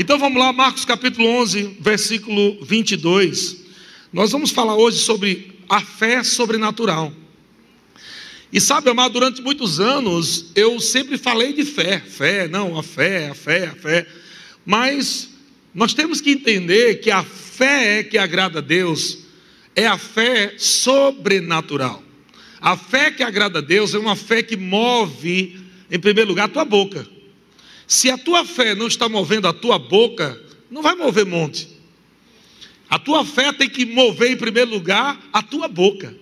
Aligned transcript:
Então 0.00 0.18
vamos 0.18 0.38
lá, 0.38 0.50
Marcos 0.50 0.86
capítulo 0.86 1.28
11, 1.28 1.76
versículo 1.78 2.56
22. 2.64 3.58
Nós 4.10 4.32
vamos 4.32 4.50
falar 4.50 4.74
hoje 4.74 4.96
sobre 4.96 5.52
a 5.68 5.82
fé 5.82 6.24
sobrenatural. 6.24 7.12
E 8.50 8.58
sabe, 8.58 8.88
amado, 8.88 9.12
durante 9.12 9.42
muitos 9.42 9.78
anos 9.78 10.52
eu 10.54 10.80
sempre 10.80 11.18
falei 11.18 11.52
de 11.52 11.66
fé, 11.66 12.00
fé, 12.00 12.48
não, 12.48 12.78
a 12.78 12.82
fé, 12.82 13.28
a 13.28 13.34
fé, 13.34 13.66
a 13.66 13.74
fé. 13.74 14.06
Mas 14.64 15.28
nós 15.74 15.92
temos 15.92 16.22
que 16.22 16.30
entender 16.30 17.00
que 17.00 17.10
a 17.10 17.22
fé 17.22 18.02
que 18.02 18.16
agrada 18.16 18.60
a 18.60 18.62
Deus 18.62 19.18
é 19.76 19.86
a 19.86 19.98
fé 19.98 20.54
sobrenatural. 20.56 22.02
A 22.58 22.74
fé 22.74 23.10
que 23.10 23.22
agrada 23.22 23.58
a 23.58 23.62
Deus 23.62 23.92
é 23.92 23.98
uma 23.98 24.16
fé 24.16 24.42
que 24.42 24.56
move, 24.56 25.60
em 25.90 25.98
primeiro 25.98 26.30
lugar, 26.30 26.46
a 26.46 26.48
tua 26.48 26.64
boca. 26.64 27.19
Se 27.90 28.08
a 28.08 28.16
tua 28.16 28.44
fé 28.44 28.72
não 28.72 28.86
está 28.86 29.08
movendo 29.08 29.48
a 29.48 29.52
tua 29.52 29.76
boca, 29.76 30.40
não 30.70 30.80
vai 30.80 30.94
mover 30.94 31.26
monte. 31.26 31.66
A 32.88 33.00
tua 33.00 33.24
fé 33.24 33.52
tem 33.52 33.68
que 33.68 33.84
mover, 33.84 34.30
em 34.30 34.36
primeiro 34.36 34.70
lugar, 34.70 35.20
a 35.32 35.42
tua 35.42 35.66
boca. 35.66 36.14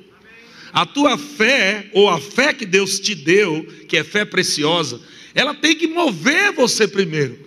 A 0.72 0.86
tua 0.86 1.18
fé, 1.18 1.90
ou 1.92 2.08
a 2.08 2.18
fé 2.18 2.54
que 2.54 2.64
Deus 2.64 2.98
te 2.98 3.14
deu, 3.14 3.66
que 3.86 3.98
é 3.98 4.02
fé 4.02 4.24
preciosa, 4.24 4.98
ela 5.34 5.52
tem 5.52 5.76
que 5.76 5.86
mover 5.86 6.54
você 6.54 6.88
primeiro. 6.88 7.38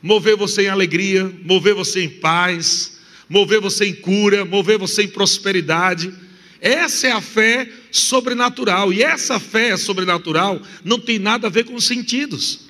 Mover 0.00 0.36
você 0.36 0.62
em 0.62 0.68
alegria, 0.68 1.28
mover 1.42 1.74
você 1.74 2.04
em 2.04 2.08
paz, 2.08 3.00
mover 3.28 3.60
você 3.60 3.86
em 3.86 3.94
cura, 3.96 4.44
mover 4.44 4.78
você 4.78 5.02
em 5.02 5.08
prosperidade. 5.08 6.14
Essa 6.60 7.08
é 7.08 7.10
a 7.10 7.20
fé 7.20 7.68
sobrenatural. 7.90 8.92
E 8.92 9.02
essa 9.02 9.40
fé 9.40 9.76
sobrenatural 9.76 10.62
não 10.84 11.00
tem 11.00 11.18
nada 11.18 11.48
a 11.48 11.50
ver 11.50 11.64
com 11.64 11.74
os 11.74 11.86
sentidos. 11.86 12.63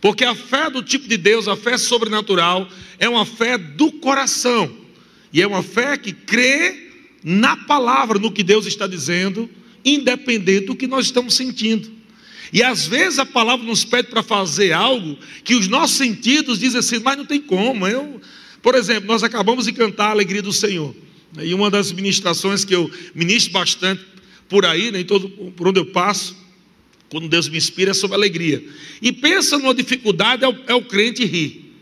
Porque 0.00 0.24
a 0.24 0.34
fé 0.34 0.70
do 0.70 0.82
tipo 0.82 1.06
de 1.06 1.16
Deus, 1.16 1.46
a 1.46 1.56
fé 1.56 1.76
sobrenatural, 1.76 2.68
é 2.98 3.08
uma 3.08 3.26
fé 3.26 3.58
do 3.58 3.92
coração. 3.92 4.70
E 5.32 5.42
é 5.42 5.46
uma 5.46 5.62
fé 5.62 5.96
que 5.96 6.12
crê 6.12 6.90
na 7.22 7.56
palavra, 7.56 8.18
no 8.18 8.32
que 8.32 8.42
Deus 8.42 8.66
está 8.66 8.86
dizendo, 8.86 9.48
independente 9.84 10.66
do 10.66 10.74
que 10.74 10.86
nós 10.86 11.06
estamos 11.06 11.34
sentindo. 11.34 11.90
E 12.52 12.62
às 12.62 12.86
vezes 12.86 13.18
a 13.18 13.26
palavra 13.26 13.64
nos 13.64 13.84
pede 13.84 14.08
para 14.08 14.22
fazer 14.22 14.72
algo 14.72 15.16
que 15.44 15.54
os 15.54 15.68
nossos 15.68 15.96
sentidos 15.96 16.58
dizem 16.58 16.80
assim, 16.80 16.98
mas 16.98 17.16
não 17.16 17.24
tem 17.24 17.40
como. 17.40 17.86
Eu, 17.86 18.20
por 18.62 18.74
exemplo, 18.74 19.06
nós 19.06 19.22
acabamos 19.22 19.66
de 19.66 19.72
cantar 19.72 20.06
a 20.06 20.10
alegria 20.10 20.42
do 20.42 20.52
Senhor. 20.52 20.94
E 21.40 21.54
uma 21.54 21.70
das 21.70 21.92
ministrações 21.92 22.64
que 22.64 22.74
eu 22.74 22.90
ministro 23.14 23.52
bastante 23.52 24.04
por 24.48 24.66
aí, 24.66 24.90
né, 24.90 25.04
todo, 25.04 25.28
por 25.28 25.68
onde 25.68 25.78
eu 25.78 25.86
passo, 25.86 26.36
quando 27.10 27.28
Deus 27.28 27.48
me 27.48 27.58
inspira, 27.58 27.90
é 27.90 27.94
sobre 27.94 28.16
alegria. 28.16 28.64
E 29.02 29.10
pensa 29.10 29.58
numa 29.58 29.74
dificuldade, 29.74 30.44
é 30.44 30.48
o, 30.48 30.56
é 30.68 30.74
o 30.74 30.82
crente 30.82 31.24
rir. 31.24 31.74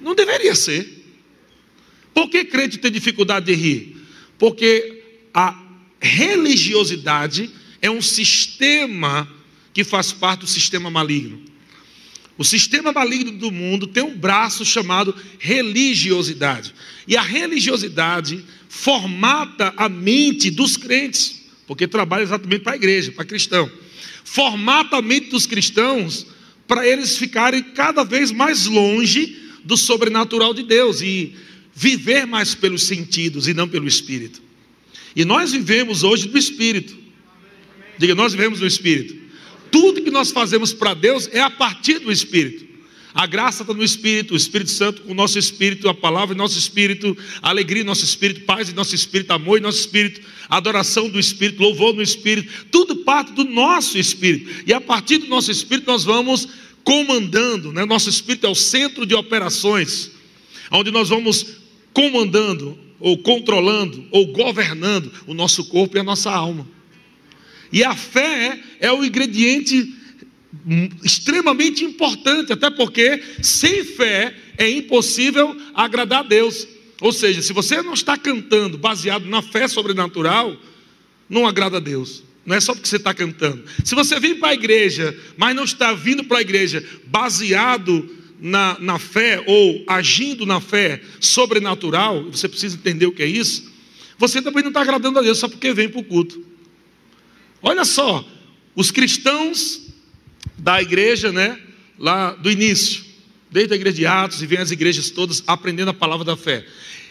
Não 0.00 0.14
deveria 0.14 0.54
ser. 0.54 1.04
Por 2.14 2.30
que 2.30 2.44
crente 2.44 2.78
tem 2.78 2.90
dificuldade 2.90 3.46
de 3.46 3.54
rir? 3.54 3.96
Porque 4.38 5.02
a 5.34 5.60
religiosidade 6.00 7.50
é 7.82 7.90
um 7.90 8.00
sistema 8.00 9.28
que 9.74 9.82
faz 9.82 10.12
parte 10.12 10.40
do 10.40 10.46
sistema 10.46 10.88
maligno. 10.90 11.42
O 12.36 12.44
sistema 12.44 12.92
maligno 12.92 13.32
do 13.32 13.50
mundo 13.50 13.88
tem 13.88 14.04
um 14.04 14.16
braço 14.16 14.64
chamado 14.64 15.14
religiosidade. 15.40 16.72
E 17.08 17.16
a 17.16 17.22
religiosidade 17.22 18.44
formata 18.68 19.74
a 19.76 19.88
mente 19.88 20.48
dos 20.48 20.76
crentes, 20.76 21.37
porque 21.68 21.86
trabalha 21.86 22.22
exatamente 22.22 22.62
para 22.62 22.72
a 22.72 22.76
igreja, 22.76 23.12
para 23.12 23.26
cristão. 23.26 23.70
Formata 24.24 24.96
a 24.96 25.02
mente 25.02 25.28
dos 25.28 25.46
cristãos 25.46 26.26
para 26.66 26.88
eles 26.88 27.16
ficarem 27.16 27.62
cada 27.62 28.02
vez 28.02 28.32
mais 28.32 28.66
longe 28.66 29.36
do 29.62 29.76
sobrenatural 29.76 30.54
de 30.54 30.62
Deus 30.62 31.02
e 31.02 31.34
viver 31.74 32.26
mais 32.26 32.54
pelos 32.54 32.84
sentidos 32.84 33.46
e 33.46 33.54
não 33.54 33.68
pelo 33.68 33.86
espírito. 33.86 34.42
E 35.14 35.24
nós 35.24 35.52
vivemos 35.52 36.02
hoje 36.02 36.26
do 36.26 36.38
espírito. 36.38 36.96
Diga, 37.98 38.14
nós 38.14 38.32
vivemos 38.32 38.60
do 38.60 38.66
espírito. 38.66 39.16
Tudo 39.70 40.02
que 40.02 40.10
nós 40.10 40.30
fazemos 40.30 40.72
para 40.72 40.94
Deus 40.94 41.28
é 41.32 41.40
a 41.40 41.50
partir 41.50 41.98
do 41.98 42.10
Espírito. 42.10 42.66
A 43.18 43.26
graça 43.26 43.64
está 43.64 43.74
no 43.74 43.82
Espírito, 43.82 44.34
o 44.34 44.36
Espírito 44.36 44.70
Santo 44.70 45.02
com 45.02 45.10
o 45.10 45.14
nosso 45.14 45.40
Espírito, 45.40 45.88
a 45.88 45.94
palavra 45.94 46.36
em 46.36 46.38
nosso 46.38 46.56
Espírito, 46.56 47.18
a 47.42 47.50
alegria 47.50 47.82
em 47.82 47.84
nosso 47.84 48.04
Espírito, 48.04 48.42
paz 48.42 48.70
em 48.70 48.72
nosso 48.72 48.94
Espírito, 48.94 49.32
amor 49.32 49.58
em 49.58 49.60
nosso 49.60 49.80
Espírito, 49.80 50.20
adoração 50.48 51.08
do 51.08 51.18
Espírito, 51.18 51.60
louvor 51.60 51.92
no 51.92 52.00
Espírito, 52.00 52.66
tudo 52.70 52.98
parte 52.98 53.32
do 53.32 53.42
nosso 53.42 53.98
Espírito. 53.98 54.62
E 54.64 54.72
a 54.72 54.80
partir 54.80 55.18
do 55.18 55.26
nosso 55.26 55.50
Espírito 55.50 55.90
nós 55.90 56.04
vamos 56.04 56.46
comandando, 56.84 57.72
né? 57.72 57.84
nosso 57.84 58.08
Espírito 58.08 58.46
é 58.46 58.50
o 58.50 58.54
centro 58.54 59.04
de 59.04 59.16
operações, 59.16 60.12
onde 60.70 60.92
nós 60.92 61.08
vamos 61.08 61.56
comandando, 61.92 62.78
ou 63.00 63.18
controlando, 63.18 64.06
ou 64.12 64.28
governando 64.28 65.10
o 65.26 65.34
nosso 65.34 65.64
corpo 65.64 65.96
e 65.96 66.00
a 66.00 66.04
nossa 66.04 66.30
alma. 66.30 66.64
E 67.72 67.82
a 67.82 67.96
fé 67.96 68.60
é 68.78 68.92
o 68.92 69.04
ingrediente 69.04 69.97
extremamente 71.02 71.84
importante, 71.84 72.52
até 72.52 72.70
porque 72.70 73.22
sem 73.42 73.84
fé 73.84 74.34
é 74.56 74.68
impossível 74.68 75.56
agradar 75.74 76.20
a 76.20 76.28
Deus. 76.28 76.66
Ou 77.00 77.12
seja, 77.12 77.42
se 77.42 77.52
você 77.52 77.80
não 77.82 77.94
está 77.94 78.16
cantando 78.16 78.76
baseado 78.76 79.26
na 79.26 79.42
fé 79.42 79.68
sobrenatural, 79.68 80.56
não 81.28 81.46
agrada 81.46 81.76
a 81.76 81.80
Deus. 81.80 82.22
Não 82.44 82.56
é 82.56 82.60
só 82.60 82.72
porque 82.72 82.88
você 82.88 82.96
está 82.96 83.12
cantando. 83.12 83.62
Se 83.84 83.94
você 83.94 84.18
vem 84.18 84.36
para 84.36 84.48
a 84.48 84.54
igreja, 84.54 85.16
mas 85.36 85.54
não 85.54 85.64
está 85.64 85.92
vindo 85.92 86.24
para 86.24 86.38
a 86.38 86.40
igreja 86.40 86.82
baseado 87.04 88.08
na, 88.40 88.78
na 88.80 88.98
fé 88.98 89.42
ou 89.46 89.84
agindo 89.86 90.46
na 90.46 90.60
fé 90.60 91.02
sobrenatural, 91.20 92.24
você 92.30 92.48
precisa 92.48 92.76
entender 92.76 93.06
o 93.06 93.12
que 93.12 93.22
é 93.22 93.26
isso. 93.26 93.70
Você 94.16 94.40
também 94.40 94.62
não 94.62 94.70
está 94.70 94.80
agradando 94.80 95.18
a 95.18 95.22
Deus 95.22 95.38
só 95.38 95.48
porque 95.48 95.74
vem 95.74 95.88
para 95.88 96.00
o 96.00 96.04
culto. 96.04 96.42
Olha 97.60 97.84
só, 97.84 98.26
os 98.74 98.90
cristãos 98.90 99.87
da 100.56 100.80
igreja, 100.82 101.32
né, 101.32 101.58
lá 101.98 102.32
do 102.32 102.50
início, 102.50 103.04
desde 103.50 103.72
a 103.72 103.76
igreja 103.76 103.96
de 103.96 104.06
Atos 104.06 104.42
e 104.42 104.46
vem 104.46 104.58
as 104.58 104.70
igrejas 104.70 105.10
todas 105.10 105.42
aprendendo 105.46 105.90
a 105.90 105.94
palavra 105.94 106.24
da 106.24 106.36
fé. 106.36 106.66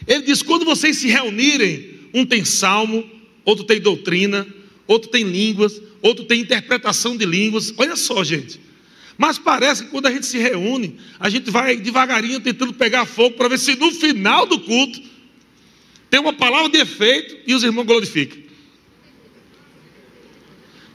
Ele 0.05 0.23
diz: 0.23 0.41
quando 0.41 0.65
vocês 0.65 0.97
se 0.97 1.07
reunirem, 1.07 2.09
um 2.13 2.25
tem 2.25 2.45
salmo, 2.45 3.09
outro 3.43 3.63
tem 3.63 3.79
doutrina, 3.79 4.45
outro 4.85 5.09
tem 5.09 5.23
línguas, 5.23 5.81
outro 6.01 6.25
tem 6.25 6.41
interpretação 6.41 7.17
de 7.17 7.25
línguas. 7.25 7.73
Olha 7.77 7.95
só, 7.95 8.23
gente. 8.23 8.59
Mas 9.17 9.39
parece 9.39 9.83
que 9.83 9.89
quando 9.89 10.05
a 10.05 10.11
gente 10.11 10.27
se 10.27 10.37
reúne, 10.37 10.97
a 11.19 11.27
gente 11.29 11.49
vai 11.49 11.75
devagarinho 11.77 12.39
tentando 12.39 12.73
pegar 12.73 13.05
fogo 13.05 13.35
para 13.35 13.47
ver 13.47 13.57
se 13.57 13.75
no 13.75 13.91
final 13.91 14.45
do 14.45 14.59
culto 14.59 15.01
tem 16.09 16.19
uma 16.19 16.33
palavra 16.33 16.69
de 16.69 16.77
efeito 16.77 17.35
e 17.47 17.53
os 17.53 17.63
irmãos 17.63 17.85
glorificam. 17.85 18.37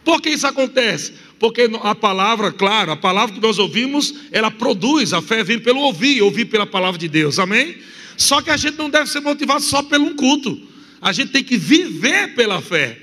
Por 0.05 0.21
que 0.21 0.31
isso 0.31 0.47
acontece? 0.47 1.15
Porque 1.43 1.69
a 1.83 1.93
palavra, 1.93 2.53
claro, 2.53 2.93
a 2.93 2.97
palavra 2.97 3.35
que 3.35 3.41
nós 3.41 3.59
ouvimos, 3.59 4.15
ela 4.31 4.49
produz, 4.49 5.13
a 5.13 5.21
fé 5.21 5.43
vem 5.43 5.59
pelo 5.59 5.81
ouvir, 5.81 6.23
ouvir 6.23 6.45
pela 6.45 6.65
palavra 6.65 6.97
de 6.97 7.09
Deus, 7.09 7.37
amém? 7.41 7.79
Só 8.17 8.41
que 8.41 8.49
a 8.49 8.57
gente 8.57 8.79
não 8.79 8.89
deve 8.89 9.11
ser 9.11 9.19
motivado 9.19 9.61
só 9.61 9.83
pelo 9.83 10.05
um 10.05 10.15
culto, 10.15 10.57
a 11.01 11.13
gente 11.13 11.33
tem 11.33 11.43
que 11.43 11.57
viver 11.57 12.37
pela 12.37 12.63
fé. 12.63 12.97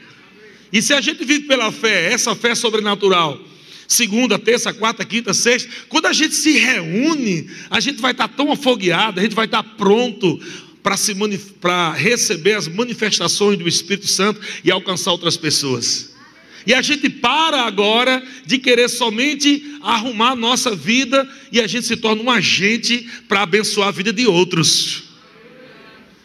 E 0.72 0.82
se 0.82 0.94
a 0.94 1.02
gente 1.02 1.26
vive 1.26 1.48
pela 1.48 1.70
fé, 1.70 2.14
essa 2.14 2.34
fé 2.34 2.56
sobrenatural, 2.56 3.38
segunda, 3.86 4.40
terça, 4.40 4.74
quarta, 4.74 5.04
quinta, 5.04 5.34
sexta, 5.34 5.70
quando 5.90 6.06
a 6.06 6.14
gente 6.14 6.34
se 6.34 6.58
reúne, 6.58 7.50
a 7.70 7.82
gente 7.82 8.00
vai 8.00 8.14
estar 8.14 8.30
tão 8.30 8.54
afogueado, 8.54 9.20
a 9.20 9.24
gente 9.24 9.36
vai 9.36 9.48
estar 9.48 9.64
pronto 9.64 10.40
para 10.82 11.92
receber 11.92 12.54
as 12.54 12.70
manifestações 12.70 13.60
do 13.60 13.68
Espírito 13.68 14.08
Santo 14.08 14.40
e 14.64 14.72
alcançar 14.72 15.12
outras 15.12 15.36
pessoas. 15.36 16.18
E 16.66 16.74
a 16.74 16.82
gente 16.82 17.10
para 17.10 17.64
agora 17.64 18.22
de 18.46 18.58
querer 18.58 18.90
somente 18.90 19.78
arrumar 19.82 20.32
a 20.32 20.36
nossa 20.36 20.76
vida 20.76 21.28
e 21.52 21.60
a 21.60 21.68
gente 21.68 21.86
se 21.88 21.98
torna 21.98 22.22
um 22.22 22.30
agente 22.30 23.10
para 23.28 23.44
abençoar 23.44 23.88
a 23.88 23.92
vida 23.92 24.12
de 24.12 24.28
outros. 24.28 25.04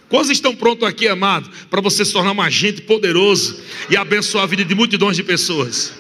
Quantos 0.09 0.31
estão 0.31 0.55
prontos 0.55 0.87
aqui, 0.87 1.09
amado, 1.09 1.51
para 1.71 1.81
você 1.81 2.05
se 2.05 2.13
tornar 2.13 2.33
um 2.33 2.43
agente 2.43 2.83
poderoso 2.83 3.61
e 3.91 3.97
abençoar 3.97 4.45
a 4.45 4.47
vida 4.47 4.65
de 4.65 4.75
multidões 4.75 5.17
de 5.17 5.23
pessoas? 5.23 5.95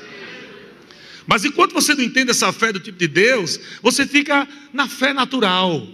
Mas 1.26 1.44
enquanto 1.44 1.72
você 1.72 1.94
não 1.94 2.04
entende 2.04 2.30
essa 2.30 2.52
fé 2.52 2.72
do 2.72 2.80
tipo 2.80 2.98
de 2.98 3.08
Deus, 3.08 3.58
você 3.82 4.06
fica 4.06 4.46
na 4.72 4.88
fé 4.88 5.12
natural. 5.12 5.86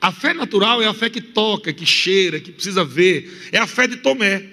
A 0.00 0.10
fé 0.10 0.34
natural 0.34 0.82
é 0.82 0.86
a 0.86 0.94
fé 0.94 1.10
que 1.10 1.20
toca, 1.20 1.72
que 1.72 1.86
cheira, 1.86 2.40
que 2.40 2.50
precisa 2.50 2.84
ver. 2.84 3.50
É 3.52 3.58
a 3.58 3.66
fé 3.66 3.86
de 3.86 3.96
Tomé. 3.96 4.44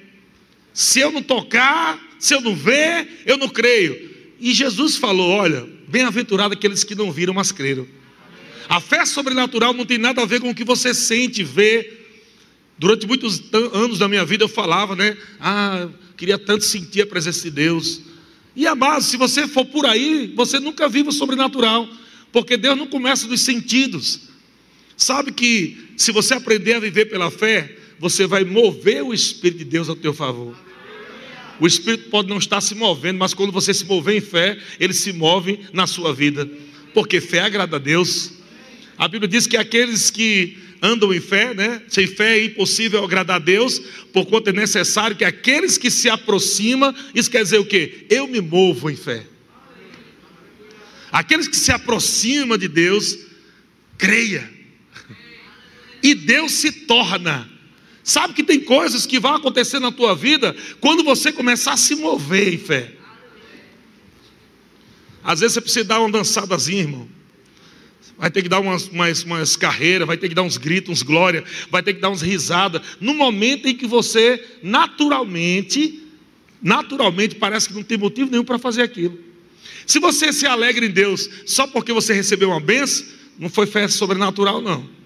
Se 0.74 1.00
eu 1.00 1.12
não 1.12 1.24
tocar, 1.24 2.00
se 2.20 2.36
eu 2.36 2.42
não 2.42 2.54
ver, 2.54 3.24
eu 3.26 3.38
não 3.38 3.48
creio. 3.48 4.10
E 4.40 4.54
Jesus 4.54 4.98
falou: 4.98 5.30
olha, 5.30 5.68
bem-aventurado 5.88 6.54
aqueles 6.54 6.84
que 6.84 6.94
não 6.94 7.12
viram, 7.12 7.34
mas 7.34 7.52
creram. 7.52 7.88
A 8.68 8.80
fé 8.80 9.06
sobrenatural 9.06 9.74
não 9.74 9.86
tem 9.86 9.98
nada 9.98 10.22
a 10.22 10.26
ver 10.26 10.40
com 10.40 10.50
o 10.52 10.56
que 10.56 10.64
você 10.64 10.94
sente, 10.94 11.44
vê. 11.44 11.98
Durante 12.78 13.06
muitos 13.08 13.42
anos 13.74 14.00
da 14.00 14.08
minha 14.08 14.24
vida 14.24 14.44
eu 14.44 14.48
falava, 14.48 14.96
né? 14.96 15.18
Ah, 15.40 15.90
queria 16.16 16.38
tanto 16.38 16.64
sentir 16.64 17.02
a 17.02 17.08
presença 17.08 17.42
de 17.44 17.52
Deus. 17.52 18.02
E 18.56 18.68
amado, 18.68 19.04
se 19.04 19.18
você 19.18 19.48
for 19.48 19.66
por 19.66 19.86
aí, 19.86 20.34
você 20.36 20.60
nunca 20.60 20.88
vive 20.88 21.10
o 21.10 21.12
sobrenatural, 21.12 21.90
porque 22.32 22.58
Deus 22.58 22.78
não 22.78 22.88
começa 22.88 23.28
dos 23.28 23.42
sentidos. 23.42 24.22
Sabe 24.96 25.32
que 25.32 25.78
se 25.98 26.12
você 26.12 26.34
aprender 26.36 26.74
a 26.74 26.80
viver 26.80 27.06
pela 27.06 27.32
fé, 27.32 27.76
você 27.98 28.26
vai 28.28 28.44
mover 28.44 29.04
o 29.04 29.14
Espírito 29.14 29.60
de 29.60 29.66
Deus 29.66 29.90
ao 29.90 29.96
teu 29.96 30.14
favor. 30.14 30.56
O 31.60 31.68
Espírito 31.68 32.10
pode 32.10 32.30
não 32.30 32.38
estar 32.38 32.62
se 32.62 32.74
movendo, 32.74 33.18
mas 33.18 33.34
quando 33.34 33.52
você 33.52 33.74
se 33.74 33.86
mover 33.86 34.16
em 34.16 34.22
fé, 34.22 34.58
ele 34.80 34.94
se 34.94 35.12
move 35.12 35.60
na 35.74 35.86
sua 35.86 36.14
vida. 36.14 36.50
Porque 36.94 37.20
fé 37.20 37.40
agrada 37.40 37.76
a 37.76 37.80
Deus. 37.80 38.34
A 38.98 39.08
Bíblia 39.08 39.28
diz 39.28 39.46
que 39.46 39.58
aqueles 39.58 40.10
que 40.10 40.58
andam 40.82 41.14
em 41.14 41.20
fé, 41.20 41.54
né? 41.54 41.82
Sem 41.88 42.08
fé 42.08 42.40
é 42.40 42.46
impossível 42.46 43.04
agradar 43.04 43.38
a 43.38 43.40
Deus, 43.40 43.80
porquanto 44.14 44.50
é 44.50 44.54
necessário 44.54 45.16
que 45.16 45.26
aqueles 45.26 45.78
que 45.78 45.92
se 45.92 46.10
aproximam, 46.10 46.96
isso 47.14 47.30
quer 47.30 47.44
dizer 47.44 47.58
o 47.58 47.66
quê? 47.66 48.06
Eu 48.10 48.28
me 48.28 48.40
movo 48.40 48.90
em 48.90 48.96
fé. 48.96 49.26
Aqueles 51.12 51.48
que 51.48 51.58
se 51.58 51.72
aproximam 51.72 52.58
de 52.58 52.68
Deus, 52.68 53.18
creia. 53.98 54.50
E 56.02 56.14
Deus 56.14 56.54
se 56.54 56.72
torna. 56.72 57.50
Sabe 58.10 58.34
que 58.34 58.42
tem 58.44 58.60
coisas 58.60 59.06
que 59.06 59.20
vão 59.20 59.36
acontecer 59.36 59.80
na 59.80 59.92
tua 59.92 60.16
vida 60.16 60.56
quando 60.82 61.04
você 61.04 61.32
começar 61.32 61.74
a 61.74 61.78
se 61.78 61.94
mover 61.94 62.56
em 62.56 62.58
fé. 62.58 62.92
Às 65.24 65.42
vezes 65.42 65.54
você 65.54 65.62
precisa 65.62 65.86
dar 65.86 66.00
uma 66.00 66.10
dançadazinha, 66.10 66.82
irmão 66.82 67.08
vai 68.18 68.32
ter 68.32 68.42
que 68.42 68.50
dar 68.50 68.60
umas, 68.60 68.88
umas, 68.88 69.24
umas 69.24 69.56
carreiras, 69.56 70.08
vai 70.08 70.18
ter 70.18 70.28
que 70.28 70.34
dar 70.34 70.42
uns 70.42 70.58
gritos, 70.58 70.92
uns 70.92 71.04
glória, 71.04 71.44
vai 71.70 71.84
ter 71.84 71.94
que 71.94 72.02
dar 72.02 72.10
uns 72.10 72.22
risadas, 72.22 72.82
no 73.00 73.14
momento 73.14 73.68
em 73.68 73.76
que 73.76 73.86
você 73.86 74.44
naturalmente, 74.64 76.04
naturalmente 76.62 77.36
parece 77.36 77.70
que 77.70 77.76
não 77.76 77.84
tem 77.84 77.98
motivo 77.98 78.32
nenhum 78.32 78.44
para 78.44 78.58
fazer 78.58 78.82
aquilo. 78.82 79.18
Se 79.86 80.00
você 80.00 80.34
se 80.34 80.48
alegra 80.48 80.84
em 80.84 80.90
Deus 80.90 81.30
só 81.46 81.68
porque 81.68 81.94
você 81.94 82.12
recebeu 82.12 82.50
uma 82.50 82.60
benção, 82.60 83.06
não 83.38 83.50
foi 83.50 83.68
fé 83.68 83.88
sobrenatural, 83.88 84.62
não. 84.62 84.99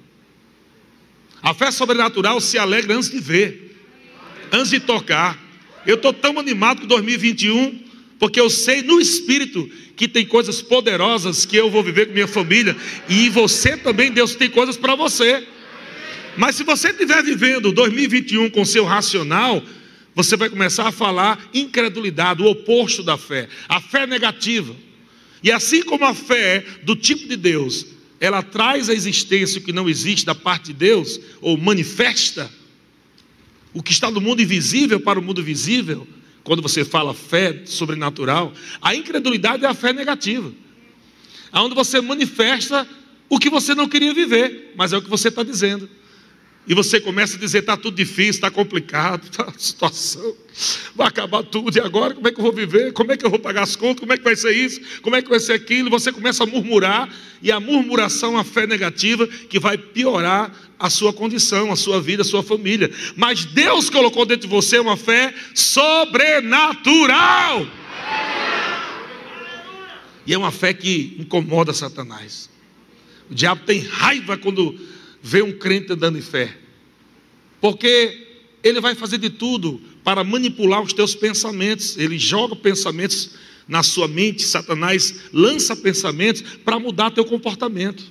A 1.44 1.54
fé 1.54 1.70
sobrenatural 1.72 2.40
se 2.40 2.58
alegra 2.58 2.96
antes 2.96 3.10
de 3.10 3.20
ver, 3.20 3.78
antes 4.50 4.70
de 4.70 4.80
tocar. 4.80 5.38
Eu 5.86 5.96
estou 5.96 6.14
tão 6.14 6.40
animado 6.40 6.82
com 6.82 6.88
2021, 6.88 7.84
porque 8.18 8.40
eu 8.40 8.50
sei 8.50 8.82
no 8.82 9.02
Espírito 9.02 9.70
que 9.98 10.08
tem 10.08 10.26
coisas 10.26 10.62
poderosas 10.62 11.46
que 11.46 11.58
eu 11.58 11.70
vou 11.70 11.84
viver 11.84 12.08
com 12.08 12.14
minha 12.14 12.28
família, 12.28 12.76
e 13.10 13.30
você 13.30 13.76
também, 13.76 14.10
Deus 14.10 14.36
tem 14.36 14.50
coisas 14.50 14.78
para 14.78 14.96
você. 14.96 15.46
Mas 16.38 16.56
se 16.56 16.64
você 16.64 16.90
estiver 16.90 17.22
vivendo 17.22 17.74
2021 17.74 18.50
com 18.50 18.64
seu 18.64 18.86
racional, 18.86 19.62
você 20.16 20.38
vai 20.38 20.50
começar 20.50 20.88
a 20.88 20.92
falar 20.94 21.50
incredulidade, 21.54 22.42
o 22.42 22.48
oposto 22.48 23.04
da 23.04 23.18
fé, 23.18 23.50
a 23.68 23.82
fé 23.82 24.08
negativa. 24.08 24.74
E 25.44 25.52
assim 25.52 25.84
como 25.84 26.06
a 26.06 26.14
fé 26.14 26.64
do 26.84 26.96
tipo 26.96 27.28
de 27.28 27.36
Deus, 27.36 27.86
ela 28.20 28.42
traz 28.42 28.90
a 28.90 28.94
existência 28.94 29.60
que 29.60 29.74
não 29.74 29.90
existe 29.90 30.26
da 30.26 30.36
parte 30.36 30.68
de 30.68 30.74
Deus, 30.74 31.20
ou 31.42 31.58
manifesta 31.58 32.50
o 33.74 33.82
que 33.82 33.92
está 33.92 34.10
no 34.12 34.22
mundo 34.22 34.42
invisível 34.42 35.00
para 35.00 35.20
o 35.20 35.24
mundo 35.24 35.44
visível, 35.44 36.08
quando 36.44 36.62
você 36.62 36.86
fala 36.86 37.14
fé 37.14 37.64
sobrenatural, 37.66 38.54
a 38.82 38.94
incredulidade 38.94 39.66
é 39.66 39.68
a 39.68 39.74
fé 39.74 39.94
negativa. 39.94 40.52
Onde 41.52 41.76
você 41.76 42.02
manifesta 42.02 42.88
o 43.30 43.40
que 43.40 43.50
você 43.50 43.74
não 43.74 43.88
queria 43.88 44.14
viver, 44.14 44.74
mas 44.76 44.94
é 44.94 44.98
o 44.98 45.02
que 45.02 45.10
você 45.10 45.30
está 45.30 45.44
dizendo. 45.44 45.90
E 46.66 46.74
você 46.74 47.00
começa 47.00 47.36
a 47.36 47.40
dizer: 47.40 47.60
está 47.60 47.76
tudo 47.76 47.96
difícil, 47.96 48.32
está 48.32 48.50
complicado, 48.50 49.24
está 49.24 49.44
a 49.50 49.54
situação, 49.58 50.34
vai 50.96 51.08
acabar 51.08 51.44
tudo, 51.44 51.78
e 51.78 51.82
agora 51.82 52.14
como 52.14 52.28
é 52.28 52.32
que 52.32 52.40
eu 52.40 52.44
vou 52.44 52.54
viver? 52.54 52.94
Como 52.94 53.12
é 53.12 53.18
que 53.18 53.26
eu 53.26 53.30
vou 53.30 53.40
pagar 53.40 53.64
as 53.64 53.76
contas? 53.76 54.00
Como 54.00 54.14
é 54.14 54.18
que 54.18 54.24
vai 54.24 54.36
ser 54.36 54.52
isso? 54.52 54.80
Como 55.02 55.16
é 55.16 55.22
que 55.22 55.30
vai 55.30 55.40
ser 55.40 55.54
aquilo? 55.54 55.90
Você 55.90 56.12
começa 56.12 56.44
a 56.44 56.48
murmurar, 56.48 57.10
e 57.42 57.52
a 57.52 57.60
murmuração, 57.60 58.38
a 58.38 58.44
fé 58.44 58.66
negativa, 58.66 59.28
que 59.28 59.60
vai 59.60 59.78
piorar 59.78 60.52
a 60.80 60.90
sua 60.90 61.12
condição, 61.12 61.72
a 61.72 61.76
sua 61.76 62.02
vida, 62.02 62.22
a 62.22 62.26
sua 62.26 62.42
família. 62.42 62.90
Mas 63.16 63.46
Deus 63.46 63.90
colocou 63.90 64.26
dentro 64.26 64.48
de 64.48 64.54
você 64.54 64.80
uma 64.80 64.96
fé 64.96 65.34
sobrenatural. 65.54 66.88
E 70.26 70.34
é 70.34 70.38
uma 70.38 70.52
fé 70.52 70.74
que 70.74 71.18
incomoda 71.20 71.74
Satanás. 71.74 72.50
O 73.30 73.36
diabo 73.36 73.64
tem 73.66 73.80
raiva 73.80 74.38
quando 74.38 74.80
vê 75.24 75.42
um 75.42 75.58
crente 75.58 75.94
andando 75.94 76.18
em 76.18 76.22
fé. 76.22 76.58
Porque 77.62 78.28
ele 78.62 78.82
vai 78.82 78.94
fazer 78.94 79.18
de 79.18 79.30
tudo 79.30 79.82
para 80.04 80.22
manipular 80.22 80.82
os 80.82 80.92
teus 80.92 81.16
pensamentos. 81.16 81.98
Ele 81.98 82.20
joga 82.20 82.58
pensamentos 82.58 83.32
na 83.66 83.82
sua 83.82 84.10
mente, 84.10 84.44
Satanás 84.44 85.22
lança 85.32 85.74
pensamentos 85.74 86.42
para 86.42 86.78
mudar 86.78 87.12
teu 87.12 87.24
comportamento. 87.24 88.04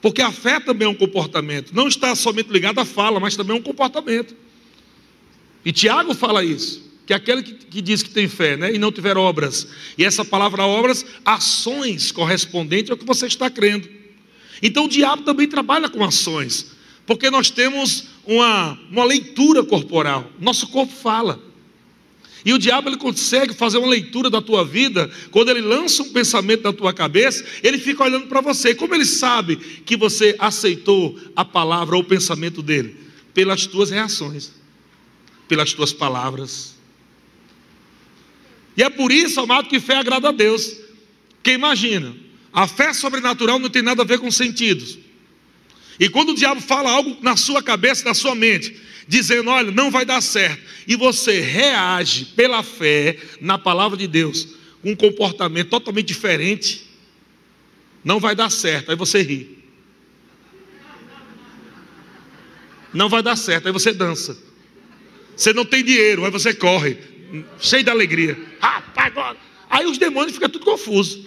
Porque 0.00 0.22
a 0.22 0.32
fé 0.32 0.58
também 0.58 0.86
é 0.86 0.90
um 0.90 0.94
comportamento, 0.94 1.74
não 1.74 1.88
está 1.88 2.14
somente 2.14 2.50
ligado 2.50 2.78
à 2.78 2.84
fala, 2.84 3.20
mas 3.20 3.36
também 3.36 3.54
é 3.54 3.60
um 3.60 3.62
comportamento. 3.62 4.34
E 5.64 5.72
Tiago 5.72 6.14
fala 6.14 6.42
isso, 6.42 6.82
que 7.04 7.12
aquele 7.12 7.42
que, 7.42 7.52
que 7.52 7.82
diz 7.82 8.02
que 8.02 8.10
tem 8.10 8.28
fé 8.28 8.56
né, 8.56 8.72
e 8.72 8.78
não 8.78 8.92
tiver 8.92 9.18
obras, 9.18 9.68
e 9.98 10.04
essa 10.04 10.24
palavra 10.24 10.64
obras, 10.64 11.04
ações 11.24 12.10
correspondentes 12.12 12.90
ao 12.90 12.96
que 12.96 13.04
você 13.04 13.26
está 13.26 13.50
crendo. 13.50 13.97
Então 14.62 14.86
o 14.86 14.88
diabo 14.88 15.22
também 15.22 15.46
trabalha 15.46 15.88
com 15.88 16.04
ações, 16.04 16.72
porque 17.06 17.30
nós 17.30 17.50
temos 17.50 18.08
uma, 18.26 18.78
uma 18.90 19.04
leitura 19.04 19.64
corporal, 19.64 20.30
nosso 20.38 20.68
corpo 20.68 20.92
fala. 20.92 21.48
E 22.44 22.52
o 22.52 22.58
diabo 22.58 22.88
ele 22.88 22.96
consegue 22.96 23.52
fazer 23.52 23.78
uma 23.78 23.88
leitura 23.88 24.30
da 24.30 24.40
tua 24.40 24.64
vida, 24.64 25.10
quando 25.30 25.50
ele 25.50 25.60
lança 25.60 26.02
um 26.02 26.12
pensamento 26.12 26.62
na 26.62 26.72
tua 26.72 26.92
cabeça, 26.92 27.44
ele 27.62 27.78
fica 27.78 28.04
olhando 28.04 28.26
para 28.26 28.40
você. 28.40 28.74
Como 28.74 28.94
ele 28.94 29.04
sabe 29.04 29.56
que 29.56 29.96
você 29.96 30.36
aceitou 30.38 31.18
a 31.34 31.44
palavra 31.44 31.96
ou 31.96 32.02
o 32.02 32.04
pensamento 32.04 32.62
dele? 32.62 32.96
Pelas 33.34 33.66
tuas 33.66 33.90
reações, 33.90 34.52
pelas 35.48 35.72
tuas 35.72 35.92
palavras. 35.92 36.76
E 38.76 38.82
é 38.82 38.88
por 38.88 39.10
isso, 39.10 39.40
amado, 39.40 39.68
que 39.68 39.80
fé 39.80 39.96
agrada 39.96 40.28
a 40.28 40.32
Deus. 40.32 40.76
Porque 41.34 41.52
imagina, 41.52 42.14
a 42.52 42.66
fé 42.66 42.92
sobrenatural 42.92 43.58
não 43.58 43.68
tem 43.68 43.82
nada 43.82 44.02
a 44.02 44.06
ver 44.06 44.18
com 44.18 44.30
sentidos. 44.30 44.98
E 46.00 46.08
quando 46.08 46.30
o 46.30 46.34
diabo 46.34 46.60
fala 46.60 46.90
algo 46.90 47.16
na 47.22 47.36
sua 47.36 47.62
cabeça, 47.62 48.04
na 48.04 48.14
sua 48.14 48.34
mente, 48.34 48.80
dizendo: 49.06 49.50
olha, 49.50 49.70
não 49.70 49.90
vai 49.90 50.04
dar 50.04 50.20
certo, 50.20 50.62
e 50.86 50.96
você 50.96 51.40
reage 51.40 52.26
pela 52.26 52.62
fé 52.62 53.18
na 53.40 53.58
palavra 53.58 53.96
de 53.96 54.06
Deus, 54.06 54.48
com 54.82 54.92
um 54.92 54.96
comportamento 54.96 55.70
totalmente 55.70 56.06
diferente, 56.06 56.88
não 58.04 58.20
vai 58.20 58.34
dar 58.34 58.50
certo, 58.50 58.90
aí 58.90 58.96
você 58.96 59.22
ri. 59.22 59.58
Não 62.92 63.08
vai 63.08 63.22
dar 63.22 63.36
certo, 63.36 63.66
aí 63.66 63.72
você 63.72 63.92
dança. 63.92 64.38
Você 65.36 65.52
não 65.52 65.64
tem 65.64 65.84
dinheiro, 65.84 66.24
aí 66.24 66.30
você 66.30 66.54
corre, 66.54 66.96
cheio 67.60 67.84
de 67.84 67.90
alegria. 67.90 68.36
Rapaz, 68.60 69.06
agora. 69.06 69.36
Aí 69.68 69.84
os 69.86 69.98
demônios 69.98 70.34
ficam 70.34 70.48
tudo 70.48 70.64
confusos. 70.64 71.26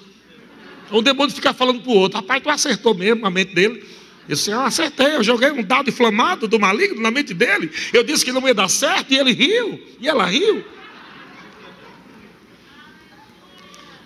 O 0.91 1.01
demônio 1.01 1.33
fica 1.33 1.53
falando 1.53 1.81
para 1.81 1.91
o 1.91 1.95
outro: 1.95 2.17
rapaz, 2.17 2.41
tu 2.43 2.49
acertou 2.49 2.93
mesmo 2.93 3.25
a 3.25 3.29
mente 3.29 3.53
dele. 3.53 3.83
Eu 4.29 4.35
disse, 4.35 4.51
eu 4.51 4.61
acertei, 4.61 5.15
eu 5.15 5.23
joguei 5.23 5.51
um 5.51 5.63
dado 5.63 5.89
inflamado 5.89 6.47
do 6.47 6.59
maligno 6.59 7.01
na 7.01 7.09
mente 7.11 7.33
dele. 7.33 7.71
Eu 7.91 8.03
disse 8.03 8.23
que 8.23 8.31
não 8.31 8.47
ia 8.47 8.53
dar 8.53 8.69
certo 8.69 9.11
e 9.11 9.17
ele 9.17 9.33
riu, 9.33 9.81
e 9.99 10.07
ela 10.07 10.25
riu. 10.25 10.63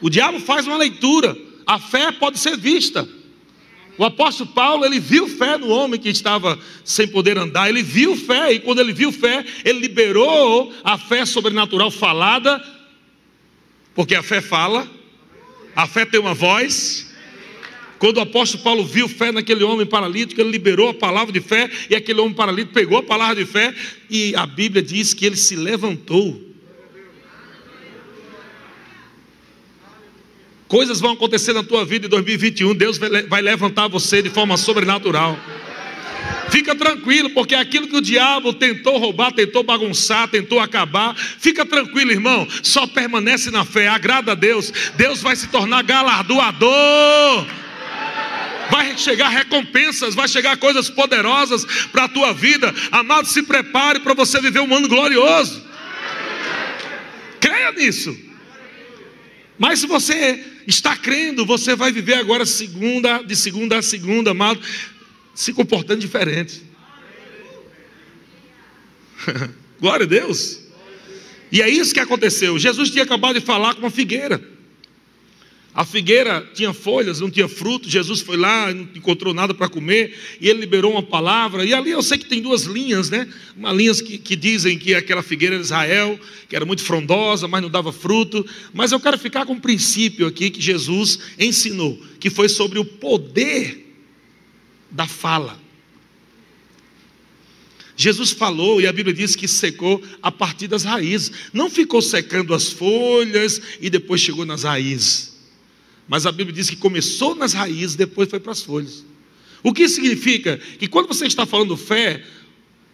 O 0.01 0.10
diabo 0.10 0.39
faz 0.39 0.65
uma 0.65 0.77
leitura, 0.77 1.38
a 1.65 1.77
fé 1.80 2.12
pode 2.12 2.39
ser 2.39 2.58
vista. 2.58 3.08
O 3.98 4.04
apóstolo 4.04 4.50
Paulo, 4.50 4.84
ele 4.84 5.00
viu 5.00 5.27
fé 5.27 5.58
no 5.58 5.70
homem 5.70 6.00
que 6.00 6.10
estava 6.10 6.60
sem 6.84 7.08
poder 7.08 7.38
andar, 7.38 7.70
ele 7.70 7.82
viu 7.82 8.15
fé, 8.15 8.54
e 8.54 8.60
quando 8.60 8.80
ele 8.80 8.94
viu 8.94 9.12
fé, 9.12 9.46
ele 9.63 9.80
liberou 9.80 10.74
a 10.84 10.98
fé 10.98 11.25
sobrenatural 11.25 11.89
falada, 11.89 12.63
porque 13.94 14.15
a 14.15 14.24
fé 14.24 14.42
fala, 14.42 14.89
a 15.75 15.86
fé 15.88 16.05
tem 16.05 16.20
uma 16.20 16.34
voz, 16.34 17.13
quando 18.00 18.17
o 18.17 18.22
apóstolo 18.22 18.63
Paulo 18.63 18.86
viu 18.86 19.08
fé 19.08 19.32
naquele 19.32 19.63
homem 19.63 19.86
paralítico, 19.86 20.39
ele 20.39 20.51
liberou 20.51 20.89
a 20.89 20.94
palavra 20.94 21.34
de 21.34 21.41
fé, 21.41 21.70
e 21.89 21.96
aquele 21.96 22.20
homem 22.20 22.34
paralítico 22.34 22.74
pegou 22.74 22.98
a 22.98 23.03
palavra 23.03 23.36
de 23.36 23.46
fé, 23.46 23.74
e 24.10 24.36
a 24.36 24.46
Bíblia 24.46 24.82
diz 24.82 25.13
que 25.13 25.25
ele 25.25 25.36
se 25.36 25.55
levantou. 25.55 26.41
Coisas 30.67 31.00
vão 31.00 31.12
acontecer 31.12 31.53
na 31.53 31.63
tua 31.63 31.86
vida 31.86 32.08
em 32.08 32.10
2021, 32.10 32.74
Deus 32.74 32.98
vai 32.98 33.41
levantar 33.41 33.88
você 33.88 34.22
de 34.22 34.29
forma 34.29 34.58
sobrenatural. 34.58 35.39
Fica 36.50 36.75
tranquilo, 36.75 37.32
porque 37.32 37.56
aquilo 37.56 37.88
que 37.88 37.98
o 37.98 38.02
diabo 38.02 38.54
tentou 38.54 38.98
roubar, 38.98 39.32
tentou 39.32 39.64
bagunçar, 39.64 40.28
tentou 40.28 40.60
acabar, 40.60 41.16
fica 41.16 41.66
tranquilo, 41.66 42.12
irmão. 42.12 42.48
Só 42.64 42.86
permanece 42.88 43.52
na 43.52 43.66
fé, 43.66 43.88
agrada 43.88 44.34
a 44.34 44.36
Deus. 44.36 44.72
Deus 44.96 45.22
vai 45.22 45.36
se 45.36 45.48
tornar 45.48 45.84
galardoador 45.84 47.46
vai 48.70 48.98
chegar 48.98 49.30
recompensas, 49.30 50.16
vai 50.16 50.28
chegar 50.28 50.58
coisas 50.58 50.90
poderosas 50.90 51.66
para 51.92 52.06
a 52.06 52.10
tua 52.10 52.34
vida. 52.34 52.74
Amado, 52.92 53.28
se 53.28 53.44
prepare 53.44 54.00
para 54.00 54.14
você 54.14 54.42
viver 54.42 54.60
um 54.60 54.75
ano 54.75 54.88
glorioso. 54.88 55.64
Creia 57.40 57.72
nisso. 57.72 58.18
Mas 59.58 59.80
se 59.80 59.88
você 59.88 60.44
está 60.68 60.96
crendo, 60.96 61.46
você 61.46 61.75
vai 61.75 61.92
viver 61.92 62.16
agora 62.16 62.46
segunda, 62.46 63.20
de 63.20 63.36
segunda 63.36 63.78
a 63.78 63.82
segunda, 63.82 64.32
amado. 64.32 64.60
Se 65.36 65.54
comportando 65.54 66.00
diferente. 66.00 66.63
Glória 69.80 70.06
a 70.06 70.10
Deus. 70.10 70.62
E 71.51 71.62
é 71.62 71.70
isso 71.70 71.94
que 71.94 72.00
aconteceu. 72.00 72.58
Jesus 72.58 72.89
tinha 72.89 73.04
acabado 73.04 73.39
de 73.39 73.46
falar 73.46 73.75
com 73.75 73.82
uma 73.82 73.92
figueira. 73.92 74.56
A 75.74 75.84
figueira 75.84 76.50
tinha 76.54 76.72
folhas, 76.72 77.20
não 77.20 77.30
tinha 77.30 77.50
fruto. 77.50 77.89
Jesus 77.89 78.22
foi 78.22 78.38
lá, 78.38 78.74
não 78.74 78.88
encontrou 78.96 79.34
nada 79.34 79.54
para 79.54 79.68
comer, 79.68 80.18
e 80.39 80.48
ele 80.48 80.62
liberou 80.62 80.94
uma 80.94 81.04
palavra. 81.04 81.65
E 81.65 81.74
ali 81.74 81.92
eu 81.92 82.01
sei 82.01 82.18
que 82.18 82.25
tem 82.25 82.42
duas 82.42 82.63
linhas, 82.63 83.10
né? 83.10 83.27
Uma 83.58 83.74
linhas 83.74 84.00
que, 84.00 84.18
que 84.18 84.38
dizem 84.38 84.77
que 84.77 84.96
aquela 84.96 85.22
figueira 85.22 85.56
era 85.56 85.62
Israel, 85.62 86.18
que 86.48 86.56
era 86.56 86.65
muito 86.65 86.82
frondosa, 86.82 87.46
mas 87.46 87.62
não 87.62 87.70
dava 87.70 87.92
fruto. 87.92 88.46
Mas 88.74 88.94
eu 88.94 89.01
quero 89.01 89.18
ficar 89.18 89.46
com 89.46 89.51
um 89.51 89.60
princípio 89.60 90.27
aqui 90.27 90.50
que 90.50 90.62
Jesus 90.62 91.20
ensinou, 91.38 92.01
que 92.22 92.30
foi 92.30 92.48
sobre 92.48 92.80
o 92.80 92.86
poder 92.86 93.85
da 94.96 95.06
fala. 95.06 95.60
Jesus 97.98 98.32
falou 98.32 98.80
e 98.80 98.88
a 98.88 98.94
Bíblia 98.94 99.14
diz 99.14 99.36
que 99.36 99.48
secou 99.48 100.02
a 100.22 100.32
partir 100.32 100.68
das 100.68 100.84
raízes. 100.84 101.32
Não 101.52 101.70
ficou 101.70 102.02
secando 102.02 102.54
as 102.54 102.70
folhas 102.70 103.62
e 103.82 103.90
depois 103.90 104.22
chegou 104.22 104.46
nas 104.46 104.64
raízes. 104.64 105.36
Mas 106.08 106.25
a 106.25 106.32
Bíblia 106.32 106.56
diz 106.56 106.70
que 106.70 106.78
começou 106.78 107.36
nas 107.36 107.54
raízes, 107.54 107.96
depois 107.96 108.30
foi 108.30 108.40
para 108.40 108.54
as 108.54 108.62
folhas. 108.62 109.04
O 109.62 109.74
que 109.74 109.90
significa? 109.90 110.58
Que 110.80 110.88
quando 110.88 111.08
você 111.08 111.25
está 111.25 111.46
falando 111.46 111.75
fé, 111.75 112.24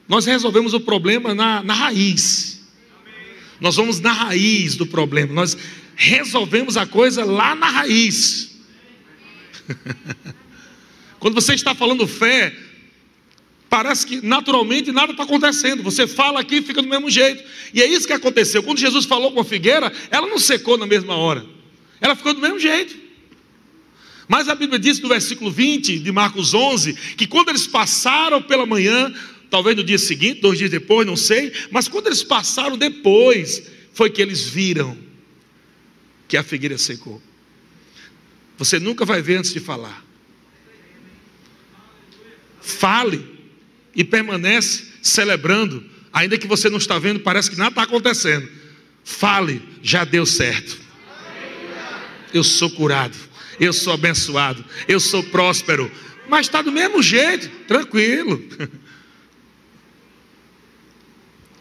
nós 0.08 0.26
resolvemos 0.26 0.74
o 0.74 0.80
problema 0.80 1.36
na, 1.36 1.62
na 1.62 1.74
raiz. 1.74 2.62
Nós 3.60 3.76
vamos 3.76 4.00
na 4.00 4.12
raiz 4.12 4.76
do 4.76 4.88
problema. 4.88 5.34
Nós 5.34 5.56
resolvemos 5.96 6.78
a 6.78 6.86
coisa 6.88 7.24
lá 7.24 7.54
na 7.54 7.70
raiz. 7.70 8.56
quando 11.22 11.36
você 11.36 11.54
está 11.54 11.76
falando 11.76 12.08
fé, 12.08 12.52
parece 13.70 14.08
que 14.08 14.26
naturalmente 14.26 14.92
nada 14.92 15.12
está 15.12 15.22
acontecendo. 15.22 15.84
Você 15.84 16.08
fala 16.08 16.40
aqui 16.40 16.56
e 16.56 16.62
fica 16.64 16.82
do 16.82 16.88
mesmo 16.88 17.12
jeito. 17.12 17.44
E 17.72 17.80
é 17.80 17.86
isso 17.86 18.08
que 18.08 18.14
aconteceu. 18.14 18.64
Quando 18.64 18.80
Jesus 18.80 19.06
falou 19.06 19.32
com 19.32 19.40
a 19.40 19.46
figueira, 19.46 19.94
ela 20.10 20.26
não 20.26 20.40
secou 20.40 20.80
na 20.80 20.88
mesma 20.88 21.16
hora. 21.16 21.46
Ela 22.02 22.16
ficou 22.16 22.34
do 22.34 22.42
mesmo 22.42 22.58
jeito. 22.58 22.98
Mas 24.28 24.50
a 24.50 24.56
Bíblia 24.56 24.80
diz 24.80 25.00
no 25.00 25.10
versículo 25.10 25.52
20 25.52 26.00
de 26.00 26.12
Marcos 26.12 26.56
11 26.56 26.96
que 27.16 27.28
quando 27.28 27.50
eles 27.50 27.68
passaram 27.68 28.42
pela 28.42 28.66
manhã, 28.66 29.14
talvez 29.52 29.78
no 29.78 29.84
dia 29.84 30.00
seguinte, 30.00 30.42
dois 30.42 30.58
dias 30.58 30.72
depois, 30.72 31.06
não 31.06 31.16
sei, 31.16 31.54
mas 31.70 31.88
quando 31.88 32.08
eles 32.08 32.24
passaram 32.24 32.80
depois, 32.80 33.62
foi 33.94 34.10
que 34.10 34.24
eles 34.24 34.42
viram 34.50 34.98
que 36.28 36.36
a 36.36 36.42
figueira 36.42 36.80
secou. 36.80 37.22
Você 38.58 38.80
nunca 38.80 39.06
vai 39.06 39.22
ver 39.22 39.36
antes 39.36 39.54
de 39.54 39.60
falar. 39.60 40.10
Fale 42.62 43.28
e 43.96 44.04
permanece 44.04 44.86
celebrando, 45.02 45.84
ainda 46.14 46.38
que 46.38 46.48
você 46.48 46.70
não 46.70 46.78
está 46.78 46.98
vendo, 47.00 47.20
parece 47.20 47.50
que 47.50 47.58
nada 47.58 47.72
está 47.72 47.84
acontecendo. 47.84 48.48
Fale, 49.04 49.62
já 49.82 50.04
deu 50.06 50.26
certo 50.26 50.82
eu 52.34 52.44
sou 52.44 52.70
curado, 52.70 53.16
eu 53.60 53.74
sou 53.74 53.94
abençoado, 53.94 54.64
eu 54.88 55.00
sou 55.00 55.24
próspero. 55.24 55.92
Mas 56.28 56.46
está 56.48 56.62
do 56.62 56.72
mesmo 56.72 57.02
jeito, 57.02 57.50
tranquilo. 57.68 58.44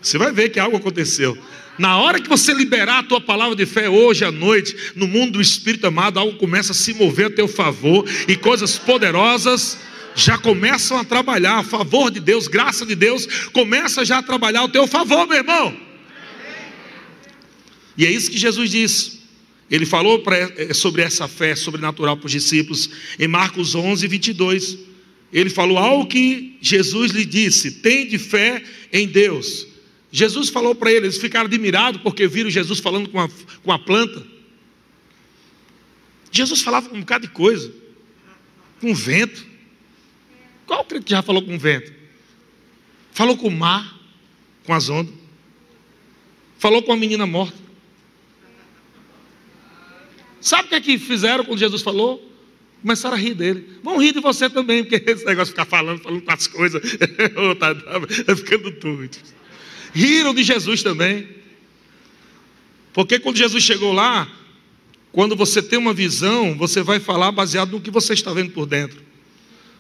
Você 0.01 0.17
vai 0.17 0.33
ver 0.33 0.49
que 0.49 0.59
algo 0.59 0.77
aconteceu. 0.77 1.37
Na 1.79 1.99
hora 1.99 2.19
que 2.21 2.29
você 2.29 2.55
liberar 2.55 2.99
a 2.99 3.03
tua 3.03 3.21
palavra 3.21 3.55
de 3.55 3.67
fé 3.67 3.89
hoje 3.89 4.25
à 4.25 4.31
noite, 4.31 4.93
no 4.97 5.07
mundo 5.07 5.33
do 5.33 5.41
Espírito 5.41 5.87
amado, 5.87 6.19
algo 6.19 6.39
começa 6.39 6.73
a 6.73 6.75
se 6.75 6.95
mover 6.95 7.27
a 7.27 7.31
teu 7.31 7.47
favor 7.47 8.07
e 8.27 8.35
coisas 8.35 8.79
poderosas 8.79 9.79
já 10.15 10.37
começam 10.37 10.99
a 10.99 11.05
trabalhar 11.05 11.59
a 11.59 11.63
favor 11.63 12.11
de 12.11 12.21
Deus, 12.21 12.49
graça 12.49 12.85
de 12.85 12.95
Deus, 12.95 13.27
começa 13.53 14.05
já 14.05 14.19
a 14.19 14.23
trabalhar 14.23 14.61
ao 14.61 14.69
teu 14.69 14.87
favor, 14.87 15.27
meu 15.27 15.39
irmão. 15.39 15.77
E 17.97 18.07
é 18.07 18.11
isso 18.11 18.31
que 18.31 18.39
Jesus 18.39 18.71
disse. 18.71 19.21
Ele 19.71 19.87
falou 19.87 20.23
eh, 20.57 20.75
sobre 20.75 21.03
essa 21.03 21.29
fé 21.29 21.55
sobrenatural 21.55 22.17
para 22.17 22.27
os 22.27 22.33
discípulos 22.33 22.91
em 23.19 23.29
Marcos 23.29 23.75
11, 23.75 24.07
22. 24.09 24.79
Ele 25.33 25.49
falou 25.49 25.79
algo 25.79 26.07
que 26.07 26.59
Jesus 26.61 27.13
lhe 27.13 27.25
disse: 27.25 27.71
tem 27.71 28.07
de 28.09 28.19
fé 28.19 28.63
em 28.93 29.07
Deus. 29.07 29.67
Jesus 30.11 30.49
falou 30.49 30.75
para 30.75 30.91
eles, 30.91 31.05
eles 31.05 31.19
ficaram 31.19 31.47
admirados 31.47 32.01
porque 32.03 32.27
viram 32.27 32.51
Jesus 32.51 32.81
falando 32.81 33.09
com 33.09 33.21
a, 33.21 33.29
com 33.63 33.71
a 33.71 33.79
planta. 33.79 34.27
Jesus 36.33 36.63
falava 36.63 36.89
com 36.89 36.97
um 36.97 37.01
bocado 37.01 37.27
de 37.27 37.33
coisa, 37.33 37.73
com 38.81 38.93
vento. 38.93 39.50
Qual 40.71 40.85
crente 40.85 41.07
que 41.07 41.11
já 41.11 41.21
falou 41.21 41.43
com 41.43 41.59
vento? 41.59 41.93
Falou 43.11 43.37
com 43.37 43.49
o 43.49 43.51
mar, 43.51 43.99
com 44.65 44.73
as 44.73 44.89
ondas. 44.89 45.13
Falou 46.61 46.81
com 46.81 46.93
a 46.93 46.97
menina 46.97 47.27
morta. 47.27 47.59
Sabe 50.41 50.67
o 50.67 50.69
que 50.69 50.75
é 50.77 50.81
que 50.81 50.97
fizeram 50.97 51.45
quando 51.45 51.59
Jesus 51.59 51.83
falou? 51.83 52.25
Começaram 52.83 53.17
a 53.17 53.19
rir 53.19 53.35
dele. 53.35 53.69
Vão 53.83 54.01
rir 54.01 54.13
de 54.13 54.21
você 54.21 54.49
também, 54.49 54.85
porque 54.85 55.11
esse 55.11 55.25
negócio 55.25 55.47
de 55.47 55.61
ficar 55.61 55.65
falando, 55.65 56.05
falando 56.05 56.23
com 56.23 56.33
as 56.33 56.47
coisas, 56.47 56.81
está 56.87 57.75
tá 57.75 58.37
ficando 58.37 58.71
doido. 58.71 59.19
Riram 59.93 60.33
de 60.33 60.45
Jesus 60.45 60.85
também. 60.85 61.29
Porque 62.93 63.19
quando 63.19 63.39
Jesus 63.39 63.65
chegou 63.65 63.93
lá, 63.93 64.31
quando 65.11 65.35
você 65.35 65.61
tem 65.61 65.81
uma 65.81 65.93
visão, 65.93 66.57
você 66.57 66.81
vai 66.81 67.01
falar 67.01 67.33
baseado 67.33 67.73
no 67.73 67.81
que 67.81 67.91
você 67.91 68.13
está 68.13 68.33
vendo 68.33 68.53
por 68.53 68.67
dentro. 68.67 69.10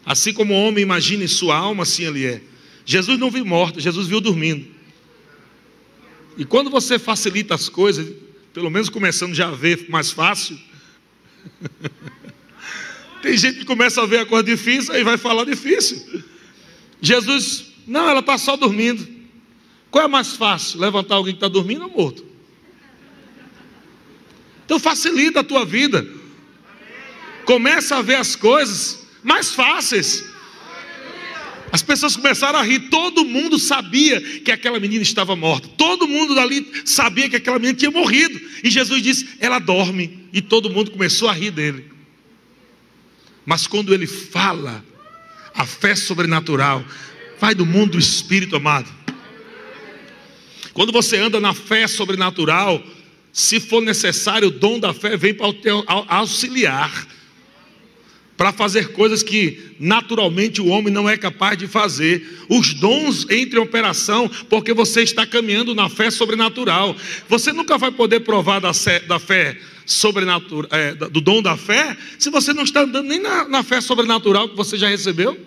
Assim 0.04 0.33
como 0.33 0.54
o 0.54 0.57
homem 0.57 0.83
imagina 0.83 1.25
em 1.25 1.28
sua 1.28 1.57
alma, 1.57 1.83
assim 1.83 2.04
ele 2.04 2.25
é. 2.26 2.40
Jesus 2.85 3.19
não 3.19 3.30
viu 3.30 3.45
morto, 3.45 3.80
Jesus 3.80 4.07
viu 4.07 4.21
dormindo. 4.21 4.66
E 6.37 6.45
quando 6.45 6.71
você 6.71 6.99
facilita 6.99 7.54
as 7.54 7.69
coisas, 7.69 8.12
pelo 8.52 8.71
menos 8.71 8.88
começando 8.88 9.35
já 9.35 9.49
a 9.49 9.52
ver 9.52 9.87
mais 9.88 10.11
fácil. 10.11 10.59
Tem 13.23 13.37
gente 13.37 13.59
que 13.59 13.64
começa 13.64 14.02
a 14.02 14.07
ver 14.07 14.21
a 14.21 14.26
coisa 14.26 14.45
difícil, 14.45 14.95
aí 14.95 15.04
vai 15.04 15.19
falar 15.19 15.45
difícil. 15.45 16.23
Jesus, 17.00 17.66
não, 17.87 18.09
ela 18.09 18.21
está 18.21 18.38
só 18.38 18.57
dormindo. 18.57 19.07
Qual 19.90 20.04
é 20.04 20.09
mais 20.09 20.37
fácil? 20.37 20.80
Levantar 20.80 21.16
alguém 21.16 21.35
que 21.35 21.38
está 21.38 21.49
dormindo 21.49 21.85
ou 21.85 21.90
morto? 21.90 22.25
Então 24.64 24.78
facilita 24.78 25.40
a 25.40 25.45
tua 25.45 25.64
vida. 25.64 26.07
Começa 27.45 27.97
a 27.97 28.02
ver 28.02 28.14
as 28.14 28.37
coisas 28.37 29.00
mais 29.23 29.50
fáceis. 29.55 30.25
As 31.73 31.83
pessoas 31.83 32.17
começaram 32.17 32.59
a 32.59 32.62
rir, 32.62 32.89
todo 32.91 33.25
mundo 33.25 33.59
sabia 33.59 34.21
que 34.41 34.50
aquela 34.50 34.81
menina 34.81 35.03
estava 35.03 35.37
morta, 35.37 35.69
todo 35.69 36.09
mundo 36.09 36.35
dali 36.35 36.67
sabia 36.85 37.29
que 37.29 37.37
aquela 37.37 37.59
menina 37.59 37.79
tinha 37.79 37.91
morrido, 37.91 38.41
e 38.65 38.71
Jesus 38.71 39.03
disse: 39.03 39.29
Ela 39.39 39.59
dorme, 39.59 40.27
e 40.33 40.43
todo 40.43 40.71
mundo 40.71 40.91
começou 40.91 41.29
a 41.29 41.33
rir 41.33 41.53
dele. 41.53 41.85
Mas 43.47 43.67
quando 43.67 43.95
ele 43.95 44.07
fala, 44.07 44.85
a 45.55 45.65
fé 45.65 45.95
sobrenatural 45.95 46.85
vai 47.39 47.55
do 47.55 47.65
mundo 47.65 47.93
do 47.93 47.99
espírito, 47.99 48.57
amado. 48.57 48.89
Quando 50.73 50.93
você 50.93 51.17
anda 51.17 51.41
na 51.41 51.55
fé 51.55 51.87
sobrenatural, 51.87 52.83
se 53.33 53.61
for 53.61 53.81
necessário, 53.81 54.49
o 54.49 54.50
dom 54.50 54.79
da 54.79 54.93
fé 54.93 55.17
vem 55.17 55.35
para 55.35 55.47
auxiliar 56.09 57.07
para 58.40 58.54
fazer 58.54 58.92
coisas 58.92 59.23
que 59.23 59.75
naturalmente 59.78 60.62
o 60.62 60.68
homem 60.68 60.90
não 60.90 61.06
é 61.06 61.14
capaz 61.14 61.59
de 61.59 61.66
fazer. 61.66 62.26
Os 62.49 62.73
dons 62.73 63.26
entram 63.30 63.61
em 63.61 63.66
operação 63.66 64.30
porque 64.49 64.73
você 64.73 65.02
está 65.02 65.26
caminhando 65.26 65.75
na 65.75 65.90
fé 65.90 66.11
sobrenatural. 66.11 66.97
Você 67.28 67.52
nunca 67.52 67.76
vai 67.76 67.90
poder 67.90 68.20
provar 68.20 68.59
da, 68.59 68.70
da 69.06 69.18
fé 69.18 69.61
sobrenatural, 69.85 70.70
é, 70.73 70.94
do 70.94 71.20
dom 71.20 71.42
da 71.42 71.54
fé, 71.54 71.94
se 72.18 72.30
você 72.30 72.54
não 72.54 72.62
está 72.62 72.80
andando 72.80 73.09
nem 73.09 73.20
na, 73.20 73.47
na 73.47 73.62
fé 73.62 73.78
sobrenatural 73.82 74.49
que 74.49 74.56
você 74.56 74.78
já 74.78 74.88
recebeu. 74.88 75.38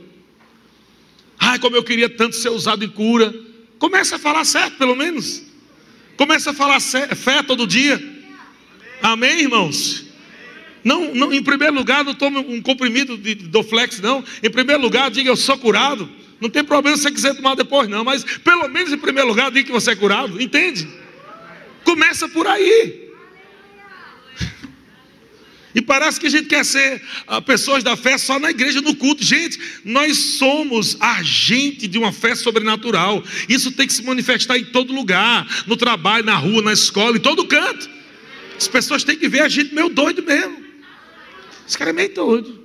Ai, 1.39 1.57
como 1.57 1.75
eu 1.75 1.83
queria 1.83 2.07
tanto 2.07 2.35
ser 2.35 2.49
usado 2.49 2.85
em 2.85 2.89
cura. 2.89 3.33
Começa 3.79 4.17
a 4.17 4.19
falar 4.19 4.45
certo, 4.45 4.77
pelo 4.77 4.95
menos. 4.95 5.41
Começa 6.15 6.51
a 6.51 6.53
falar 6.53 6.79
fé 6.79 7.41
todo 7.41 7.65
dia. 7.65 7.99
Amém, 9.01 9.41
irmãos? 9.41 10.12
Não, 10.83 11.13
não, 11.13 11.33
em 11.33 11.41
primeiro 11.41 11.73
lugar, 11.73 12.03
não 12.03 12.13
tome 12.13 12.37
um 12.37 12.61
comprimido 12.61 13.17
de 13.17 13.35
Doflex, 13.35 14.01
não. 14.01 14.23
Em 14.41 14.49
primeiro 14.49 14.81
lugar, 14.81 15.09
diga 15.09 15.29
eu 15.29 15.37
sou 15.37 15.57
curado. 15.57 16.09
Não 16.41 16.49
tem 16.49 16.63
problema 16.63 16.97
se 16.97 17.03
você 17.03 17.11
quiser 17.11 17.35
tomar 17.35 17.55
depois, 17.55 17.87
não. 17.87 18.03
Mas 18.03 18.23
pelo 18.23 18.67
menos 18.67 18.91
em 18.91 18.97
primeiro 18.97 19.29
lugar, 19.29 19.49
diga 19.49 19.65
que 19.65 19.71
você 19.71 19.91
é 19.91 19.95
curado. 19.95 20.41
Entende? 20.41 20.87
Começa 21.85 22.27
por 22.27 22.47
aí. 22.47 23.03
E 25.75 25.81
parece 25.81 26.19
que 26.19 26.27
a 26.27 26.29
gente 26.29 26.47
quer 26.47 26.63
ser 26.63 27.01
uh, 27.27 27.41
pessoas 27.41 27.83
da 27.83 27.95
fé 27.97 28.17
só 28.17 28.37
na 28.37 28.51
igreja, 28.51 28.79
no 28.79 28.95
culto. 28.95 29.23
Gente, 29.23 29.59
nós 29.83 30.17
somos 30.17 30.97
agente 30.99 31.87
de 31.87 31.97
uma 31.97 32.11
fé 32.11 32.35
sobrenatural. 32.35 33.23
Isso 33.49 33.71
tem 33.71 33.87
que 33.87 33.93
se 33.93 34.03
manifestar 34.03 34.57
em 34.57 34.65
todo 34.65 34.93
lugar: 34.93 35.47
no 35.65 35.75
trabalho, 35.75 36.25
na 36.25 36.35
rua, 36.35 36.61
na 36.61 36.73
escola, 36.73 37.17
em 37.17 37.21
todo 37.21 37.47
canto. 37.47 37.89
As 38.55 38.67
pessoas 38.67 39.03
têm 39.03 39.17
que 39.17 39.27
ver 39.27 39.41
a 39.41 39.49
gente 39.49 39.73
meio 39.73 39.89
doido 39.89 40.21
mesmo. 40.21 40.62
Esse 41.67 41.77
cara 41.77 41.91
é 41.91 41.93
meio 41.93 42.13
doido. 42.13 42.63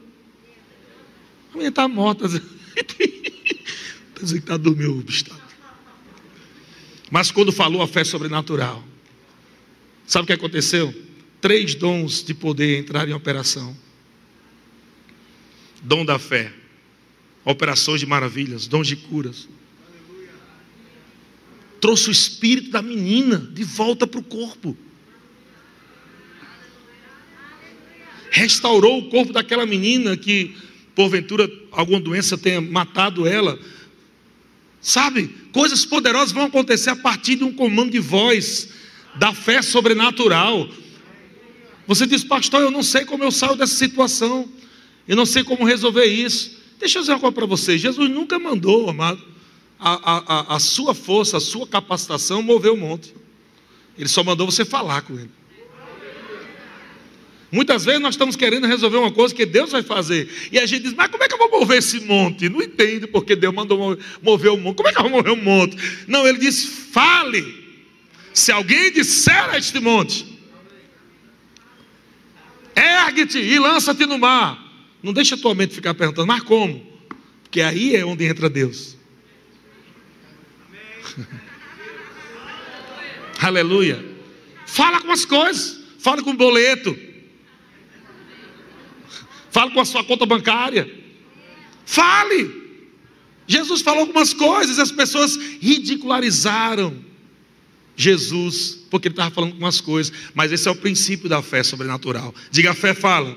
A 1.50 1.52
menina 1.52 1.70
está 1.70 1.88
morta. 1.88 2.26
Está 2.78 4.26
que 4.26 4.38
está 4.38 4.56
dormindo 4.56 4.94
o 4.94 4.98
obstáculo. 4.98 5.48
Mas 7.10 7.30
quando 7.30 7.52
falou 7.52 7.80
a 7.80 7.88
fé 7.88 8.04
sobrenatural, 8.04 8.84
sabe 10.06 10.24
o 10.24 10.26
que 10.26 10.32
aconteceu? 10.32 10.94
Três 11.40 11.74
dons 11.74 12.22
de 12.22 12.34
poder 12.34 12.80
entraram 12.80 13.10
em 13.10 13.14
operação: 13.14 13.76
dom 15.82 16.04
da 16.04 16.18
fé, 16.18 16.52
operações 17.44 18.00
de 18.00 18.06
maravilhas, 18.06 18.66
dons 18.66 18.86
de 18.86 18.96
curas. 18.96 19.48
Trouxe 21.80 22.08
o 22.08 22.12
espírito 22.12 22.70
da 22.70 22.82
menina 22.82 23.38
de 23.38 23.62
volta 23.62 24.06
para 24.06 24.18
o 24.18 24.24
corpo. 24.24 24.76
Restaurou 28.30 28.98
o 28.98 29.08
corpo 29.08 29.32
daquela 29.32 29.66
menina 29.66 30.16
que, 30.16 30.54
porventura, 30.94 31.50
alguma 31.72 32.00
doença 32.00 32.36
tenha 32.36 32.60
matado 32.60 33.26
ela 33.26 33.58
Sabe, 34.80 35.28
coisas 35.52 35.84
poderosas 35.84 36.32
vão 36.32 36.44
acontecer 36.44 36.90
a 36.90 36.96
partir 36.96 37.36
de 37.36 37.44
um 37.44 37.52
comando 37.52 37.90
de 37.90 37.98
voz, 37.98 38.68
da 39.16 39.34
fé 39.34 39.60
sobrenatural. 39.60 40.68
Você 41.86 42.06
diz, 42.06 42.22
pastor, 42.22 42.60
eu 42.60 42.70
não 42.70 42.82
sei 42.82 43.04
como 43.04 43.24
eu 43.24 43.32
saio 43.32 43.56
dessa 43.56 43.74
situação, 43.74 44.48
eu 45.06 45.16
não 45.16 45.26
sei 45.26 45.42
como 45.42 45.64
resolver 45.64 46.04
isso. 46.04 46.58
Deixa 46.78 46.98
eu 46.98 47.02
dizer 47.02 47.12
uma 47.12 47.20
coisa 47.20 47.34
para 47.34 47.46
você: 47.46 47.76
Jesus 47.76 48.08
nunca 48.08 48.38
mandou, 48.38 48.88
amado, 48.88 49.22
a, 49.80 50.52
a, 50.52 50.56
a 50.56 50.58
sua 50.60 50.94
força, 50.94 51.38
a 51.38 51.40
sua 51.40 51.66
capacitação 51.66 52.40
mover 52.40 52.70
o 52.70 52.76
monte, 52.76 53.14
Ele 53.98 54.08
só 54.08 54.22
mandou 54.22 54.48
você 54.48 54.64
falar 54.64 55.02
com 55.02 55.14
Ele. 55.14 55.30
Muitas 57.50 57.84
vezes 57.84 58.00
nós 58.00 58.14
estamos 58.14 58.36
querendo 58.36 58.66
resolver 58.66 58.98
uma 58.98 59.10
coisa 59.10 59.34
que 59.34 59.46
Deus 59.46 59.72
vai 59.72 59.82
fazer. 59.82 60.28
E 60.52 60.58
a 60.58 60.66
gente 60.66 60.82
diz, 60.82 60.92
mas 60.92 61.10
como 61.10 61.24
é 61.24 61.28
que 61.28 61.34
eu 61.34 61.38
vou 61.38 61.60
mover 61.60 61.78
esse 61.78 62.00
monte? 62.00 62.48
Não 62.48 62.60
entende 62.60 63.06
porque 63.06 63.34
Deus 63.34 63.54
mandou 63.54 63.98
mover 64.22 64.52
o 64.52 64.56
monte. 64.58 64.76
Como 64.76 64.88
é 64.88 64.92
que 64.92 64.98
eu 64.98 65.02
vou 65.04 65.12
mover 65.12 65.32
o 65.32 65.36
monte? 65.36 65.76
Não, 66.06 66.26
ele 66.26 66.38
diz, 66.38 66.64
fale. 66.92 67.66
Se 68.34 68.52
alguém 68.52 68.92
disser 68.92 69.48
a 69.50 69.56
este 69.56 69.80
monte, 69.80 70.26
ergue-te 72.76 73.38
e 73.38 73.58
lança-te 73.58 74.04
no 74.04 74.18
mar. 74.18 74.62
Não 75.02 75.14
deixa 75.14 75.34
a 75.34 75.38
tua 75.38 75.54
mente 75.54 75.74
ficar 75.74 75.94
perguntando, 75.94 76.26
mas 76.26 76.42
como? 76.42 76.86
Porque 77.44 77.62
aí 77.62 77.96
é 77.96 78.04
onde 78.04 78.26
entra 78.26 78.50
Deus. 78.50 78.94
Aleluia. 83.40 84.04
Fala 84.66 85.00
com 85.00 85.10
as 85.10 85.24
coisas, 85.24 85.80
fala 85.98 86.22
com 86.22 86.32
o 86.32 86.36
boleto. 86.36 87.07
Fale 89.58 89.72
com 89.72 89.80
a 89.80 89.84
sua 89.84 90.04
conta 90.04 90.24
bancária. 90.24 90.88
Fale. 91.84 92.48
Jesus 93.44 93.82
falou 93.82 94.02
algumas 94.02 94.32
coisas, 94.32 94.78
as 94.78 94.92
pessoas 94.92 95.36
ridicularizaram 95.60 96.96
Jesus, 97.96 98.78
porque 98.88 99.08
ele 99.08 99.14
estava 99.14 99.34
falando 99.34 99.50
algumas 99.50 99.80
coisas, 99.80 100.12
mas 100.32 100.52
esse 100.52 100.68
é 100.68 100.70
o 100.70 100.76
princípio 100.76 101.28
da 101.28 101.42
fé 101.42 101.64
sobrenatural. 101.64 102.32
Diga 102.52 102.70
a 102.70 102.74
fé, 102.74 102.94
fala. 102.94 103.36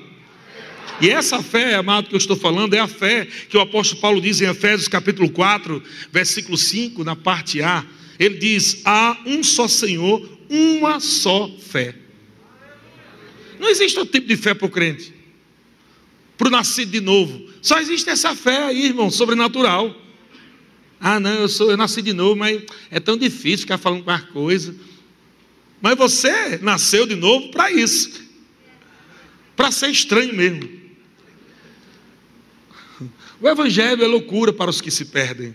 E 1.00 1.10
essa 1.10 1.42
fé, 1.42 1.74
amado, 1.74 2.08
que 2.08 2.14
eu 2.14 2.18
estou 2.18 2.36
falando, 2.36 2.74
é 2.74 2.78
a 2.78 2.86
fé 2.86 3.26
que 3.48 3.56
o 3.56 3.60
apóstolo 3.60 4.00
Paulo 4.00 4.20
diz 4.20 4.40
em 4.40 4.48
Efésios 4.48 4.86
capítulo 4.86 5.28
4, 5.28 5.82
versículo 6.12 6.56
5, 6.56 7.02
na 7.02 7.16
parte 7.16 7.60
A. 7.62 7.84
Ele 8.16 8.38
diz: 8.38 8.80
há 8.84 9.20
um 9.26 9.42
só 9.42 9.66
Senhor, 9.66 10.38
uma 10.48 11.00
só 11.00 11.50
fé. 11.58 11.96
Não 13.58 13.68
existe 13.68 13.98
outro 13.98 14.12
tipo 14.12 14.28
de 14.28 14.36
fé 14.36 14.54
para 14.54 14.68
o 14.68 14.70
crente 14.70 15.21
para 16.42 16.48
o 16.48 16.50
nascido 16.50 16.90
de 16.90 17.00
novo. 17.00 17.40
Só 17.62 17.78
existe 17.78 18.10
essa 18.10 18.34
fé 18.34 18.64
aí, 18.64 18.86
irmão, 18.86 19.12
sobrenatural. 19.12 19.96
Ah, 21.00 21.20
não, 21.20 21.34
eu 21.34 21.48
sou, 21.48 21.70
eu 21.70 21.76
nasci 21.76 22.02
de 22.02 22.12
novo, 22.12 22.34
mas 22.34 22.60
é 22.90 22.98
tão 22.98 23.16
difícil 23.16 23.58
ficar 23.58 23.78
falando 23.78 24.08
as 24.10 24.22
coisas. 24.22 24.74
Mas 25.80 25.96
você 25.96 26.58
nasceu 26.60 27.06
de 27.06 27.14
novo 27.14 27.52
para 27.52 27.70
isso. 27.70 28.22
Para 29.54 29.70
ser 29.70 29.90
estranho 29.90 30.34
mesmo. 30.34 30.68
O 33.40 33.48
evangelho 33.48 34.02
é 34.02 34.06
loucura 34.08 34.52
para 34.52 34.68
os 34.68 34.80
que 34.80 34.90
se 34.90 35.04
perdem. 35.04 35.54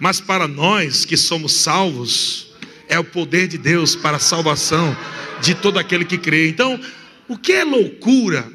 Mas 0.00 0.22
para 0.22 0.48
nós 0.48 1.04
que 1.04 1.18
somos 1.18 1.52
salvos, 1.52 2.50
é 2.88 2.98
o 2.98 3.04
poder 3.04 3.46
de 3.46 3.58
Deus 3.58 3.94
para 3.94 4.16
a 4.16 4.20
salvação 4.20 4.96
de 5.42 5.54
todo 5.54 5.78
aquele 5.78 6.06
que 6.06 6.16
crê. 6.16 6.48
Então, 6.48 6.80
o 7.28 7.36
que 7.36 7.52
é 7.52 7.62
loucura 7.64 8.53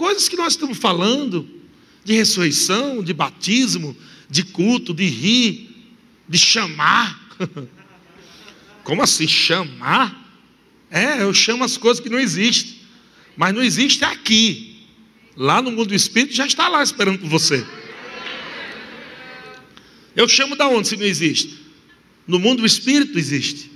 Coisas 0.00 0.30
que 0.30 0.36
nós 0.36 0.54
estamos 0.54 0.78
falando 0.78 1.46
de 2.02 2.14
ressurreição, 2.14 3.02
de 3.02 3.12
batismo, 3.12 3.94
de 4.30 4.42
culto, 4.42 4.94
de 4.94 5.04
rir, 5.04 5.92
de 6.26 6.38
chamar. 6.38 7.36
Como 8.82 9.02
assim 9.02 9.28
chamar? 9.28 10.18
É, 10.90 11.20
eu 11.22 11.34
chamo 11.34 11.64
as 11.64 11.76
coisas 11.76 12.02
que 12.02 12.08
não 12.08 12.18
existem. 12.18 12.76
Mas 13.36 13.52
não 13.52 13.62
existe 13.62 14.02
aqui. 14.02 14.86
Lá 15.36 15.60
no 15.60 15.70
mundo 15.70 15.88
do 15.88 15.94
espírito 15.94 16.32
já 16.32 16.46
está 16.46 16.66
lá 16.66 16.82
esperando 16.82 17.18
por 17.18 17.28
você. 17.28 17.62
Eu 20.16 20.26
chamo 20.26 20.56
da 20.56 20.66
onde 20.66 20.88
se 20.88 20.96
não 20.96 21.04
existe? 21.04 21.58
No 22.26 22.38
mundo 22.38 22.60
do 22.60 22.66
espírito 22.66 23.18
existe. 23.18 23.70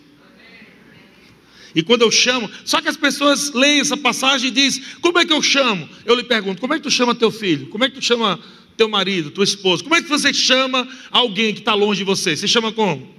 E 1.74 1.82
quando 1.82 2.02
eu 2.02 2.10
chamo, 2.10 2.48
só 2.64 2.80
que 2.80 2.88
as 2.88 2.96
pessoas 2.96 3.52
leem 3.52 3.80
essa 3.80 3.96
passagem 3.96 4.48
e 4.48 4.52
dizem: 4.52 4.82
Como 5.00 5.18
é 5.18 5.24
que 5.24 5.32
eu 5.32 5.42
chamo? 5.42 5.88
Eu 6.04 6.14
lhe 6.14 6.22
pergunto: 6.22 6.60
Como 6.60 6.72
é 6.72 6.76
que 6.76 6.84
tu 6.84 6.90
chama 6.90 7.14
teu 7.14 7.30
filho? 7.30 7.66
Como 7.66 7.82
é 7.82 7.88
que 7.88 7.96
tu 7.96 8.04
chama 8.04 8.38
teu 8.76 8.88
marido, 8.88 9.30
tua 9.30 9.44
esposa? 9.44 9.82
Como 9.82 9.94
é 9.94 10.02
que 10.02 10.08
você 10.08 10.32
chama 10.32 10.86
alguém 11.10 11.52
que 11.52 11.60
está 11.60 11.74
longe 11.74 11.98
de 11.98 12.04
você? 12.04 12.36
Você 12.36 12.46
chama 12.46 12.70
como? 12.72 13.12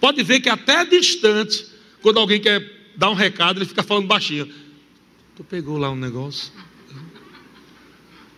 Pode 0.00 0.22
ver 0.22 0.40
que 0.40 0.50
até 0.50 0.84
distante, 0.84 1.66
quando 2.02 2.18
alguém 2.18 2.40
quer 2.40 2.92
dar 2.96 3.08
um 3.08 3.14
recado, 3.14 3.58
ele 3.58 3.66
fica 3.66 3.82
falando 3.82 4.06
baixinho. 4.06 4.52
Tu 5.36 5.42
pegou 5.44 5.78
lá 5.78 5.90
um 5.90 5.96
negócio? 5.96 6.52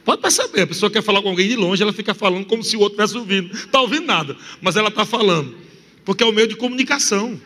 Pode 0.06 0.22
perceber, 0.22 0.62
a 0.62 0.66
pessoa 0.68 0.88
quer 0.88 1.02
falar 1.02 1.20
com 1.20 1.30
alguém 1.30 1.48
de 1.48 1.56
longe, 1.56 1.82
ela 1.82 1.92
fica 1.92 2.14
falando 2.14 2.46
como 2.46 2.62
se 2.62 2.76
o 2.76 2.80
outro 2.80 3.02
estivesse 3.02 3.18
ouvindo. 3.18 3.52
Está 3.52 3.80
ouvindo 3.80 4.06
nada, 4.06 4.36
mas 4.62 4.76
ela 4.76 4.88
está 4.88 5.04
falando. 5.04 5.52
Porque 6.04 6.22
é 6.22 6.26
o 6.26 6.30
meio 6.30 6.46
de 6.46 6.54
comunicação. 6.54 7.40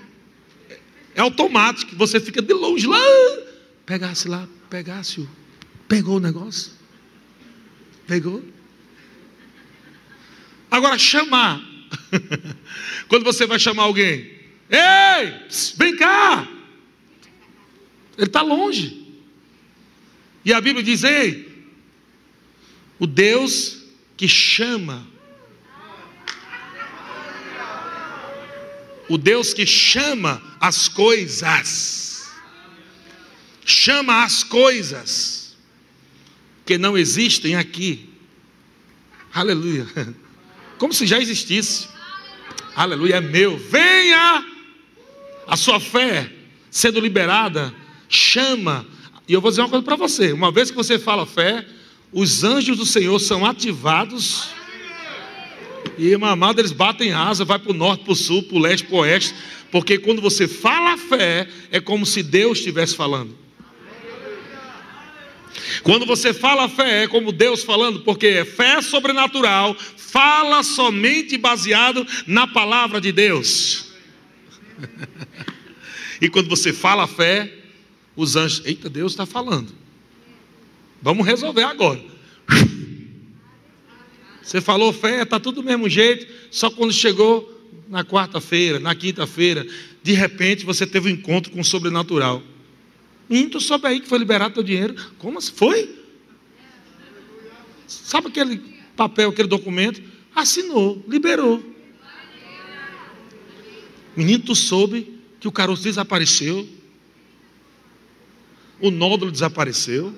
É 1.14 1.22
automático, 1.22 1.96
você 1.96 2.20
fica 2.20 2.42
de 2.42 2.52
longe 2.52 2.86
lá. 2.86 3.00
Pegasse 3.86 4.28
lá, 4.28 4.46
pegasse. 4.68 5.26
Pegou 5.88 6.18
o 6.18 6.20
negócio. 6.20 6.72
Pegou. 8.06 8.44
Agora, 10.70 10.98
chamar. 10.98 11.66
Quando 13.08 13.24
você 13.24 13.46
vai 13.46 13.58
chamar 13.58 13.84
alguém, 13.84 14.32
ei, 14.68 15.32
vem 15.78 15.96
cá. 15.96 16.46
Ele 18.18 18.26
está 18.26 18.42
longe. 18.42 19.16
E 20.44 20.52
a 20.52 20.60
Bíblia 20.60 20.84
diz: 20.84 21.02
ei, 21.04 21.49
o 23.00 23.06
Deus 23.06 23.78
que 24.16 24.28
chama. 24.28 25.06
O 29.08 29.16
Deus 29.16 29.54
que 29.54 29.66
chama 29.66 30.40
as 30.60 30.86
coisas. 30.86 32.30
Chama 33.64 34.22
as 34.22 34.44
coisas 34.44 35.56
que 36.66 36.76
não 36.76 36.96
existem 36.96 37.56
aqui. 37.56 38.10
Aleluia. 39.32 39.86
Como 40.78 40.92
se 40.92 41.06
já 41.06 41.18
existisse. 41.18 41.88
Aleluia, 42.76 43.16
é 43.16 43.20
meu. 43.20 43.56
Venha 43.56 44.46
a 45.46 45.56
sua 45.56 45.80
fé 45.80 46.30
sendo 46.70 47.00
liberada, 47.00 47.74
chama. 48.08 48.86
E 49.26 49.32
eu 49.32 49.40
vou 49.40 49.50
dizer 49.50 49.62
uma 49.62 49.68
coisa 49.68 49.84
para 49.84 49.96
você: 49.96 50.32
uma 50.32 50.52
vez 50.52 50.70
que 50.70 50.76
você 50.76 50.98
fala 50.98 51.26
fé, 51.26 51.66
os 52.12 52.42
anjos 52.42 52.76
do 52.76 52.86
Senhor 52.86 53.18
são 53.18 53.44
ativados. 53.44 54.48
E, 55.96 56.14
amado, 56.14 56.60
eles 56.60 56.72
batem 56.72 57.12
asa, 57.12 57.44
vai 57.44 57.58
para 57.58 57.70
o 57.70 57.74
norte, 57.74 58.04
para 58.04 58.12
o 58.12 58.16
sul, 58.16 58.42
para 58.42 58.56
o 58.56 58.60
leste, 58.60 58.86
para 58.86 58.96
o 58.96 59.00
oeste. 59.00 59.34
Porque 59.70 59.98
quando 59.98 60.20
você 60.20 60.48
fala 60.48 60.94
a 60.94 60.98
fé, 60.98 61.48
é 61.70 61.80
como 61.80 62.04
se 62.04 62.22
Deus 62.22 62.58
estivesse 62.58 62.96
falando. 62.96 63.38
Quando 65.82 66.04
você 66.04 66.34
fala 66.34 66.64
a 66.64 66.68
fé, 66.68 67.04
é 67.04 67.08
como 67.08 67.32
Deus 67.32 67.62
falando, 67.62 68.00
porque 68.00 68.26
é 68.26 68.44
fé 68.44 68.82
sobrenatural, 68.82 69.74
fala 69.96 70.62
somente 70.62 71.38
baseado 71.38 72.06
na 72.26 72.46
palavra 72.46 73.00
de 73.00 73.12
Deus. 73.12 73.92
e 76.20 76.28
quando 76.28 76.48
você 76.48 76.72
fala 76.72 77.04
a 77.04 77.08
fé, 77.08 77.52
os 78.16 78.36
anjos, 78.36 78.62
eita, 78.66 78.90
Deus 78.90 79.12
está 79.12 79.24
falando. 79.24 79.72
Vamos 81.02 81.26
resolver 81.26 81.62
agora. 81.62 82.00
Você 84.42 84.60
falou 84.60 84.92
fé, 84.92 85.22
está 85.22 85.38
tudo 85.38 85.62
do 85.62 85.66
mesmo 85.66 85.88
jeito, 85.88 86.26
só 86.50 86.70
quando 86.70 86.92
chegou 86.92 87.48
na 87.88 88.04
quarta-feira, 88.04 88.80
na 88.80 88.94
quinta-feira, 88.94 89.66
de 90.02 90.12
repente 90.12 90.64
você 90.64 90.86
teve 90.86 91.08
um 91.08 91.12
encontro 91.12 91.52
com 91.52 91.60
o 91.60 91.64
sobrenatural. 91.64 92.42
Menino, 93.28 93.50
tu 93.50 93.60
soube 93.60 93.86
aí 93.86 94.00
que 94.00 94.08
foi 94.08 94.18
liberado 94.18 94.54
teu 94.54 94.62
dinheiro? 94.62 94.94
Como 95.18 95.38
assim? 95.38 95.52
Foi? 95.54 95.96
Sabe 97.86 98.28
aquele 98.28 98.58
papel, 98.96 99.30
aquele 99.30 99.48
documento? 99.48 100.02
Assinou, 100.34 101.04
liberou. 101.08 101.62
Menino, 104.16 104.42
tu 104.42 104.54
soube 104.54 105.16
que 105.38 105.46
o 105.46 105.52
caroço 105.52 105.82
desapareceu? 105.82 106.68
O 108.80 108.90
nódulo 108.90 109.30
desapareceu? 109.30 110.12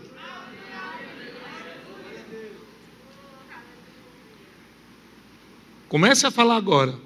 Comece 5.92 6.26
a 6.26 6.30
falar 6.30 6.56
agora 6.56 6.98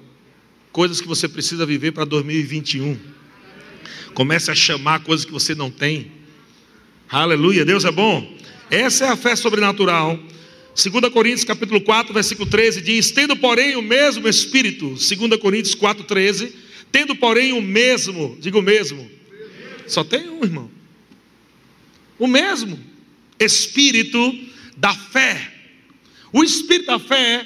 coisas 0.71 1.01
que 1.01 1.07
você 1.09 1.27
precisa 1.27 1.65
viver 1.65 1.91
para 1.91 2.05
2021. 2.05 2.97
Comece 4.13 4.49
a 4.49 4.55
chamar 4.55 5.03
coisas 5.03 5.25
que 5.25 5.31
você 5.33 5.53
não 5.53 5.69
tem. 5.69 6.09
Aleluia, 7.09 7.65
Deus 7.65 7.83
é 7.83 7.91
bom. 7.91 8.33
Essa 8.71 9.07
é 9.07 9.09
a 9.09 9.17
fé 9.17 9.35
sobrenatural. 9.35 10.17
2 10.73 11.11
Coríntios 11.11 11.43
capítulo 11.43 11.81
4, 11.81 12.13
versículo 12.13 12.49
13 12.49 12.79
diz: 12.79 13.11
"Tendo, 13.11 13.35
porém, 13.35 13.75
o 13.75 13.81
mesmo 13.81 14.25
espírito", 14.25 14.95
2 14.95 15.37
Coríntios 15.37 15.75
4:13, 15.75 16.55
"tendo, 16.89 17.13
porém, 17.13 17.51
o 17.51 17.61
mesmo", 17.61 18.37
diga 18.39 18.57
o 18.57 18.61
mesmo. 18.61 19.11
Só 19.85 20.01
tem 20.01 20.29
um, 20.29 20.45
irmão. 20.45 20.71
O 22.17 22.25
mesmo 22.25 22.79
espírito 23.37 24.33
da 24.77 24.93
fé. 24.93 25.55
O 26.31 26.41
espírito 26.41 26.85
da 26.85 26.99
fé 26.99 27.45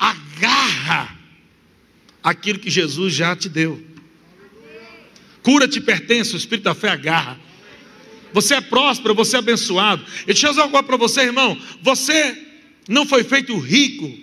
agarra 0.00 1.14
aquilo 2.22 2.58
que 2.58 2.70
Jesus 2.70 3.12
já 3.12 3.36
te 3.36 3.50
deu. 3.50 3.84
Cura 5.42 5.68
te 5.68 5.80
pertence, 5.80 6.34
o 6.34 6.38
espírito 6.38 6.64
da 6.64 6.74
fé 6.74 6.88
agarra. 6.88 7.38
Você 8.32 8.54
é 8.54 8.60
próspero, 8.60 9.14
você 9.14 9.36
é 9.36 9.38
abençoado. 9.40 10.04
E 10.22 10.26
deixa 10.26 10.46
eu 10.46 10.50
dizer 10.50 10.62
algo 10.62 10.82
para 10.82 10.96
você, 10.96 11.22
irmão. 11.22 11.60
Você 11.82 12.46
não 12.88 13.04
foi 13.04 13.22
feito 13.22 13.56
rico, 13.58 14.18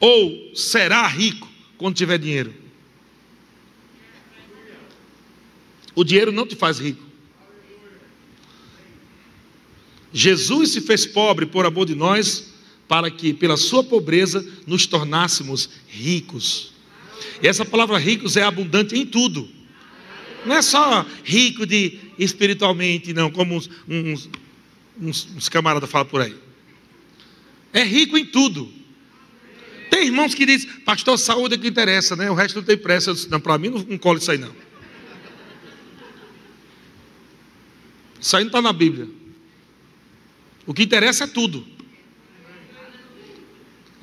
ou 0.00 0.54
será 0.54 1.06
rico 1.06 1.48
quando 1.76 1.96
tiver 1.96 2.18
dinheiro. 2.18 2.54
O 5.94 6.04
dinheiro 6.04 6.32
não 6.32 6.46
te 6.46 6.54
faz 6.54 6.78
rico. 6.78 7.04
Jesus 10.12 10.70
se 10.70 10.80
fez 10.80 11.06
pobre 11.06 11.46
por 11.46 11.66
amor 11.66 11.86
de 11.86 11.94
nós, 11.94 12.52
para 12.88 13.10
que 13.10 13.34
pela 13.34 13.56
sua 13.56 13.82
pobreza 13.82 14.46
nos 14.66 14.86
tornássemos 14.86 15.70
ricos. 15.88 16.72
E 17.42 17.48
essa 17.48 17.64
palavra 17.64 17.98
ricos 17.98 18.36
é 18.36 18.42
abundante 18.42 18.96
em 18.96 19.04
tudo. 19.04 19.48
Não 20.44 20.54
é 20.54 20.62
só 20.62 21.04
rico 21.24 21.66
de 21.66 21.98
espiritualmente, 22.18 23.12
não, 23.12 23.30
como 23.30 23.56
uns, 23.56 23.68
uns, 23.88 24.30
uns, 25.00 25.28
uns 25.36 25.48
camaradas 25.48 25.90
falam 25.90 26.06
por 26.06 26.20
aí. 26.20 26.34
É 27.72 27.82
rico 27.82 28.16
em 28.16 28.24
tudo. 28.24 28.72
Tem 29.90 30.06
irmãos 30.06 30.34
que 30.34 30.46
dizem, 30.46 30.68
pastor, 30.84 31.18
saúde 31.18 31.54
é 31.54 31.58
que 31.58 31.68
interessa, 31.68 32.16
né? 32.16 32.30
O 32.30 32.34
resto 32.34 32.56
não 32.56 32.62
tem 32.62 32.76
pressa. 32.76 33.12
Disse, 33.12 33.30
não, 33.30 33.40
para 33.40 33.58
mim 33.58 33.68
não, 33.68 33.78
não 33.80 33.98
cola 33.98 34.18
isso 34.18 34.30
aí, 34.30 34.38
não. 34.38 34.52
Isso 38.20 38.36
aí 38.36 38.44
não 38.44 38.48
está 38.48 38.62
na 38.62 38.72
Bíblia. 38.72 39.08
O 40.66 40.74
que 40.74 40.82
interessa 40.82 41.24
é 41.24 41.26
tudo. 41.26 41.66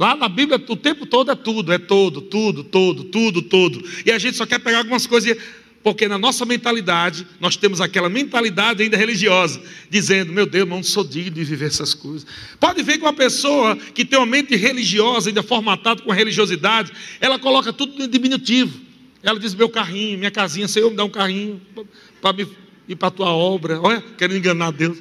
Lá 0.04 0.18
na 0.18 0.28
Bíblia 0.28 0.62
o 0.68 0.76
tempo 0.76 1.06
todo 1.06 1.32
é 1.32 1.36
tudo, 1.36 1.72
é 1.72 1.78
todo, 1.78 2.20
tudo, 2.20 2.62
todo, 2.62 3.06
tudo, 3.06 3.42
todo. 3.42 3.82
E 4.06 4.12
a 4.12 4.20
gente 4.20 4.36
só 4.36 4.46
quer 4.46 4.60
pegar 4.60 4.80
algumas 4.80 5.08
coisas, 5.08 5.38
porque 5.82 6.10
na 6.10 6.18
nossa 6.18 6.46
mentalidade, 6.46 7.26
nós 7.40 7.56
temos 7.56 7.80
aquela 7.80 8.10
mentalidade 8.10 8.84
ainda 8.84 8.98
religiosa, 8.98 9.62
dizendo, 9.90 10.34
meu 10.34 10.46
Deus, 10.46 10.68
não 10.68 10.84
sou 10.84 11.06
digno 11.06 11.32
de 11.32 11.46
viver 11.46 11.68
essas 11.68 11.94
coisas. 11.94 12.28
Pode 12.60 12.84
ver 12.84 12.98
que 12.98 13.04
uma 13.06 13.14
pessoa 13.14 13.78
que 13.78 14.04
tem 14.04 14.20
uma 14.20 14.26
mente 14.26 14.58
religiosa, 14.58 15.30
ainda 15.30 15.42
formatada 15.42 16.02
com 16.02 16.12
religiosidade, 16.12 16.92
ela 17.22 17.40
coloca 17.40 17.72
tudo 17.72 17.98
no 17.98 18.06
diminutivo. 18.06 18.82
Ela 19.24 19.40
diz, 19.40 19.56
meu 19.56 19.70
carrinho, 19.70 20.18
minha 20.18 20.32
casinha, 20.32 20.68
Senhor, 20.68 20.90
me 20.90 20.98
dá 20.98 21.06
um 21.06 21.10
carrinho 21.10 21.62
para 22.22 22.46
ir 22.90 22.96
para 22.98 23.08
a 23.08 23.12
tua 23.12 23.30
obra. 23.30 23.80
Olha, 23.80 24.04
querendo 24.18 24.36
enganar 24.36 24.72
Deus. 24.74 24.98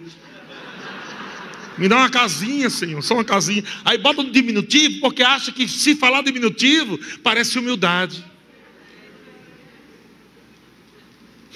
Me 1.78 1.88
dá 1.88 1.96
uma 1.96 2.10
casinha, 2.10 2.68
Senhor, 2.68 3.02
só 3.02 3.14
uma 3.14 3.24
casinha. 3.24 3.64
Aí 3.84 3.98
bota 3.98 4.22
no 4.22 4.30
diminutivo, 4.30 5.00
porque 5.00 5.22
acha 5.22 5.50
que 5.50 5.66
se 5.66 5.96
falar 5.96 6.22
diminutivo, 6.22 6.98
parece 7.22 7.58
humildade. 7.58 8.24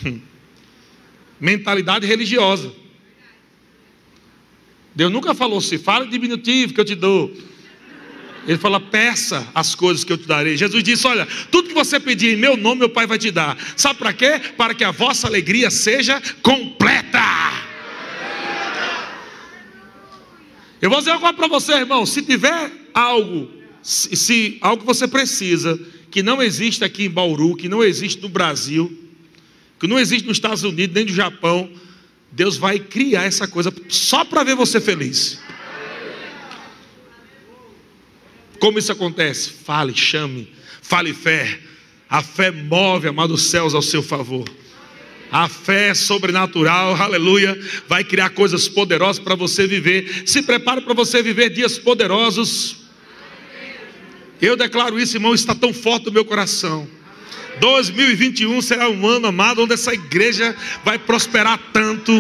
Hum. 0.05 0.21
Mentalidade 1.39 2.07
religiosa. 2.07 2.73
Deus 4.95 5.13
nunca 5.13 5.35
falou, 5.35 5.61
se 5.61 5.77
fala 5.77 6.07
diminutivo 6.07 6.73
que 6.73 6.81
eu 6.81 6.85
te 6.85 6.95
dou. 6.95 7.31
Ele 8.47 8.59
fala, 8.59 8.79
peça 8.79 9.47
as 9.55 9.75
coisas 9.75 10.05
que 10.05 10.13
eu 10.13 10.17
te 10.17 10.27
darei. 10.27 10.57
Jesus 10.57 10.83
disse: 10.83 11.07
Olha, 11.07 11.27
tudo 11.51 11.69
que 11.69 11.75
você 11.75 11.99
pedir 11.99 12.35
em 12.35 12.37
meu 12.37 12.57
nome, 12.57 12.79
meu 12.79 12.89
Pai 12.89 13.07
vai 13.07 13.19
te 13.19 13.31
dar. 13.31 13.59
Sabe 13.77 13.99
para 13.99 14.13
quê? 14.13 14.41
Para 14.57 14.73
que 14.73 14.85
a 14.85 14.93
vossa 14.93 15.27
alegria 15.27 15.69
seja 15.69 16.23
completa. 16.43 17.06
Eu 20.87 20.91
vou 20.91 21.01
dizer 21.01 21.19
coisa 21.19 21.35
para 21.35 21.49
você, 21.49 21.73
irmão. 21.73 22.07
Se 22.07 22.23
tiver 22.23 22.71
algo, 22.95 23.51
se, 23.83 24.15
se, 24.15 24.57
algo 24.61 24.83
que 24.83 24.87
você 24.87 25.09
precisa, 25.09 25.77
que 26.13 26.23
não 26.23 26.41
existe 26.41 26.85
aqui 26.85 27.07
em 27.07 27.11
Bauru, 27.11 27.57
que 27.57 27.69
não 27.69 27.83
existe 27.83 28.23
no 28.23 28.29
Brasil, 28.29 28.97
que 29.81 29.89
não 29.89 29.99
existe 29.99 30.29
nos 30.29 30.37
Estados 30.37 30.63
Unidos, 30.63 30.95
nem 30.95 31.05
no 31.05 31.13
Japão, 31.13 31.69
Deus 32.31 32.57
vai 32.57 32.79
criar 32.79 33.25
essa 33.25 33.49
coisa 33.49 33.75
só 33.89 34.25
para 34.25 34.45
ver 34.45 34.55
você 34.55 34.81
feliz. 34.81 35.41
Como 38.61 38.79
isso 38.79 38.93
acontece? 38.93 39.51
Fale, 39.51 39.93
chame, 39.93 40.53
fale 40.81 41.13
fé. 41.13 41.59
A 42.09 42.23
fé 42.23 42.53
move, 42.53 43.09
amados 43.09 43.51
céus, 43.51 43.75
ao 43.75 43.83
seu 43.83 44.05
favor. 44.05 44.49
A 45.31 45.49
fé 45.49 45.93
sobrenatural, 45.93 46.95
aleluia, 46.95 47.59
vai 47.89 48.05
criar 48.05 48.31
coisas 48.31 48.69
poderosas 48.69 49.23
para 49.23 49.35
você 49.35 49.67
viver. 49.67 50.23
Se 50.27 50.43
prepare 50.43 50.81
para 50.81 50.95
você 50.95 51.23
viver 51.23 51.51
dias 51.51 51.79
poderosos. 51.79 52.77
Eu 54.41 54.57
declaro 54.57 54.99
isso, 55.01 55.17
irmão, 55.17 55.35
está 55.35 55.55
tão 55.55 55.73
forte 55.73 56.07
no 56.07 56.13
meu 56.13 56.25
coração. 56.25 56.89
2021 57.61 58.61
será 58.61 58.89
um 58.89 59.07
ano 59.07 59.29
amado 59.29 59.63
onde 59.63 59.73
essa 59.73 59.93
igreja 59.95 60.55
vai 60.85 60.99
prosperar 60.99 61.59
tanto. 61.73 62.13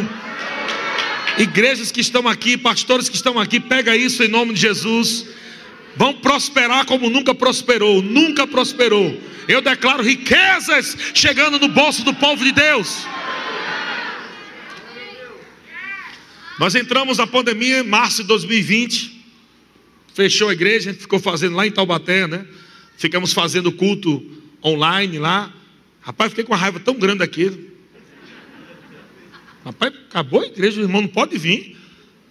Igrejas 1.39 1.93
que 1.93 2.01
estão 2.01 2.27
aqui, 2.27 2.57
pastores 2.57 3.09
que 3.09 3.17
estão 3.17 3.39
aqui, 3.39 3.61
pega 3.61 3.95
isso 3.95 4.23
em 4.23 4.29
nome 4.29 4.55
de 4.55 4.61
Jesus. 4.61 5.27
Vão 5.97 6.15
prosperar 6.15 6.85
como 6.87 7.09
nunca 7.11 7.35
prosperou, 7.35 8.03
nunca 8.03 8.47
prosperou 8.47 9.19
eu 9.49 9.61
declaro 9.61 10.03
riquezas 10.03 10.97
chegando 11.15 11.59
no 11.59 11.69
bolso 11.69 12.05
do 12.05 12.13
povo 12.15 12.45
de 12.45 12.53
Deus. 12.53 13.07
Nós 16.59 16.75
entramos 16.75 17.19
na 17.19 17.27
pandemia 17.27 17.81
em 17.81 17.83
março 17.83 18.23
de 18.23 18.29
2020. 18.29 19.25
Fechou 20.15 20.49
a 20.49 20.53
igreja, 20.53 20.91
a 20.91 20.93
gente 20.93 21.03
ficou 21.03 21.21
fazendo 21.21 21.55
lá 21.55 21.67
em 21.67 21.71
Taubaté, 21.71 22.27
né? 22.27 22.47
Ficamos 22.97 23.33
fazendo 23.33 23.71
culto 23.71 24.25
online 24.65 25.19
lá. 25.19 25.53
Rapaz, 26.01 26.31
fiquei 26.31 26.45
com 26.45 26.53
uma 26.53 26.59
raiva 26.59 26.81
tão 26.81 26.95
grande 26.95 27.19
daquilo. 27.19 27.59
Rapaz, 29.65 29.93
acabou 30.09 30.41
a 30.41 30.47
igreja, 30.47 30.81
o 30.81 30.85
irmão 30.85 31.03
não 31.03 31.09
pode 31.09 31.37
vir. 31.37 31.77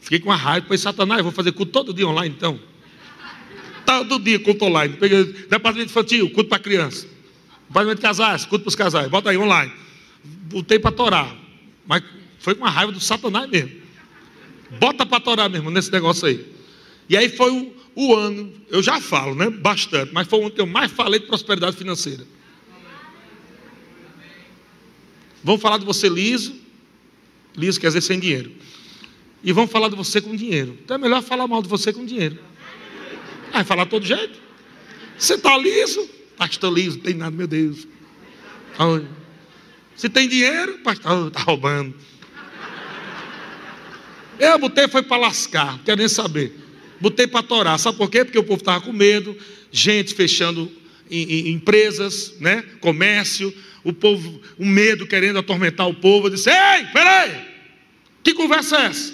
Fiquei 0.01 0.19
com 0.19 0.29
uma 0.29 0.35
raiva, 0.35 0.61
depois 0.61 0.81
Satanás, 0.81 1.21
vou 1.21 1.31
fazer 1.31 1.51
culto 1.51 1.71
todo 1.71 1.93
dia 1.93 2.07
online 2.07 2.33
então. 2.35 2.59
Todo 3.85 4.19
dia 4.19 4.39
culto 4.39 4.65
online. 4.65 4.97
Departamento 5.49 5.91
infantil, 5.91 6.29
culto 6.31 6.49
para 6.49 6.59
criança. 6.59 7.07
Departamento 7.67 7.97
de 7.97 8.01
casais, 8.01 8.45
culto 8.45 8.63
para 8.63 8.69
os 8.69 8.75
casais. 8.75 9.09
Bota 9.09 9.29
aí 9.29 9.37
online. 9.37 9.71
Botei 10.23 10.79
para 10.79 10.91
torar. 10.91 11.35
Mas 11.85 12.03
foi 12.39 12.55
com 12.55 12.65
a 12.65 12.69
raiva 12.69 12.91
do 12.91 12.99
Satanás 12.99 13.49
mesmo. 13.49 13.71
Bota 14.79 15.05
para 15.05 15.19
torar 15.19 15.49
mesmo 15.49 15.69
nesse 15.69 15.91
negócio 15.91 16.27
aí. 16.27 16.45
E 17.07 17.15
aí 17.15 17.29
foi 17.29 17.51
o, 17.51 17.73
o, 17.95 18.15
ano, 18.15 18.51
eu 18.69 18.81
já 18.81 18.99
falo, 18.99 19.35
né? 19.35 19.49
Bastante, 19.49 20.13
mas 20.13 20.27
foi 20.27 20.39
o 20.39 20.41
ano 20.43 20.51
que 20.51 20.61
eu 20.61 20.65
mais 20.65 20.91
falei 20.91 21.19
de 21.19 21.27
prosperidade 21.27 21.75
financeira. 21.75 22.25
Vamos 25.43 25.61
falar 25.61 25.77
de 25.77 25.85
você 25.85 26.09
liso, 26.09 26.55
liso 27.55 27.79
quer 27.79 27.87
dizer 27.87 28.01
sem 28.01 28.19
dinheiro. 28.19 28.51
E 29.43 29.51
vamos 29.51 29.71
falar 29.71 29.89
de 29.89 29.95
você 29.95 30.19
com 30.19 30.35
dinheiro. 30.35 30.75
Então 30.83 30.95
é 30.95 30.97
melhor 30.97 31.21
falar 31.21 31.47
mal 31.47 31.61
de 31.61 31.69
você 31.69 31.93
com 31.93 32.03
dinheiro. 32.03 32.39
Vai 33.55 33.63
falar 33.63 33.85
todo 33.85 34.05
jeito. 34.05 34.37
Você 35.17 35.35
está 35.35 35.57
liso? 35.57 36.09
Pastor 36.35 36.73
liso, 36.73 36.97
não 36.97 37.03
tem 37.05 37.13
nada, 37.13 37.33
meu 37.33 37.47
Deus. 37.47 37.87
Se 39.95 40.09
tem 40.09 40.27
dinheiro, 40.27 40.79
pastor, 40.79 41.29
está 41.29 41.39
roubando. 41.39 41.95
Eu 44.37 44.59
botei 44.59 44.89
foi 44.89 45.03
para 45.03 45.15
lascar, 45.15 45.71
não 45.71 45.79
quero 45.79 45.99
nem 45.99 46.09
saber. 46.09 46.53
Botei 46.99 47.27
para 47.27 47.41
torar. 47.43 47.79
Sabe 47.79 47.97
por 47.97 48.09
quê? 48.09 48.25
Porque 48.25 48.37
o 48.37 48.43
povo 48.43 48.59
estava 48.59 48.81
com 48.81 48.91
medo, 48.91 49.37
gente 49.71 50.13
fechando 50.13 50.69
em, 51.09 51.47
em 51.47 51.51
empresas, 51.53 52.35
né? 52.41 52.61
comércio, 52.81 53.55
o 53.85 53.93
povo, 53.93 54.41
o 54.57 54.65
medo 54.65 55.07
querendo 55.07 55.39
atormentar 55.39 55.87
o 55.87 55.93
povo. 55.93 56.27
Eu 56.27 56.31
disse: 56.31 56.49
Ei, 56.49 56.87
peraí, 56.91 57.31
que 58.21 58.33
conversa 58.33 58.79
é 58.79 58.85
essa? 58.87 59.13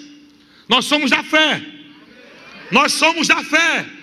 Nós 0.68 0.84
somos 0.84 1.12
da 1.12 1.22
fé, 1.22 1.64
nós 2.72 2.90
somos 2.90 3.28
da 3.28 3.44
fé, 3.44 4.01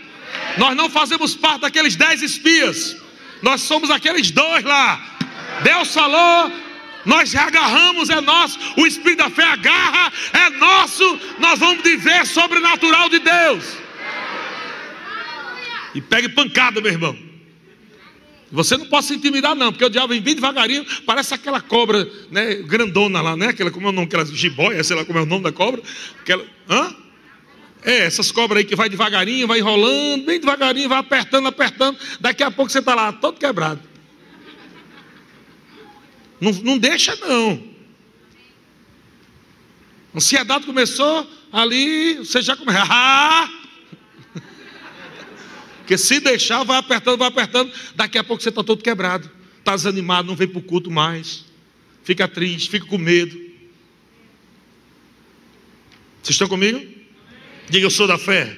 nós 0.57 0.75
não 0.75 0.89
fazemos 0.89 1.35
parte 1.35 1.61
daqueles 1.61 1.95
dez 1.95 2.21
espias, 2.21 2.97
nós 3.41 3.61
somos 3.61 3.89
aqueles 3.89 4.31
dois 4.31 4.63
lá. 4.63 5.17
Deus 5.63 5.93
falou, 5.93 6.51
nós 7.05 7.33
agarramos, 7.35 8.09
é 8.09 8.21
nosso, 8.21 8.59
o 8.77 8.85
Espírito 8.85 9.19
da 9.19 9.29
fé 9.29 9.43
agarra, 9.43 10.11
é 10.33 10.49
nosso, 10.51 11.19
nós 11.39 11.59
vamos 11.59 11.83
viver 11.83 12.25
sobrenatural 12.25 13.09
de 13.09 13.19
Deus. 13.19 13.77
E 15.95 16.01
pegue 16.01 16.29
pancada, 16.29 16.79
meu 16.81 16.91
irmão. 16.91 17.17
Você 18.51 18.77
não 18.77 18.85
pode 18.87 19.05
se 19.05 19.13
intimidar, 19.13 19.55
não, 19.55 19.71
porque 19.71 19.85
o 19.85 19.89
diabo 19.89 20.07
vem 20.09 20.21
bem 20.21 20.33
devagarinho, 20.33 20.85
parece 21.05 21.33
aquela 21.33 21.61
cobra, 21.61 22.09
né, 22.31 22.55
grandona 22.55 23.21
lá, 23.21 23.37
né? 23.37 23.49
Aquela, 23.49 23.69
como 23.69 23.87
é 23.87 23.89
o 23.89 23.93
nome, 23.93 24.07
aquela 24.07 24.25
jiboia, 24.25 24.83
sei 24.83 24.95
lá 24.95 25.05
como 25.05 25.19
é 25.19 25.21
o 25.21 25.25
nome 25.25 25.43
da 25.43 25.51
cobra. 25.51 25.81
Aquela, 26.19 26.43
hã? 26.67 26.95
É, 27.81 27.99
essas 27.99 28.31
cobras 28.31 28.59
aí 28.59 28.65
que 28.65 28.75
vai 28.75 28.89
devagarinho, 28.89 29.47
vai 29.47 29.59
enrolando, 29.59 30.25
bem 30.25 30.39
devagarinho, 30.39 30.89
vai 30.89 30.99
apertando, 30.99 31.47
apertando. 31.47 31.97
Daqui 32.19 32.43
a 32.43 32.51
pouco 32.51 32.71
você 32.71 32.79
está 32.79 32.93
lá, 32.93 33.13
todo 33.13 33.39
quebrado. 33.39 33.81
Não, 36.41 36.51
não 36.51 36.77
deixa, 36.77 37.15
não. 37.15 37.69
Ansiedade 40.13 40.65
começou 40.65 41.29
ali, 41.51 42.15
você 42.15 42.41
já 42.41 42.55
começa. 42.55 42.83
Ah! 42.89 43.49
Porque 45.79 45.97
se 45.97 46.19
deixar, 46.19 46.63
vai 46.63 46.77
apertando, 46.77 47.17
vai 47.17 47.29
apertando. 47.29 47.73
Daqui 47.95 48.19
a 48.19 48.23
pouco 48.23 48.43
você 48.43 48.49
está 48.49 48.63
todo 48.63 48.83
quebrado. 48.83 49.29
Está 49.57 49.75
desanimado, 49.75 50.27
não 50.27 50.35
vem 50.35 50.47
para 50.47 50.59
o 50.59 50.61
culto 50.61 50.91
mais. 50.91 51.45
Fica 52.03 52.27
triste, 52.27 52.69
fica 52.69 52.85
com 52.85 52.99
medo. 52.99 53.35
Vocês 56.21 56.35
estão 56.35 56.47
comigo? 56.47 56.98
Diga, 57.69 57.85
eu 57.85 57.89
sou 57.91 58.07
da 58.07 58.17
fé. 58.17 58.57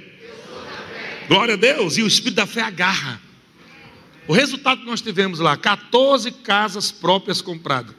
Glória 1.28 1.54
a 1.54 1.58
Deus. 1.58 1.98
E 1.98 2.04
o 2.04 2.08
Espírito 2.08 2.38
da 2.38 2.48
fé 2.48 2.62
agarra. 2.62 3.22
O 4.28 4.34
resultado 4.34 4.82
que 4.82 4.86
nós 4.86 5.02
tivemos 5.02 5.40
lá, 5.40 5.58
14 5.58 6.32
casas 6.32 6.92
próprias 6.92 7.42
compradas. 7.42 7.96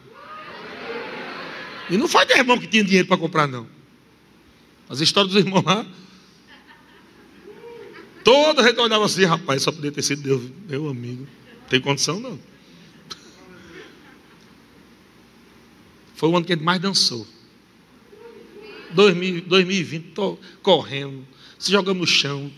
E 1.90 1.96
não 1.96 2.08
foi 2.08 2.24
de 2.24 2.32
irmão 2.32 2.58
que 2.58 2.66
tinha 2.66 2.82
dinheiro 2.82 3.06
para 3.06 3.18
comprar, 3.18 3.46
não. 3.46 3.66
As 4.88 5.00
histórias 5.00 5.34
dos 5.34 5.44
irmãos 5.44 5.64
lá. 5.64 5.84
Toda 8.24 8.62
gente 8.62 8.78
olhava 8.78 9.04
assim, 9.04 9.24
rapaz, 9.24 9.62
só 9.62 9.72
podia 9.72 9.90
ter 9.90 10.02
sido 10.02 10.22
Deus, 10.22 10.42
meu 10.68 10.88
amigo. 10.88 11.26
Tem 11.68 11.80
condição 11.80 12.20
não. 12.20 12.38
Foi 16.14 16.28
o 16.28 16.36
ano 16.36 16.46
que 16.46 16.52
ele 16.52 16.62
mais 16.62 16.80
dançou. 16.80 17.26
2020, 18.94 20.12
tô 20.12 20.38
correndo, 20.62 21.26
se 21.58 21.70
jogando 21.70 21.98
no 21.98 22.06
chão, 22.06 22.50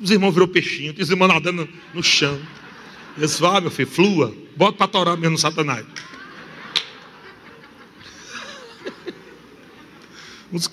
os 0.00 0.10
irmãos 0.10 0.32
virou 0.32 0.48
peixinho, 0.48 0.94
os 0.98 1.10
irmãos 1.10 1.28
nadando 1.28 1.68
no 1.94 2.02
chão. 2.02 2.40
Eu 3.16 3.26
disse, 3.26 3.44
ah, 3.44 3.60
meu 3.60 3.70
filho, 3.70 3.88
flua, 3.88 4.34
bota 4.56 4.78
para 4.78 4.88
torar 4.88 5.16
mesmo 5.16 5.38
satanás. 5.38 5.84
Uns, 10.52 10.68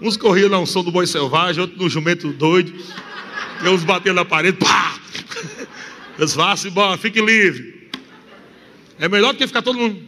uns 0.00 0.16
corriam 0.16 0.48
na 0.48 0.64
som 0.66 0.84
do 0.84 0.92
boi 0.92 1.06
selvagem, 1.06 1.60
outros 1.60 1.80
no 1.80 1.88
jumento 1.88 2.32
doido. 2.32 2.72
E 3.64 3.68
uns 3.68 3.82
batendo 3.82 4.14
na 4.14 4.24
parede, 4.24 4.58
pá! 4.58 4.98
Eu 6.18 6.24
disse, 6.24 6.36
vá-se 6.36 6.68
embora, 6.68 6.96
fique 6.96 7.20
livre. 7.20 7.90
É 8.98 9.08
melhor 9.08 9.32
do 9.32 9.38
que 9.38 9.46
ficar 9.46 9.62
todo 9.62 9.78
mundo. 9.78 10.00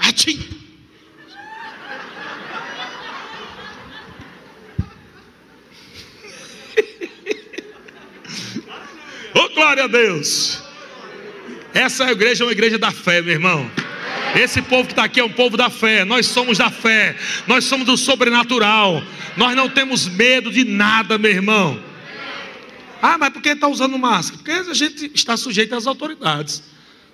Atim! 0.00 0.51
Oh, 9.34 9.48
glória 9.48 9.84
a 9.84 9.86
Deus. 9.86 10.62
Essa 11.74 12.10
igreja 12.10 12.44
é 12.44 12.46
uma 12.46 12.52
igreja 12.52 12.78
da 12.78 12.90
fé, 12.90 13.22
meu 13.22 13.32
irmão. 13.32 13.70
Esse 14.34 14.62
povo 14.62 14.84
que 14.84 14.92
está 14.92 15.04
aqui 15.04 15.20
é 15.20 15.24
um 15.24 15.32
povo 15.32 15.56
da 15.56 15.70
fé. 15.70 16.04
Nós 16.04 16.26
somos 16.26 16.58
da 16.58 16.70
fé. 16.70 17.16
Nós 17.46 17.64
somos 17.64 17.86
do 17.86 17.96
sobrenatural. 17.96 19.02
Nós 19.36 19.54
não 19.54 19.68
temos 19.68 20.06
medo 20.06 20.50
de 20.50 20.64
nada, 20.64 21.18
meu 21.18 21.30
irmão. 21.30 21.82
Ah, 23.00 23.18
mas 23.18 23.30
por 23.30 23.42
que 23.42 23.50
está 23.50 23.68
usando 23.68 23.98
máscara? 23.98 24.38
Porque 24.38 24.70
a 24.70 24.74
gente 24.74 25.10
está 25.14 25.36
sujeito 25.36 25.74
às 25.74 25.86
autoridades. 25.86 26.62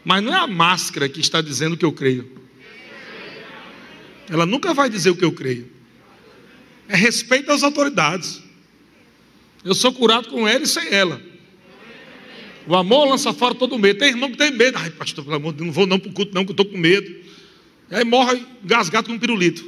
Mas 0.04 0.22
não 0.22 0.34
é 0.34 0.38
a 0.38 0.46
máscara 0.46 1.08
que 1.08 1.20
está 1.20 1.40
dizendo 1.40 1.72
o 1.74 1.76
que 1.76 1.84
eu 1.84 1.92
creio. 1.92 2.30
Ela 4.28 4.44
nunca 4.44 4.74
vai 4.74 4.90
dizer 4.90 5.10
o 5.10 5.16
que 5.16 5.24
eu 5.24 5.32
creio. 5.32 5.70
É 6.88 6.96
respeito 6.96 7.50
às 7.50 7.62
autoridades. 7.62 8.42
Eu 9.64 9.74
sou 9.74 9.92
curado 9.92 10.28
com 10.28 10.46
ela 10.46 10.64
e 10.64 10.66
sem 10.66 10.88
ela. 10.88 11.20
O 12.68 12.76
amor 12.76 13.08
lança 13.08 13.32
fora 13.32 13.54
todo 13.54 13.78
medo. 13.78 13.98
Tem 13.98 14.10
irmão 14.10 14.30
que 14.30 14.36
tem 14.36 14.50
medo. 14.50 14.76
Ai, 14.78 14.90
pastor, 14.90 15.24
pelo 15.24 15.36
amor 15.36 15.52
de 15.52 15.58
Deus, 15.58 15.68
não 15.68 15.72
vou 15.72 15.86
não 15.86 15.98
para 15.98 16.10
o 16.10 16.12
culto, 16.12 16.34
não, 16.34 16.44
que 16.44 16.50
eu 16.50 16.52
estou 16.52 16.66
com 16.66 16.76
medo. 16.76 17.10
E 17.90 17.94
aí 17.94 18.04
morre 18.04 18.44
gasgado 18.62 19.08
com 19.08 19.14
um 19.14 19.18
pirulito. 19.18 19.64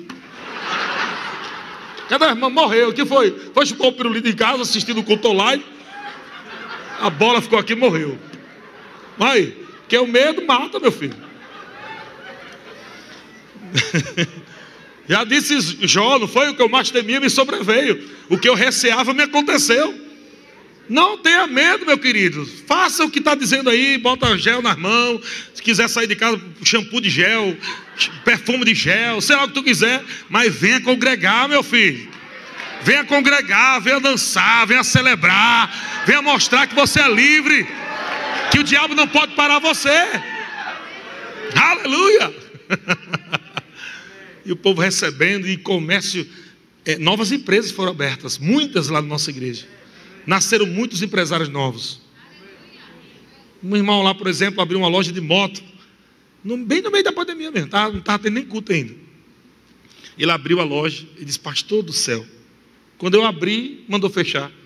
Cada 2.11 2.29
irmão 2.29 2.51
morreu. 2.51 2.91
O 2.91 2.93
que 2.93 3.07
foi? 3.07 3.35
Foi 3.55 3.65
chupar 3.65 3.89
o 3.89 3.93
pirulito 3.93 4.29
em 4.29 4.35
casa, 4.35 4.61
assistindo 4.61 5.01
o 5.01 5.03
culto 5.03 5.29
online. 5.29 5.65
A 7.01 7.09
bola 7.09 7.41
ficou 7.41 7.59
aqui 7.59 7.73
e 7.73 7.77
morreu. 7.77 8.19
Aí, 9.19 9.57
que 9.89 9.97
é 9.97 10.01
o 10.01 10.07
medo 10.07 10.45
mata, 10.45 10.79
meu 10.79 10.93
filho. 10.93 11.17
Já 15.09 15.25
disse 15.25 15.79
Jó, 15.87 16.19
não 16.19 16.29
foi 16.29 16.51
o 16.51 16.55
que 16.55 16.61
eu 16.61 16.69
mais 16.69 16.91
temia, 16.91 17.19
me 17.19 17.31
sobreveio. 17.31 18.11
O 18.29 18.37
que 18.37 18.47
eu 18.49 18.55
receava 18.55 19.15
me 19.15 19.23
aconteceu. 19.23 20.10
Não 20.91 21.17
tenha 21.17 21.47
medo, 21.47 21.87
meu 21.87 21.97
querido. 21.97 22.45
Faça 22.67 23.05
o 23.05 23.11
que 23.11 23.21
está 23.21 23.37
dizendo 23.37 23.71
aí, 23.71 23.97
bota 23.97 24.37
gel 24.37 24.61
nas 24.61 24.77
mãos. 24.77 25.21
Se 25.55 25.63
quiser 25.63 25.89
sair 25.89 26.09
de 26.09 26.17
casa, 26.17 26.43
shampoo 26.65 27.01
de 27.01 27.09
gel, 27.09 27.57
perfume 28.25 28.65
de 28.65 28.75
gel, 28.75 29.21
sei 29.21 29.37
lá 29.37 29.45
o 29.45 29.49
que 29.49 29.55
tu 29.55 29.63
quiser, 29.63 30.03
mas 30.29 30.53
venha 30.53 30.81
congregar, 30.81 31.49
meu 31.49 31.63
filho. 31.63 32.09
Venha 32.83 33.05
congregar, 33.05 33.81
venha 33.81 34.01
dançar, 34.01 34.67
venha 34.67 34.83
celebrar, 34.83 36.03
venha 36.05 36.21
mostrar 36.21 36.67
que 36.67 36.75
você 36.75 36.99
é 36.99 37.09
livre, 37.09 37.69
que 38.51 38.59
o 38.59 38.65
diabo 38.65 38.93
não 38.93 39.07
pode 39.07 39.37
parar 39.37 39.61
você. 39.61 40.09
Aleluia! 41.55 42.35
e 44.45 44.51
o 44.51 44.57
povo 44.57 44.81
recebendo 44.81 45.47
e 45.47 45.57
comércio, 45.57 46.29
é, 46.85 46.99
novas 46.99 47.31
empresas 47.31 47.71
foram 47.71 47.93
abertas, 47.93 48.39
muitas 48.39 48.89
lá 48.89 49.01
na 49.01 49.07
nossa 49.07 49.31
igreja 49.31 49.67
nasceram 50.31 50.65
muitos 50.65 51.03
empresários 51.03 51.49
novos. 51.49 52.01
Um 53.61 53.77
irmão 53.77 54.01
lá, 54.01 54.15
por 54.15 54.29
exemplo, 54.29 54.61
abriu 54.61 54.79
uma 54.79 54.87
loja 54.87 55.11
de 55.11 55.21
moto, 55.21 55.61
bem 56.45 56.81
no 56.81 56.89
meio 56.89 57.03
da 57.03 57.13
pandemia 57.13 57.51
mesmo, 57.51 57.69
tá, 57.69 57.91
não 57.91 57.99
estava 57.99 58.23
tendo 58.23 58.35
nem 58.35 58.47
culto 58.47 58.73
ainda. 58.73 58.95
Ele 60.17 60.31
abriu 60.31 60.61
a 60.61 60.65
loja 60.65 61.05
e 61.19 61.25
disse: 61.25 61.41
Pastor 61.41 61.83
do 61.83 61.93
céu, 61.93 62.25
quando 62.97 63.15
eu 63.15 63.27
abri, 63.27 63.85
mandou 63.89 64.09
fechar. 64.09 64.53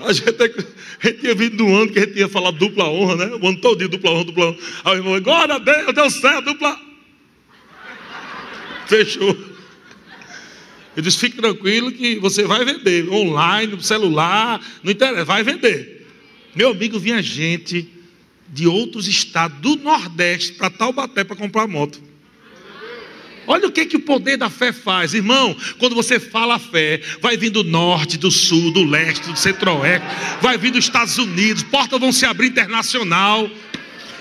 A 0.00 0.12
gente, 0.12 0.30
a 0.30 1.06
gente 1.06 1.20
tinha 1.20 1.34
vindo 1.34 1.58
do 1.58 1.68
ano 1.68 1.92
que 1.92 1.98
a 1.98 2.06
gente 2.06 2.18
ia 2.18 2.28
falar 2.28 2.52
dupla 2.52 2.88
honra, 2.88 3.16
né? 3.16 3.26
O 3.40 3.46
ano 3.46 3.60
todo 3.60 3.78
dia, 3.78 3.88
dupla 3.88 4.10
honra, 4.10 4.24
dupla 4.24 4.46
honra. 4.46 4.58
Aí 4.84 4.94
o 4.94 4.96
irmão, 4.96 5.20
glória 5.20 5.56
a 5.56 5.58
Deus, 5.58 5.94
deu 5.94 6.10
certo, 6.10 6.46
dupla. 6.46 6.80
Fechou. 8.86 9.57
Eu 10.98 11.02
disse: 11.02 11.16
fique 11.16 11.36
tranquilo 11.36 11.92
que 11.92 12.18
você 12.18 12.42
vai 12.42 12.64
vender, 12.64 13.08
online, 13.08 13.76
no 13.76 13.80
celular, 13.80 14.60
não 14.82 14.90
interessa, 14.90 15.24
vai 15.24 15.44
vender. 15.44 16.04
Meu 16.56 16.70
amigo, 16.70 16.98
vinha 16.98 17.22
gente 17.22 17.88
de 18.48 18.66
outros 18.66 19.06
estados, 19.06 19.60
do 19.60 19.76
Nordeste, 19.76 20.54
para 20.54 20.68
Taubaté 20.68 21.22
para 21.22 21.36
comprar 21.36 21.68
moto. 21.68 22.02
Olha 23.46 23.68
o 23.68 23.70
que, 23.70 23.86
que 23.86 23.96
o 23.96 24.00
poder 24.00 24.38
da 24.38 24.50
fé 24.50 24.72
faz, 24.72 25.14
irmão. 25.14 25.56
Quando 25.78 25.94
você 25.94 26.18
fala 26.18 26.56
a 26.56 26.58
fé, 26.58 27.00
vai 27.20 27.36
vir 27.36 27.50
do 27.50 27.62
norte, 27.62 28.18
do 28.18 28.32
sul, 28.32 28.72
do 28.72 28.82
leste, 28.82 29.30
do 29.30 29.38
centro-oeste, 29.38 30.04
vai 30.42 30.58
vir 30.58 30.72
dos 30.72 30.84
Estados 30.84 31.16
Unidos, 31.16 31.62
portas 31.62 32.00
vão 32.00 32.10
se 32.10 32.26
abrir 32.26 32.48
internacional. 32.48 33.48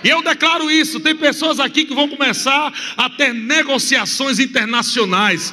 E 0.04 0.10
eu 0.10 0.22
declaro 0.22 0.70
isso: 0.70 1.00
tem 1.00 1.16
pessoas 1.16 1.60
aqui 1.60 1.86
que 1.86 1.96
vão 1.96 2.08
começar 2.08 2.72
a 2.96 3.10
ter 3.10 3.34
negociações 3.34 4.38
internacionais 4.38 5.52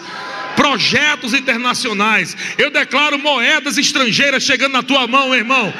projetos 0.56 1.34
internacionais. 1.34 2.36
Eu 2.58 2.70
declaro 2.70 3.18
moedas 3.18 3.78
estrangeiras 3.78 4.42
chegando 4.42 4.72
na 4.72 4.82
tua 4.82 5.06
mão, 5.06 5.34
irmão. 5.34 5.72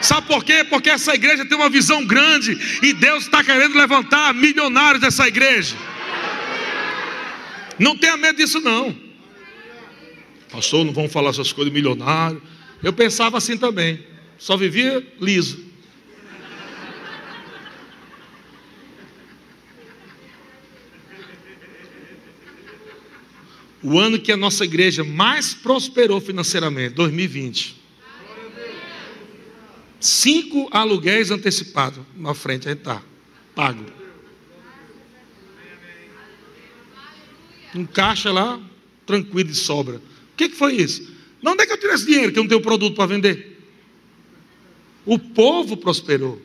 Sabe 0.00 0.26
por 0.26 0.44
quê? 0.44 0.64
Porque 0.64 0.90
essa 0.90 1.14
igreja 1.14 1.44
tem 1.44 1.56
uma 1.56 1.68
visão 1.68 2.04
grande 2.04 2.56
e 2.82 2.92
Deus 2.92 3.24
está 3.24 3.42
querendo 3.42 3.76
levantar 3.76 4.32
milionários 4.32 5.00
dessa 5.00 5.26
igreja. 5.26 5.76
Não 7.78 7.96
tenha 7.96 8.16
medo 8.16 8.36
disso, 8.36 8.60
não. 8.60 8.96
Pastor, 10.50 10.84
não 10.84 10.92
vamos 10.92 11.12
falar 11.12 11.30
essas 11.30 11.52
coisas 11.52 11.72
milionário. 11.72 12.40
Eu 12.82 12.92
pensava 12.92 13.38
assim 13.38 13.56
também. 13.56 14.04
Só 14.38 14.56
vivia 14.56 15.04
liso. 15.20 15.67
O 23.82 23.98
ano 23.98 24.18
que 24.18 24.32
a 24.32 24.36
nossa 24.36 24.64
igreja 24.64 25.04
mais 25.04 25.54
prosperou 25.54 26.20
financeiramente, 26.20 26.94
2020. 26.94 27.76
Cinco 30.00 30.68
aluguéis 30.70 31.30
antecipados 31.30 32.04
na 32.16 32.34
frente, 32.34 32.68
aí 32.68 32.74
está, 32.74 33.02
pago. 33.54 33.84
Um 37.74 37.84
caixa 37.84 38.32
lá, 38.32 38.60
tranquilo 39.06 39.50
e 39.50 39.54
sobra. 39.54 39.96
O 39.96 40.36
que, 40.36 40.48
que 40.48 40.56
foi 40.56 40.76
isso? 40.76 41.16
Não 41.42 41.52
onde 41.52 41.62
é 41.62 41.66
que 41.66 41.72
eu 41.72 41.78
tirei 41.78 41.94
esse 41.94 42.06
dinheiro 42.06 42.32
que 42.32 42.38
eu 42.38 42.42
não 42.42 42.48
tenho 42.48 42.60
produto 42.60 42.94
para 42.94 43.06
vender? 43.06 43.60
O 45.04 45.18
povo 45.18 45.76
prosperou. 45.76 46.40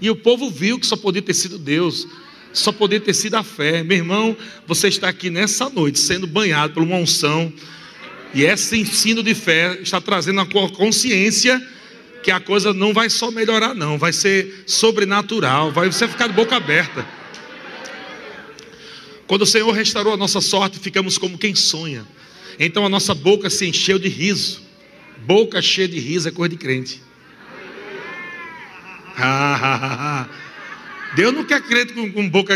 E 0.00 0.10
o 0.10 0.16
povo 0.16 0.50
viu 0.50 0.78
que 0.78 0.86
só 0.86 0.96
podia 0.96 1.22
ter 1.22 1.34
sido 1.34 1.58
Deus, 1.58 2.06
só 2.54 2.72
podia 2.72 3.00
ter 3.00 3.12
sido 3.12 3.34
a 3.34 3.42
fé. 3.42 3.82
Meu 3.82 3.98
irmão, 3.98 4.36
você 4.66 4.88
está 4.88 5.08
aqui 5.08 5.28
nessa 5.28 5.68
noite 5.68 5.98
sendo 5.98 6.26
banhado 6.26 6.72
por 6.72 6.82
uma 6.82 6.96
unção, 6.96 7.52
e 8.32 8.44
esse 8.44 8.78
ensino 8.78 9.22
de 9.22 9.34
fé 9.34 9.78
está 9.82 10.00
trazendo 10.00 10.40
a 10.40 10.46
consciência 10.46 11.60
que 12.22 12.30
a 12.30 12.40
coisa 12.40 12.72
não 12.72 12.94
vai 12.94 13.10
só 13.10 13.30
melhorar, 13.30 13.74
não, 13.74 13.98
vai 13.98 14.12
ser 14.12 14.64
sobrenatural, 14.66 15.70
vai 15.70 15.92
você 15.92 16.08
ficar 16.08 16.26
de 16.26 16.32
boca 16.32 16.56
aberta. 16.56 17.06
Quando 19.26 19.42
o 19.42 19.46
Senhor 19.46 19.70
restaurou 19.70 20.14
a 20.14 20.16
nossa 20.16 20.40
sorte, 20.40 20.78
ficamos 20.78 21.18
como 21.18 21.36
quem 21.36 21.54
sonha. 21.54 22.06
Então 22.58 22.86
a 22.86 22.88
nossa 22.88 23.14
boca 23.14 23.50
se 23.50 23.66
encheu 23.66 23.98
de 23.98 24.08
riso. 24.08 24.62
Boca 25.26 25.60
cheia 25.60 25.88
de 25.88 25.98
riso 25.98 26.28
é 26.28 26.30
coisa 26.30 26.50
de 26.50 26.56
crente. 26.56 27.02
Deus 31.14 31.32
não 31.32 31.44
quer 31.44 31.60
crente 31.62 31.92
com, 31.92 32.10
com 32.10 32.28
boca. 32.28 32.54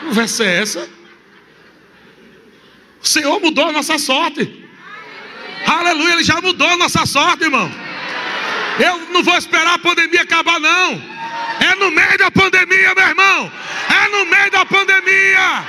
Conversa 0.00 0.44
é 0.44 0.62
essa? 0.62 0.88
O 3.02 3.06
Senhor 3.06 3.40
mudou 3.40 3.66
a 3.66 3.72
nossa 3.72 3.98
sorte. 3.98 4.64
Aleluia, 5.66 6.14
Ele 6.14 6.24
já 6.24 6.40
mudou 6.40 6.68
a 6.68 6.76
nossa 6.76 7.06
sorte, 7.06 7.44
irmão. 7.44 7.70
Eu 8.78 8.98
não 9.10 9.22
vou 9.22 9.36
esperar 9.36 9.74
a 9.74 9.78
pandemia 9.78 10.22
acabar, 10.22 10.60
não. 10.60 11.16
É 11.60 11.74
no 11.76 11.90
meio 11.90 12.18
da 12.18 12.30
pandemia, 12.30 12.94
meu 12.94 13.06
irmão. 13.06 13.52
É 13.88 14.08
no 14.08 14.26
meio 14.26 14.50
da 14.50 14.64
pandemia. 14.66 15.64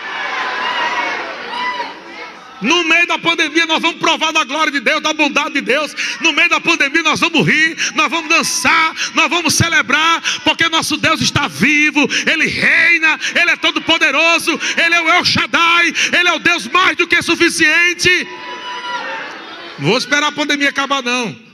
No 2.61 2.83
meio 2.83 3.05
da 3.05 3.19
pandemia, 3.19 3.65
nós 3.65 3.81
vamos 3.81 3.99
provar 3.99 4.31
da 4.31 4.43
glória 4.43 4.71
de 4.71 4.79
Deus, 4.79 5.01
da 5.01 5.13
bondade 5.13 5.53
de 5.53 5.61
Deus. 5.61 5.93
No 6.21 6.33
meio 6.33 6.49
da 6.49 6.59
pandemia, 6.59 7.03
nós 7.03 7.19
vamos 7.19 7.45
rir, 7.45 7.77
nós 7.95 8.09
vamos 8.09 8.29
dançar, 8.29 8.95
nós 9.13 9.29
vamos 9.29 9.53
celebrar, 9.53 10.21
porque 10.43 10.67
nosso 10.69 10.97
Deus 10.97 11.21
está 11.21 11.47
vivo, 11.47 11.99
Ele 12.25 12.47
reina, 12.47 13.19
Ele 13.35 13.51
é 13.51 13.55
todo 13.57 13.81
poderoso, 13.81 14.59
Ele 14.75 14.95
é 14.95 15.01
o 15.01 15.09
El 15.09 15.25
Shaddai, 15.25 15.93
Ele 16.19 16.29
é 16.29 16.33
o 16.33 16.39
Deus 16.39 16.67
mais 16.67 16.97
do 16.97 17.07
que 17.07 17.21
suficiente. 17.21 18.27
Não 19.77 19.89
vou 19.89 19.97
esperar 19.97 20.27
a 20.27 20.31
pandemia 20.31 20.69
acabar, 20.69 21.03
não. 21.03 21.47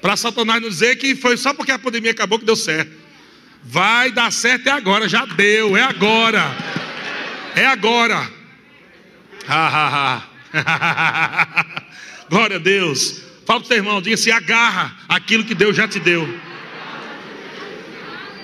Para 0.00 0.16
Satanás 0.16 0.60
não 0.60 0.68
dizer 0.68 0.96
que 0.96 1.16
foi 1.16 1.36
só 1.36 1.52
porque 1.54 1.72
a 1.72 1.78
pandemia 1.78 2.10
acabou 2.10 2.38
que 2.38 2.44
deu 2.44 2.56
certo. 2.56 2.92
Vai 3.64 4.12
dar 4.12 4.30
certo 4.30 4.68
é 4.68 4.70
agora, 4.70 5.08
já 5.08 5.24
deu, 5.24 5.76
é 5.76 5.82
agora. 5.82 6.54
É 7.56 7.64
agora. 7.64 8.43
Glória 12.28 12.56
a 12.56 12.60
Deus. 12.60 13.22
Fala 13.44 13.60
para 13.60 13.64
o 13.64 13.68
seu 13.68 13.76
irmão, 13.76 14.00
diga 14.00 14.14
assim: 14.14 14.30
agarra 14.30 14.96
aquilo 15.08 15.44
que 15.44 15.54
Deus 15.54 15.76
já 15.76 15.86
te 15.86 16.00
deu. 16.00 16.26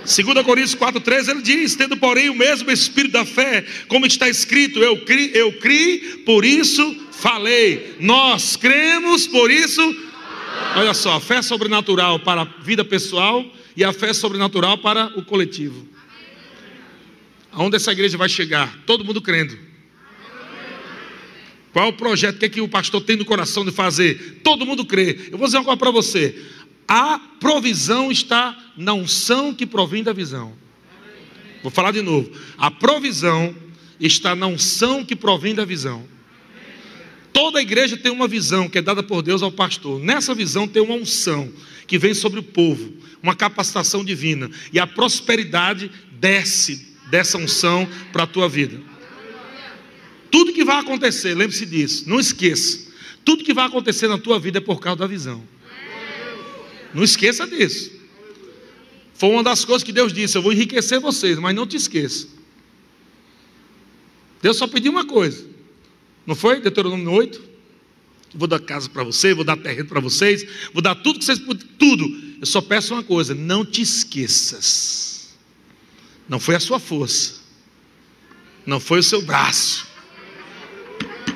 2 0.00 0.44
Coríntios 0.44 0.74
4,13 0.74 1.30
ele 1.30 1.42
diz: 1.42 1.74
Tendo, 1.74 1.96
porém, 1.96 2.28
o 2.28 2.34
mesmo 2.34 2.70
espírito 2.70 3.12
da 3.12 3.24
fé, 3.24 3.64
como 3.88 4.06
está 4.06 4.28
escrito, 4.28 4.80
eu 4.80 5.04
criei, 5.04 5.30
eu 5.34 5.52
criei, 5.54 5.98
por 6.24 6.44
isso 6.44 7.08
falei. 7.12 7.96
Nós 8.00 8.56
cremos, 8.56 9.26
por 9.26 9.50
isso. 9.50 10.10
Olha 10.76 10.94
só, 10.94 11.16
a 11.16 11.20
fé 11.20 11.42
sobrenatural 11.42 12.20
para 12.20 12.42
a 12.42 12.44
vida 12.44 12.84
pessoal 12.84 13.44
e 13.76 13.84
a 13.84 13.92
fé 13.92 14.12
sobrenatural 14.12 14.78
para 14.78 15.06
o 15.16 15.24
coletivo. 15.24 15.88
Aonde 17.52 17.76
essa 17.76 17.92
igreja 17.92 18.16
vai 18.16 18.28
chegar? 18.28 18.78
Todo 18.86 19.04
mundo 19.04 19.20
crendo. 19.20 19.69
Qual 21.72 21.86
é 21.86 21.88
o 21.88 21.92
projeto? 21.92 22.36
O 22.36 22.38
que, 22.38 22.46
é 22.46 22.48
que 22.48 22.60
o 22.60 22.68
pastor 22.68 23.00
tem 23.02 23.16
no 23.16 23.24
coração 23.24 23.64
de 23.64 23.70
fazer? 23.70 24.40
Todo 24.42 24.66
mundo 24.66 24.84
crê. 24.84 25.28
Eu 25.30 25.38
vou 25.38 25.46
dizer 25.46 25.58
uma 25.58 25.64
coisa 25.64 25.78
para 25.78 25.90
você. 25.90 26.44
A 26.88 27.18
provisão 27.38 28.10
está 28.10 28.56
na 28.76 28.92
unção 28.94 29.54
que 29.54 29.64
provém 29.64 30.02
da 30.02 30.12
visão. 30.12 30.52
Vou 31.62 31.70
falar 31.70 31.92
de 31.92 32.02
novo. 32.02 32.30
A 32.58 32.70
provisão 32.70 33.54
está 34.00 34.34
na 34.34 34.46
unção 34.46 35.04
que 35.04 35.14
provém 35.14 35.54
da 35.54 35.64
visão. 35.64 36.04
Toda 37.32 37.62
igreja 37.62 37.96
tem 37.96 38.10
uma 38.10 38.26
visão 38.26 38.68
que 38.68 38.78
é 38.78 38.82
dada 38.82 39.02
por 39.02 39.22
Deus 39.22 39.42
ao 39.42 39.52
pastor. 39.52 40.00
Nessa 40.00 40.34
visão 40.34 40.66
tem 40.66 40.82
uma 40.82 40.94
unção 40.94 41.52
que 41.86 41.98
vem 41.98 42.12
sobre 42.12 42.40
o 42.40 42.42
povo, 42.42 42.92
uma 43.22 43.36
capacitação 43.36 44.04
divina. 44.04 44.50
E 44.72 44.80
a 44.80 44.86
prosperidade 44.86 45.90
desce 46.12 46.96
dessa 47.08 47.38
unção 47.38 47.88
para 48.12 48.24
a 48.24 48.26
tua 48.26 48.48
vida. 48.48 48.80
Tudo 50.30 50.52
que 50.52 50.64
vai 50.64 50.78
acontecer, 50.78 51.34
lembre-se 51.34 51.66
disso, 51.66 52.08
não 52.08 52.20
esqueça. 52.20 52.88
Tudo 53.24 53.44
que 53.44 53.52
vai 53.52 53.66
acontecer 53.66 54.08
na 54.08 54.18
tua 54.18 54.38
vida 54.38 54.58
é 54.58 54.60
por 54.60 54.80
causa 54.80 55.00
da 55.00 55.06
visão. 55.06 55.42
Não 56.94 57.02
esqueça 57.02 57.46
disso. 57.46 57.92
Foi 59.14 59.28
uma 59.30 59.42
das 59.42 59.64
coisas 59.64 59.82
que 59.82 59.92
Deus 59.92 60.12
disse: 60.12 60.36
Eu 60.36 60.42
vou 60.42 60.52
enriquecer 60.52 60.98
vocês, 60.98 61.38
mas 61.38 61.54
não 61.54 61.66
te 61.66 61.76
esqueça. 61.76 62.26
Deus 64.40 64.56
só 64.56 64.66
pediu 64.66 64.90
uma 64.90 65.04
coisa, 65.04 65.46
não 66.26 66.34
foi? 66.34 66.60
Deuteronômio 66.60 67.10
8. 67.12 67.50
Vou 68.34 68.46
dar 68.46 68.60
casa 68.60 68.88
para 68.88 69.02
vocês, 69.02 69.34
vou 69.34 69.44
dar 69.44 69.56
terreno 69.56 69.88
para 69.88 70.00
vocês, 70.00 70.46
vou 70.72 70.80
dar 70.80 70.94
tudo 70.94 71.18
que 71.18 71.24
vocês 71.24 71.38
tudo. 71.78 72.30
Eu 72.40 72.46
só 72.46 72.60
peço 72.60 72.94
uma 72.94 73.02
coisa: 73.02 73.34
não 73.34 73.64
te 73.64 73.82
esqueças. 73.82 75.36
Não 76.28 76.38
foi 76.38 76.54
a 76.54 76.60
sua 76.60 76.78
força, 76.78 77.40
não 78.64 78.78
foi 78.78 79.00
o 79.00 79.02
seu 79.02 79.20
braço, 79.20 79.86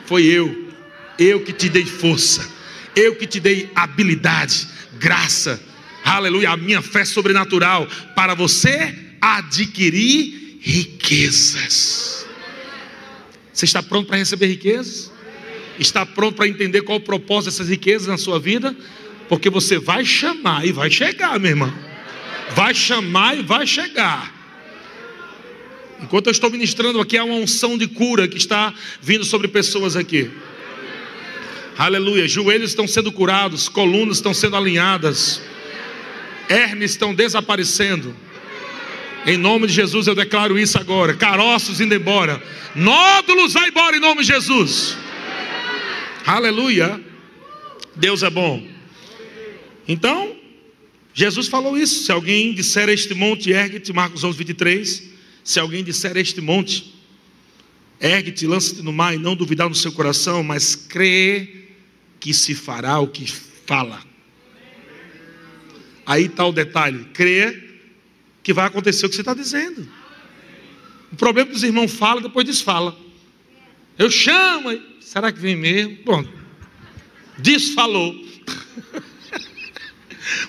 foi 0.07 0.25
eu. 0.25 0.73
Eu 1.19 1.41
que 1.41 1.53
te 1.53 1.69
dei 1.69 1.85
força. 1.85 2.49
Eu 2.95 3.17
que 3.17 3.27
te 3.27 3.41
dei 3.41 3.71
habilidade, 3.75 4.67
graça. 4.99 5.61
Aleluia. 6.05 6.51
A 6.51 6.57
minha 6.57 6.83
fé 6.83 7.05
sobrenatural 7.05 7.87
para 8.15 8.35
você 8.35 8.97
adquirir 9.21 10.59
riquezas. 10.61 12.27
Você 13.53 13.65
está 13.65 13.83
pronto 13.83 14.09
para 14.09 14.17
receber 14.17 14.47
riquezas? 14.47 15.13
Está 15.79 16.05
pronto 16.05 16.37
para 16.37 16.49
entender 16.49 16.83
qual 16.83 16.99
o 16.99 17.01
propósito 17.01 17.51
dessas 17.51 17.69
riquezas 17.69 18.07
na 18.07 18.19
sua 18.19 18.39
vida? 18.39 18.77
Porque 19.29 19.49
você 19.49 19.79
vai 19.79 20.05
chamar 20.05 20.67
e 20.67 20.73
vai 20.73 20.91
chegar, 20.91 21.39
meu 21.39 21.51
irmão. 21.51 21.73
Vai 22.55 22.75
chamar 22.75 23.39
e 23.39 23.43
vai 23.43 23.67
chegar. 23.67 24.34
Enquanto 26.03 26.27
eu 26.27 26.33
estou 26.33 26.51
ministrando 26.51 27.01
aqui, 27.01 27.17
há 27.17 27.25
uma 27.25 27.37
unção 27.37 27.79
de 27.79 27.87
cura 27.87 28.29
que 28.29 28.37
está 28.37 28.75
vindo 29.01 29.25
sobre 29.25 29.49
pessoas 29.49 29.97
aqui. 29.97 30.31
Aleluia. 31.77 32.29
Joelhos 32.29 32.71
estão 32.71 32.87
sendo 32.87 33.11
curados, 33.11 33.69
colunas 33.69 34.19
estão 34.19 34.35
sendo 34.35 34.57
alinhadas, 34.57 35.43
hernias 36.49 36.93
estão 36.93 37.15
desaparecendo. 37.15 38.15
Em 39.27 39.37
nome 39.37 39.67
de 39.67 39.73
Jesus 39.73 40.07
eu 40.07 40.15
declaro 40.15 40.59
isso 40.59 40.79
agora. 40.79 41.15
Caroços 41.15 41.81
indo 41.81 41.95
embora, 41.95 42.43
nódulos 42.75 43.55
vai 43.55 43.71
embora 43.71 43.97
em 43.97 44.01
nome 44.01 44.21
de 44.21 44.29
Jesus. 44.29 44.97
Aleluia. 46.27 47.01
Deus 47.97 48.23
é 48.23 48.31
bom. 48.31 48.63
Então, 49.87 50.35
Jesus 51.13 51.49
falou 51.49 51.79
isso. 51.79 52.05
Se 52.05 52.13
alguém 52.13 52.53
disser 52.53 52.89
este 52.89 53.15
monte, 53.15 53.51
ergue-te, 53.51 53.93
Marcos 53.93 54.25
11, 54.25 54.37
23. 54.37 55.14
Se 55.45 55.61
alguém 55.61 55.85
disser 55.85 56.17
a 56.17 56.21
este 56.21 56.41
monte, 56.41 56.95
ergue-te, 58.01 58.47
lança-te 58.47 58.81
no 58.81 58.93
mar 58.93 59.15
e 59.15 59.19
não 59.19 59.37
duvidar 59.37 59.69
no 59.69 59.75
seu 59.75 59.93
coração, 59.93 60.43
mas 60.43 60.75
crê 60.75 61.67
que 62.19 62.33
se 62.33 62.55
fará 62.55 62.99
o 62.99 63.07
que 63.07 63.31
fala. 63.67 64.03
Aí 66.07 66.25
está 66.25 66.47
o 66.47 66.53
detalhe: 66.53 67.05
crê 67.13 67.63
que 68.43 68.55
vai 68.55 68.67
acontecer 68.67 69.05
o 69.05 69.11
que 69.11 69.15
você 69.15 69.21
está 69.21 69.35
dizendo. 69.35 69.87
O 71.13 71.17
problema 71.17 71.49
é 71.49 71.53
que 71.53 71.57
os 71.57 71.63
irmãos 71.63 71.93
falam, 71.93 72.23
depois 72.23 72.47
desfala. 72.47 72.99
Eu 73.99 74.11
chamo, 74.11 74.81
será 75.01 75.31
que 75.31 75.39
vem 75.39 75.55
mesmo? 75.55 75.99
Bom, 76.05 76.25
desfalou. 77.39 78.15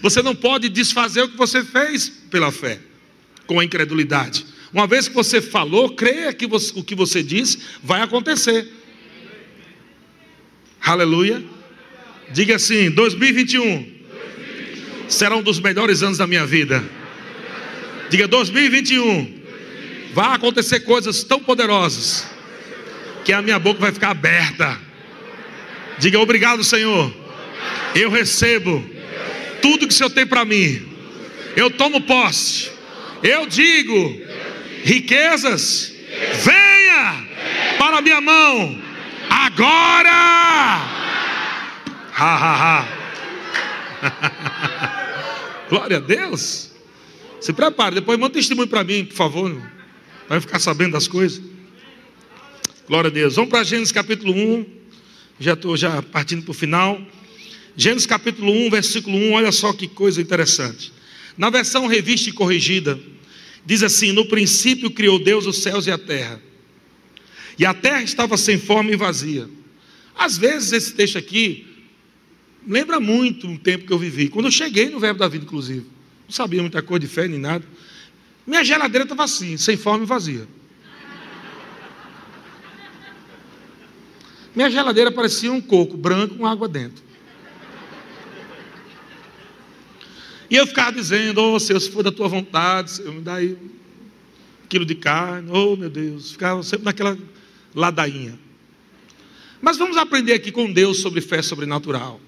Você 0.01 0.21
não 0.21 0.33
pode 0.33 0.69
desfazer 0.69 1.23
o 1.23 1.27
que 1.27 1.35
você 1.35 1.63
fez 1.63 2.07
pela 2.07 2.49
fé, 2.49 2.79
com 3.45 3.59
a 3.59 3.65
incredulidade. 3.65 4.45
Uma 4.75 4.87
vez 4.87 5.07
que 5.07 5.15
você 5.15 5.41
falou, 5.41 5.91
creia 5.91 6.33
que 6.33 6.45
você, 6.45 6.77
o 6.77 6.83
que 6.83 6.93
você 6.93 7.23
disse 7.23 7.59
vai 7.81 8.01
acontecer. 8.01 8.67
Aleluia. 10.81 11.41
Diga 12.29 12.57
assim: 12.57 12.91
2021, 12.91 13.63
2021 13.63 15.07
será 15.07 15.37
um 15.37 15.41
dos 15.41 15.61
melhores 15.61 16.03
anos 16.03 16.17
da 16.17 16.27
minha 16.27 16.45
vida. 16.45 16.83
Diga 18.09 18.27
2021. 18.27 19.43
Vai 20.13 20.35
acontecer 20.35 20.81
coisas 20.81 21.23
tão 21.23 21.39
poderosas 21.39 22.27
que 23.23 23.31
a 23.31 23.41
minha 23.41 23.57
boca 23.57 23.79
vai 23.79 23.93
ficar 23.93 24.09
aberta. 24.09 24.77
Diga 25.99 26.19
obrigado, 26.19 26.65
Senhor. 26.65 27.15
Eu 27.95 28.09
recebo 28.09 28.83
tudo 29.61 29.87
que 29.87 29.93
o 29.93 29.97
Senhor 29.97 30.09
tem 30.09 30.27
para 30.27 30.43
mim. 30.43 30.85
Eu 31.55 31.71
tomo 31.71 32.01
posse. 32.01 32.69
Eu 33.23 33.47
digo: 33.47 34.24
riquezas, 34.85 35.91
venha 36.43 37.25
para 37.79 38.01
minha 38.03 38.21
mão 38.21 38.79
agora. 39.27 40.11
Ha, 42.17 42.35
ha, 42.35 42.79
ha. 42.79 42.87
Glória 45.67 45.97
a 45.97 45.99
Deus. 45.99 46.71
Se 47.41 47.51
prepare, 47.51 47.95
depois 47.95 48.19
manda 48.19 48.35
testemunho 48.35 48.67
para 48.67 48.83
mim, 48.83 49.05
por 49.05 49.15
favor. 49.15 49.59
Vai 50.29 50.39
ficar 50.39 50.59
sabendo 50.59 50.91
das 50.93 51.07
coisas. 51.07 51.41
Glória 52.87 53.09
a 53.09 53.11
Deus. 53.11 53.35
Vamos 53.35 53.49
para 53.49 53.63
Gênesis 53.63 53.91
capítulo 53.91 54.33
1. 54.33 54.65
Já 55.39 55.53
estou 55.53 55.75
já 55.75 56.01
partindo 56.03 56.43
para 56.43 56.51
o 56.51 56.53
final. 56.53 57.01
Gênesis 57.75 58.05
capítulo 58.05 58.51
1, 58.51 58.69
versículo 58.69 59.17
1, 59.17 59.33
olha 59.33 59.51
só 59.51 59.73
que 59.73 59.87
coisa 59.87 60.21
interessante. 60.21 60.93
Na 61.37 61.49
versão 61.49 61.87
revista 61.87 62.29
e 62.29 62.33
corrigida, 62.33 62.97
diz 63.65 63.83
assim: 63.83 64.11
No 64.11 64.25
princípio 64.25 64.91
criou 64.91 65.17
Deus 65.17 65.45
os 65.45 65.61
céus 65.61 65.87
e 65.87 65.91
a 65.91 65.97
terra, 65.97 66.41
e 67.57 67.65
a 67.65 67.73
terra 67.73 68.03
estava 68.03 68.37
sem 68.37 68.57
forma 68.57 68.91
e 68.91 68.95
vazia. 68.95 69.49
Às 70.15 70.37
vezes 70.37 70.71
esse 70.71 70.93
texto 70.93 71.17
aqui 71.17 71.67
lembra 72.67 72.99
muito 72.99 73.47
um 73.47 73.57
tempo 73.57 73.85
que 73.85 73.93
eu 73.93 73.99
vivi, 73.99 74.29
quando 74.29 74.45
eu 74.45 74.51
cheguei 74.51 74.89
no 74.89 74.99
Verbo 74.99 75.19
da 75.19 75.27
Vida, 75.27 75.45
inclusive. 75.45 75.85
Não 76.25 76.33
sabia 76.33 76.61
muita 76.61 76.81
coisa 76.81 77.01
de 77.01 77.07
fé 77.07 77.27
nem 77.27 77.39
nada. 77.39 77.63
Minha 78.47 78.63
geladeira 78.63 79.03
estava 79.03 79.23
assim, 79.23 79.57
sem 79.57 79.77
forma 79.77 80.03
e 80.03 80.07
vazia. 80.07 80.47
Minha 84.55 84.71
geladeira 84.71 85.11
parecia 85.11 85.51
um 85.51 85.61
coco 85.61 85.97
branco 85.97 86.35
com 86.35 86.45
água 86.45 86.67
dentro. 86.67 87.03
E 90.49 90.55
eu 90.55 90.67
ficava 90.67 90.91
dizendo, 90.91 91.41
oh 91.41 91.59
Senhor, 91.59 91.79
se 91.79 91.89
for 91.89 92.03
da 92.03 92.11
tua 92.11 92.27
vontade, 92.27 92.91
Senhor, 92.91 93.13
me 93.13 93.21
dá 93.21 93.35
aí 93.35 93.53
um 93.53 93.69
quilo 94.67 94.85
de 94.85 94.95
carne, 94.95 95.49
oh 95.51 95.75
meu 95.75 95.89
Deus, 95.89 96.31
ficava 96.31 96.61
sempre 96.63 96.85
naquela 96.85 97.17
ladainha. 97.73 98.37
Mas 99.61 99.77
vamos 99.77 99.97
aprender 99.97 100.33
aqui 100.33 100.51
com 100.51 100.71
Deus 100.71 100.99
sobre 100.99 101.21
fé 101.21 101.41
sobrenatural. 101.41 102.21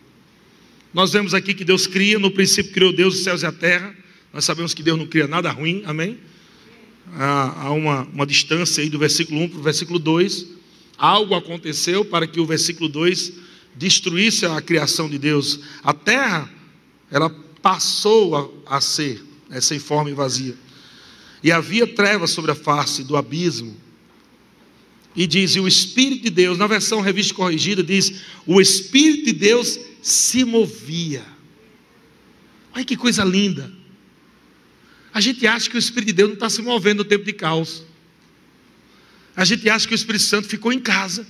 Nós 0.93 1.13
vemos 1.13 1.33
aqui 1.33 1.53
que 1.53 1.63
Deus 1.63 1.85
cria, 1.85 2.17
no 2.17 2.31
princípio 2.31 2.71
criou 2.71 2.91
Deus 2.91 3.15
os 3.15 3.23
céus 3.23 3.43
e 3.43 3.45
a 3.45 3.51
terra. 3.51 3.95
Nós 4.33 4.45
sabemos 4.45 4.73
que 4.73 4.81
Deus 4.81 4.97
não 4.97 5.05
cria 5.05 5.27
nada 5.27 5.51
ruim, 5.51 5.83
amém? 5.85 6.17
Há 7.13 7.71
uma, 7.71 8.03
uma 8.13 8.25
distância 8.25 8.81
aí 8.81 8.89
do 8.89 8.99
versículo 8.99 9.41
1 9.41 9.49
para 9.49 9.59
o 9.59 9.61
versículo 9.61 9.99
2. 9.99 10.47
Algo 10.97 11.35
aconteceu 11.35 12.03
para 12.03 12.25
que 12.25 12.39
o 12.39 12.45
versículo 12.45 12.89
2 12.89 13.33
destruísse 13.75 14.45
a 14.45 14.59
criação 14.61 15.07
de 15.07 15.17
Deus. 15.17 15.59
A 15.83 15.93
terra, 15.93 16.49
ela 17.11 17.29
passou 17.61 18.35
a, 18.67 18.77
a 18.77 18.81
ser 18.81 19.23
né, 19.49 19.61
sem 19.61 19.79
forma 19.79 20.09
e 20.09 20.13
vazia. 20.13 20.55
E 21.43 21.51
havia 21.51 21.87
trevas 21.87 22.31
sobre 22.31 22.51
a 22.51 22.55
face 22.55 23.03
do 23.03 23.15
abismo. 23.15 23.75
E 25.15 25.25
diz, 25.25 25.55
e 25.55 25.59
o 25.59 25.67
Espírito 25.67 26.23
de 26.23 26.29
Deus, 26.29 26.57
na 26.57 26.67
versão 26.67 27.01
revista 27.01 27.33
corrigida, 27.33 27.83
diz: 27.83 28.21
o 28.45 28.61
Espírito 28.61 29.25
de 29.25 29.33
Deus 29.33 29.79
se 30.01 30.43
movia. 30.43 31.25
Olha 32.73 32.85
que 32.85 32.95
coisa 32.95 33.23
linda. 33.23 33.71
A 35.11 35.19
gente 35.19 35.47
acha 35.47 35.69
que 35.69 35.75
o 35.75 35.79
Espírito 35.79 36.07
de 36.07 36.13
Deus 36.13 36.29
não 36.29 36.35
está 36.35 36.49
se 36.49 36.61
movendo 36.61 36.99
no 36.99 37.05
tempo 37.05 37.25
de 37.25 37.33
caos. 37.33 37.83
A 39.35 39.43
gente 39.43 39.67
acha 39.69 39.87
que 39.87 39.93
o 39.93 39.95
Espírito 39.95 40.23
Santo 40.23 40.47
ficou 40.47 40.71
em 40.71 40.79
casa. 40.79 41.25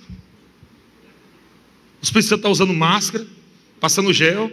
O 2.01 2.03
Espírito 2.03 2.28
Santo 2.28 2.39
está 2.39 2.49
usando 2.49 2.73
máscara, 2.73 3.25
passando 3.80 4.11
gel, 4.11 4.51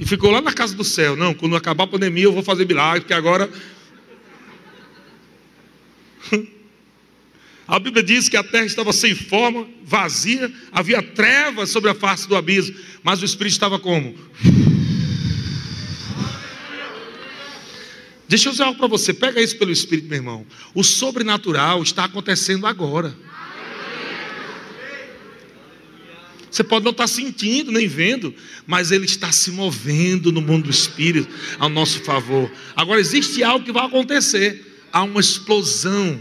e 0.00 0.06
ficou 0.06 0.30
lá 0.30 0.40
na 0.40 0.52
casa 0.54 0.74
do 0.74 0.82
céu. 0.82 1.14
Não, 1.14 1.34
quando 1.34 1.54
acabar 1.54 1.84
a 1.84 1.86
pandemia 1.86 2.24
eu 2.24 2.32
vou 2.32 2.42
fazer 2.42 2.66
milagre, 2.66 3.02
porque 3.02 3.12
agora. 3.12 3.50
A 7.68 7.78
Bíblia 7.78 8.02
diz 8.02 8.28
que 8.28 8.36
a 8.36 8.42
terra 8.42 8.64
estava 8.64 8.92
sem 8.92 9.14
forma, 9.14 9.64
vazia, 9.84 10.52
havia 10.72 11.00
trevas 11.00 11.70
sobre 11.70 11.88
a 11.88 11.94
face 11.94 12.28
do 12.28 12.34
abismo, 12.34 12.74
mas 13.00 13.22
o 13.22 13.24
Espírito 13.24 13.52
estava 13.52 13.78
como? 13.78 14.12
Deixa 18.26 18.48
eu 18.48 18.50
dizer 18.50 18.64
algo 18.64 18.76
para 18.76 18.88
você, 18.88 19.14
pega 19.14 19.40
isso 19.40 19.56
pelo 19.56 19.70
Espírito, 19.70 20.08
meu 20.08 20.18
irmão. 20.18 20.44
O 20.74 20.82
sobrenatural 20.82 21.80
está 21.80 22.06
acontecendo 22.06 22.66
agora. 22.66 23.14
Você 26.50 26.64
pode 26.64 26.84
não 26.84 26.90
estar 26.90 27.06
sentindo 27.06 27.70
nem 27.70 27.86
vendo, 27.86 28.34
mas 28.66 28.90
ele 28.90 29.04
está 29.04 29.30
se 29.30 29.50
movendo 29.52 30.32
no 30.32 30.40
mundo 30.40 30.64
do 30.64 30.70
espírito 30.70 31.28
ao 31.58 31.68
nosso 31.68 32.00
favor. 32.00 32.50
Agora 32.74 33.00
existe 33.00 33.42
algo 33.44 33.64
que 33.64 33.72
vai 33.72 33.86
acontecer. 33.86 34.66
Há 34.92 35.04
uma 35.04 35.20
explosão. 35.20 36.20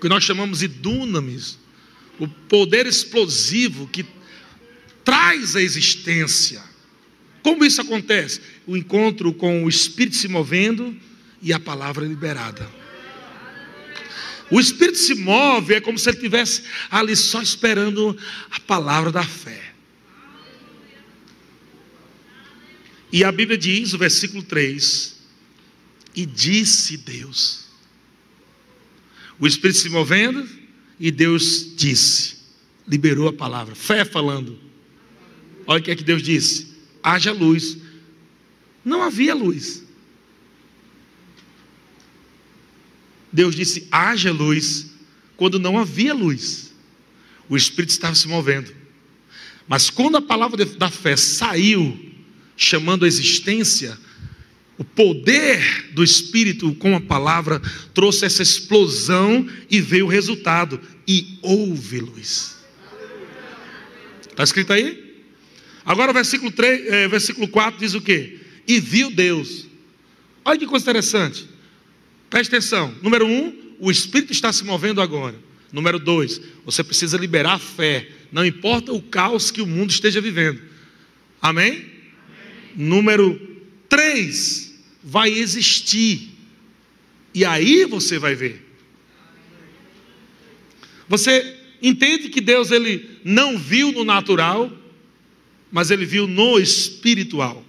Que 0.00 0.08
nós 0.08 0.22
chamamos 0.22 0.58
de 0.58 0.68
dunamis. 0.68 1.58
O 2.18 2.28
poder 2.28 2.86
explosivo 2.86 3.88
que 3.88 4.04
traz 5.02 5.56
a 5.56 5.62
existência. 5.62 6.62
Como 7.42 7.64
isso 7.64 7.80
acontece? 7.80 8.40
O 8.66 8.76
encontro 8.76 9.32
com 9.32 9.64
o 9.64 9.68
espírito 9.68 10.16
se 10.16 10.28
movendo 10.28 10.94
e 11.42 11.52
a 11.52 11.60
palavra 11.60 12.04
liberada. 12.04 12.83
O 14.50 14.60
Espírito 14.60 14.98
se 14.98 15.14
move, 15.14 15.74
é 15.74 15.80
como 15.80 15.98
se 15.98 16.08
ele 16.08 16.16
estivesse 16.16 16.62
ali 16.90 17.16
só 17.16 17.40
esperando 17.40 18.16
a 18.50 18.60
palavra 18.60 19.10
da 19.10 19.24
fé. 19.24 19.72
E 23.10 23.22
a 23.22 23.30
Bíblia 23.30 23.56
diz, 23.56 23.92
o 23.92 23.98
versículo 23.98 24.42
3: 24.42 25.16
E 26.14 26.26
disse 26.26 26.96
Deus. 26.96 27.64
O 29.38 29.46
Espírito 29.46 29.78
se 29.78 29.88
movendo, 29.88 30.48
e 30.98 31.10
Deus 31.10 31.74
disse, 31.76 32.36
liberou 32.86 33.28
a 33.28 33.32
palavra, 33.32 33.74
fé 33.74 34.04
falando. 34.04 34.58
Olha 35.66 35.80
o 35.80 35.82
que 35.82 35.90
é 35.90 35.96
que 35.96 36.04
Deus 36.04 36.22
disse: 36.22 36.74
haja 37.02 37.32
luz. 37.32 37.78
Não 38.84 39.02
havia 39.02 39.34
luz. 39.34 39.83
Deus 43.34 43.56
disse: 43.56 43.88
haja 43.90 44.32
luz, 44.32 44.86
quando 45.36 45.58
não 45.58 45.76
havia 45.76 46.14
luz. 46.14 46.72
O 47.48 47.56
Espírito 47.56 47.90
estava 47.90 48.14
se 48.14 48.28
movendo. 48.28 48.72
Mas 49.66 49.90
quando 49.90 50.16
a 50.16 50.22
palavra 50.22 50.64
da 50.64 50.88
fé 50.88 51.16
saiu, 51.16 51.98
chamando 52.56 53.04
a 53.04 53.08
existência, 53.08 53.98
o 54.78 54.84
poder 54.84 55.90
do 55.92 56.04
Espírito 56.04 56.74
com 56.76 56.94
a 56.94 57.00
palavra 57.00 57.60
trouxe 57.92 58.24
essa 58.24 58.42
explosão 58.42 59.48
e 59.68 59.80
veio 59.80 60.06
o 60.06 60.08
resultado. 60.08 60.80
E 61.06 61.38
houve 61.42 62.00
luz. 62.00 62.56
Está 64.30 64.44
escrito 64.44 64.72
aí? 64.72 65.22
Agora 65.84 66.12
versículo, 66.12 66.50
3, 66.52 66.86
é, 66.86 67.08
versículo 67.08 67.48
4 67.48 67.80
diz 67.80 67.94
o 67.94 68.00
quê? 68.00 68.38
E 68.66 68.78
viu 68.80 69.10
Deus. 69.10 69.66
Olha 70.44 70.58
que 70.58 70.66
coisa 70.66 70.84
interessante. 70.84 71.53
Preste 72.34 72.48
atenção. 72.48 72.92
Número 73.00 73.24
um, 73.24 73.56
o 73.78 73.92
Espírito 73.92 74.32
está 74.32 74.52
se 74.52 74.64
movendo 74.64 75.00
agora. 75.00 75.36
Número 75.72 76.00
dois, 76.00 76.40
você 76.64 76.82
precisa 76.82 77.16
liberar 77.16 77.52
a 77.52 77.58
fé. 77.60 78.08
Não 78.32 78.44
importa 78.44 78.92
o 78.92 79.00
caos 79.00 79.52
que 79.52 79.62
o 79.62 79.66
mundo 79.68 79.90
esteja 79.90 80.20
vivendo. 80.20 80.60
Amém? 81.40 81.68
Amém. 81.70 81.90
Número 82.74 83.40
três, 83.88 84.74
vai 85.00 85.30
existir. 85.30 86.32
E 87.32 87.44
aí 87.44 87.84
você 87.84 88.18
vai 88.18 88.34
ver. 88.34 88.68
Você 91.08 91.56
entende 91.80 92.30
que 92.30 92.40
Deus 92.40 92.72
ele 92.72 93.20
não 93.22 93.56
viu 93.56 93.92
no 93.92 94.02
natural, 94.02 94.76
mas 95.70 95.92
ele 95.92 96.04
viu 96.04 96.26
no 96.26 96.58
espiritual. 96.58 97.64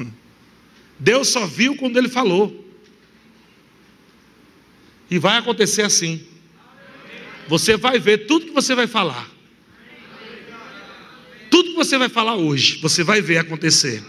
Deus 0.98 1.28
só 1.28 1.46
viu 1.46 1.76
quando 1.76 1.98
ele 1.98 2.08
falou. 2.08 2.57
E 5.10 5.18
vai 5.18 5.38
acontecer 5.38 5.82
assim. 5.82 6.24
Você 7.48 7.76
vai 7.76 7.98
ver 7.98 8.26
tudo 8.26 8.46
que 8.46 8.52
você 8.52 8.74
vai 8.74 8.86
falar. 8.86 9.28
Tudo 11.50 11.70
que 11.70 11.76
você 11.76 11.96
vai 11.96 12.08
falar 12.08 12.36
hoje, 12.36 12.78
você 12.80 13.02
vai 13.02 13.22
ver 13.22 13.38
acontecer. 13.38 14.02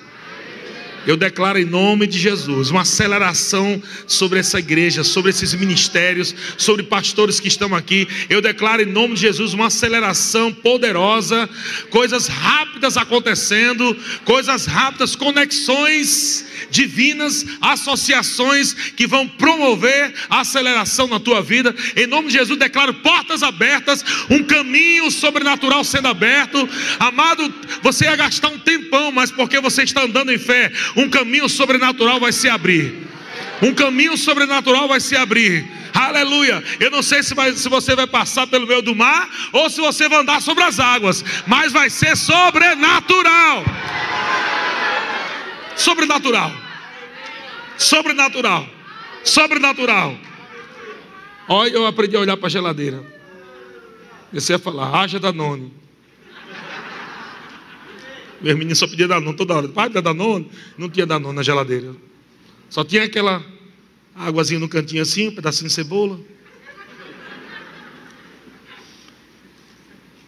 Eu 1.06 1.18
declaro 1.18 1.58
em 1.58 1.66
nome 1.66 2.06
de 2.06 2.20
Jesus 2.20 2.70
uma 2.70 2.82
aceleração 2.82 3.82
sobre 4.06 4.40
essa 4.40 4.60
igreja, 4.60 5.04
sobre 5.04 5.32
esses 5.32 5.54
ministérios, 5.54 6.36
sobre 6.58 6.84
pastores 6.84 7.40
que 7.40 7.48
estão 7.48 7.74
aqui. 7.76 8.08
Eu 8.30 8.42
declaro 8.42 8.82
em 8.82 8.86
nome 8.86 9.16
de 9.16 9.22
Jesus 9.22 9.54
uma 9.54 9.68
aceleração 9.68 10.54
poderosa, 10.54 11.50
coisas 11.90 12.28
rápidas 12.28 12.98
acontecendo, 12.98 13.96
coisas 14.26 14.66
rápidas, 14.66 15.16
conexões 15.16 16.46
divinas, 16.70 17.46
associações 17.62 18.74
que 18.74 19.08
vão 19.08 19.28
promover 19.28 20.14
a 20.30 20.42
aceleração 20.42 21.08
na 21.08 21.20
tua 21.20 21.42
vida. 21.42 21.76
Em 21.96 22.08
nome 22.08 22.28
de 22.28 22.34
Jesus, 22.34 22.58
declaro 22.58 22.94
portas 22.96 23.44
abertas, 23.44 24.04
um 24.30 24.44
caminho 24.44 25.10
sobrenatural 25.12 25.84
sendo 25.84 26.08
aberto. 26.08 26.68
Amado, 27.00 27.54
você 27.82 28.06
ia 28.06 28.16
gastar 28.16 28.50
um 28.50 28.60
tempão, 28.60 29.12
mas 29.12 29.32
porque 29.32 29.60
você 29.60 29.84
está 29.84 30.04
andando 30.04 30.32
em 30.32 30.38
fé, 30.38 30.72
um 30.96 31.10
caminho 31.10 31.48
sobrenatural 31.50 32.20
vai 32.20 32.32
se 32.32 32.50
abrir. 32.50 33.08
Um 33.62 33.74
caminho 33.74 34.18
sobrenatural 34.18 34.88
vai 34.88 35.00
se 35.00 35.16
abrir. 35.16 35.70
Aleluia. 35.94 36.64
Eu 36.80 36.92
não 36.92 37.02
sei 37.02 37.22
se, 37.24 37.34
vai, 37.34 37.52
se, 37.54 37.68
você 37.68 37.96
vai 37.96 38.08
passar 38.08 38.48
pelo 38.48 38.68
meio 38.68 38.82
do 38.82 38.96
mar 38.96 39.30
ou 39.52 39.70
se 39.70 39.82
você 39.82 40.08
vai 40.08 40.20
andar 40.20 40.42
sobre 40.42 40.64
as 40.64 40.80
águas, 40.80 41.24
mas 41.46 41.72
vai 41.72 41.90
ser 41.90 42.16
sobrenatural. 42.16 43.66
Sobrenatural. 45.76 46.52
Sobrenatural. 47.78 48.68
Sobrenatural. 49.24 50.18
Olha, 51.48 51.72
eu 51.72 51.86
aprendi 51.86 52.16
a 52.16 52.20
olhar 52.20 52.38
para 52.38 52.48
a 52.48 52.52
geladeira. 52.52 53.04
Comecei 54.30 54.56
a 54.56 54.60
falar, 54.60 54.96
haja 54.96 55.20
Danone. 55.20 55.79
Meus 58.42 58.58
meninos 58.58 58.78
só 58.78 58.88
pediam 58.88 59.08
Danone 59.08 59.36
toda 59.36 59.54
hora. 59.54 59.68
Pai, 59.68 59.90
dá 59.90 60.02
Danone? 60.02 60.50
Não 60.78 60.90
tinha 60.90 61.06
Danone 61.06 61.36
na 61.36 61.44
geladeira. 61.44 61.94
Só 62.70 62.84
tinha 62.84 63.04
aquela 63.04 63.44
águazinha 64.16 64.60
no 64.60 64.70
cantinho 64.70 65.02
assim, 65.02 65.28
um 65.28 65.36
pedacinho 65.36 65.68
de 65.68 65.74
cebola. 65.74 66.20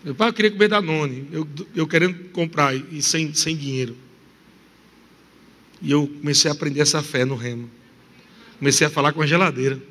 Meu 0.03 0.15
pai 0.15 0.33
queria 0.33 0.51
comer 0.51 0.67
Danone. 0.67 1.27
Eu, 1.31 1.47
eu 1.75 1.87
querendo 1.87 2.29
comprar 2.29 2.75
e 2.75 3.01
sem, 3.01 3.33
sem 3.33 3.55
dinheiro. 3.55 3.95
E 5.81 5.91
eu 5.91 6.07
comecei 6.07 6.49
a 6.49 6.53
aprender 6.53 6.81
essa 6.81 7.01
fé 7.03 7.23
no 7.23 7.35
remo. 7.35 7.69
Comecei 8.57 8.85
a 8.85 8.89
falar 8.89 9.13
com 9.13 9.21
a 9.21 9.27
geladeira. 9.27 9.81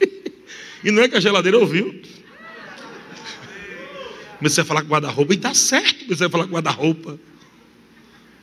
e 0.84 0.90
não 0.90 1.02
é 1.02 1.08
que 1.08 1.16
a 1.16 1.20
geladeira 1.20 1.58
ouviu. 1.58 2.02
Comecei 4.44 4.60
a 4.60 4.64
falar 4.66 4.82
com 4.82 4.88
guarda-roupa, 4.88 5.32
e 5.32 5.36
está 5.36 5.54
certo. 5.54 6.04
Comecei 6.04 6.26
a 6.26 6.28
falar 6.28 6.44
com 6.44 6.52
guarda-roupa. 6.52 7.18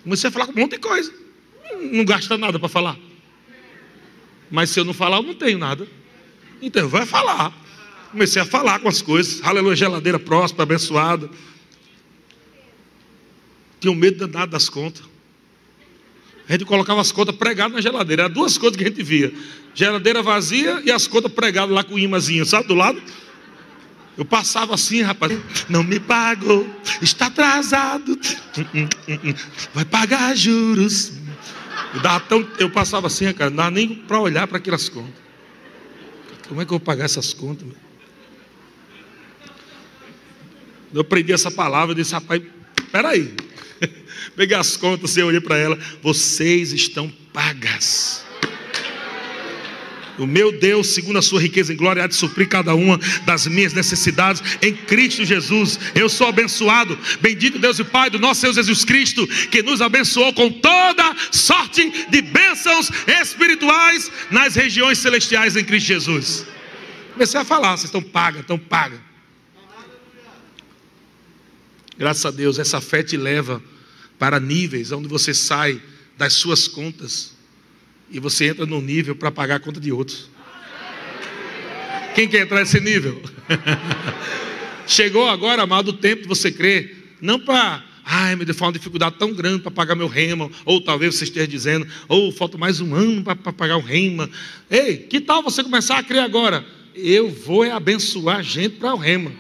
Comecei 0.01 0.27
a 0.29 0.31
falar 0.31 0.47
com 0.47 0.53
um 0.53 0.55
monte 0.55 0.71
de 0.71 0.79
coisa. 0.79 1.13
Não 1.91 2.03
gasta 2.03 2.39
nada 2.39 2.57
para 2.57 2.67
falar. 2.67 2.97
Mas 4.49 4.71
se 4.71 4.79
eu 4.79 4.83
não 4.83 4.95
falar, 4.95 5.17
eu 5.17 5.21
não 5.21 5.35
tenho 5.35 5.59
nada. 5.59 5.87
Então 6.59 6.89
vai 6.89 7.05
falar. 7.05 7.53
Comecei 8.09 8.41
a 8.41 8.45
falar 8.45 8.79
com 8.79 8.89
as 8.89 8.99
coisas. 8.99 9.43
Aleluia, 9.43 9.75
geladeira 9.75 10.17
próspera, 10.17 10.63
abençoada. 10.63 11.29
Tinha 13.79 13.93
medo 13.93 14.25
danado 14.25 14.53
das 14.53 14.69
contas. 14.69 15.03
A 16.49 16.53
gente 16.53 16.65
colocava 16.65 16.99
as 16.99 17.11
contas 17.11 17.35
pregadas 17.35 17.73
na 17.73 17.79
geladeira. 17.79 18.23
Era 18.23 18.33
duas 18.33 18.57
coisas 18.57 18.75
que 18.75 18.83
a 18.83 18.87
gente 18.87 19.03
via: 19.03 19.31
geladeira 19.75 20.23
vazia 20.23 20.81
e 20.83 20.89
as 20.89 21.05
contas 21.05 21.31
pregadas 21.31 21.69
lá 21.69 21.83
com 21.83 21.93
o 21.93 22.45
sabe, 22.45 22.67
do 22.67 22.73
lado. 22.73 22.99
Eu 24.17 24.25
passava 24.25 24.75
assim, 24.75 25.01
rapaz, 25.01 25.37
não 25.69 25.83
me 25.83 25.99
pagou, 25.99 26.67
está 27.01 27.27
atrasado, 27.27 28.19
vai 29.73 29.85
pagar 29.85 30.35
juros. 30.35 31.13
Eu, 32.29 32.49
eu 32.59 32.69
passava 32.69 33.07
assim, 33.07 33.31
cara, 33.33 33.49
não 33.49 33.57
dava 33.57 33.71
nem 33.71 33.95
para 33.95 34.19
olhar 34.19 34.47
para 34.47 34.57
aquelas 34.57 34.89
contas. 34.89 35.13
Como 36.47 36.61
é 36.61 36.65
que 36.65 36.69
eu 36.73 36.77
vou 36.77 36.79
pagar 36.79 37.05
essas 37.05 37.33
contas? 37.33 37.67
Eu 40.93 41.01
aprendi 41.01 41.31
essa 41.31 41.49
palavra 41.49 41.93
e 41.93 41.95
disse, 41.95 42.13
rapaz, 42.13 42.41
peraí. 42.91 43.33
Peguei 44.35 44.57
as 44.57 44.75
contas 44.75 45.15
e 45.15 45.23
olhei 45.23 45.39
para 45.39 45.57
ela, 45.57 45.79
vocês 46.01 46.73
estão 46.73 47.09
pagas. 47.31 48.25
O 50.17 50.25
meu 50.25 50.51
Deus, 50.51 50.87
segundo 50.87 51.17
a 51.17 51.21
sua 51.21 51.41
riqueza 51.41 51.73
em 51.73 51.75
glória, 51.75 52.03
há 52.03 52.07
de 52.07 52.15
suprir 52.15 52.47
cada 52.47 52.75
uma 52.75 52.99
das 53.25 53.47
minhas 53.47 53.73
necessidades 53.73 54.43
em 54.61 54.73
Cristo 54.73 55.23
Jesus. 55.25 55.79
Eu 55.95 56.09
sou 56.09 56.27
abençoado. 56.27 56.97
Bendito 57.21 57.57
Deus 57.57 57.79
e 57.79 57.83
Pai 57.83 58.09
do 58.09 58.19
nosso 58.19 58.41
Deus 58.41 58.55
Jesus 58.55 58.83
Cristo, 58.85 59.25
que 59.49 59.63
nos 59.63 59.81
abençoou 59.81 60.33
com 60.33 60.51
toda 60.51 61.15
sorte 61.31 62.07
de 62.09 62.21
bênçãos 62.21 62.91
espirituais 63.21 64.11
nas 64.29 64.55
regiões 64.55 64.97
celestiais 64.97 65.55
em 65.55 65.63
Cristo 65.63 65.87
Jesus. 65.87 66.45
Comecei 67.13 67.39
a 67.39 67.45
falar, 67.45 67.71
vocês 67.71 67.85
estão 67.85 68.01
pagas, 68.01 68.41
estão 68.41 68.57
pagas. 68.57 68.99
Graças 71.97 72.25
a 72.25 72.31
Deus, 72.31 72.57
essa 72.57 72.81
fé 72.81 73.03
te 73.03 73.15
leva 73.15 73.61
para 74.17 74.39
níveis 74.39 74.91
onde 74.91 75.07
você 75.07 75.33
sai 75.33 75.81
das 76.17 76.33
suas 76.33 76.67
contas 76.67 77.40
e 78.11 78.19
você 78.19 78.49
entra 78.49 78.65
no 78.65 78.81
nível 78.81 79.15
para 79.15 79.31
pagar 79.31 79.55
a 79.55 79.59
conta 79.59 79.79
de 79.79 79.91
outros. 79.91 80.29
Quem 82.13 82.27
quer 82.27 82.41
entrar 82.41 82.59
nesse 82.59 82.79
nível? 82.79 83.21
Chegou 84.85 85.29
agora, 85.29 85.63
amado, 85.63 85.89
o 85.89 85.93
tempo 85.93 86.23
de 86.23 86.27
você 86.27 86.51
crer, 86.51 87.15
não 87.21 87.39
para, 87.39 87.83
ai, 88.03 88.35
me 88.35 88.43
deu 88.43 88.53
uma 88.59 88.73
dificuldade 88.73 89.15
tão 89.17 89.33
grande 89.33 89.61
para 89.61 89.71
pagar 89.71 89.95
meu 89.95 90.07
rema, 90.07 90.49
ou 90.65 90.81
talvez 90.81 91.15
você 91.15 91.23
esteja 91.23 91.47
dizendo, 91.47 91.87
ou 92.09 92.27
oh, 92.27 92.31
falta 92.31 92.57
mais 92.57 92.81
um 92.81 92.93
ano 92.93 93.23
para 93.23 93.35
pagar 93.53 93.77
o 93.77 93.81
rema. 93.81 94.29
Ei, 94.69 94.97
que 94.97 95.21
tal 95.21 95.41
você 95.41 95.63
começar 95.63 95.97
a 95.97 96.03
crer 96.03 96.21
agora? 96.21 96.65
Eu 96.93 97.29
vou 97.29 97.63
é 97.63 97.71
abençoar 97.71 98.43
gente 98.43 98.75
para 98.75 98.93
o 98.93 98.97
rema. 98.97 99.31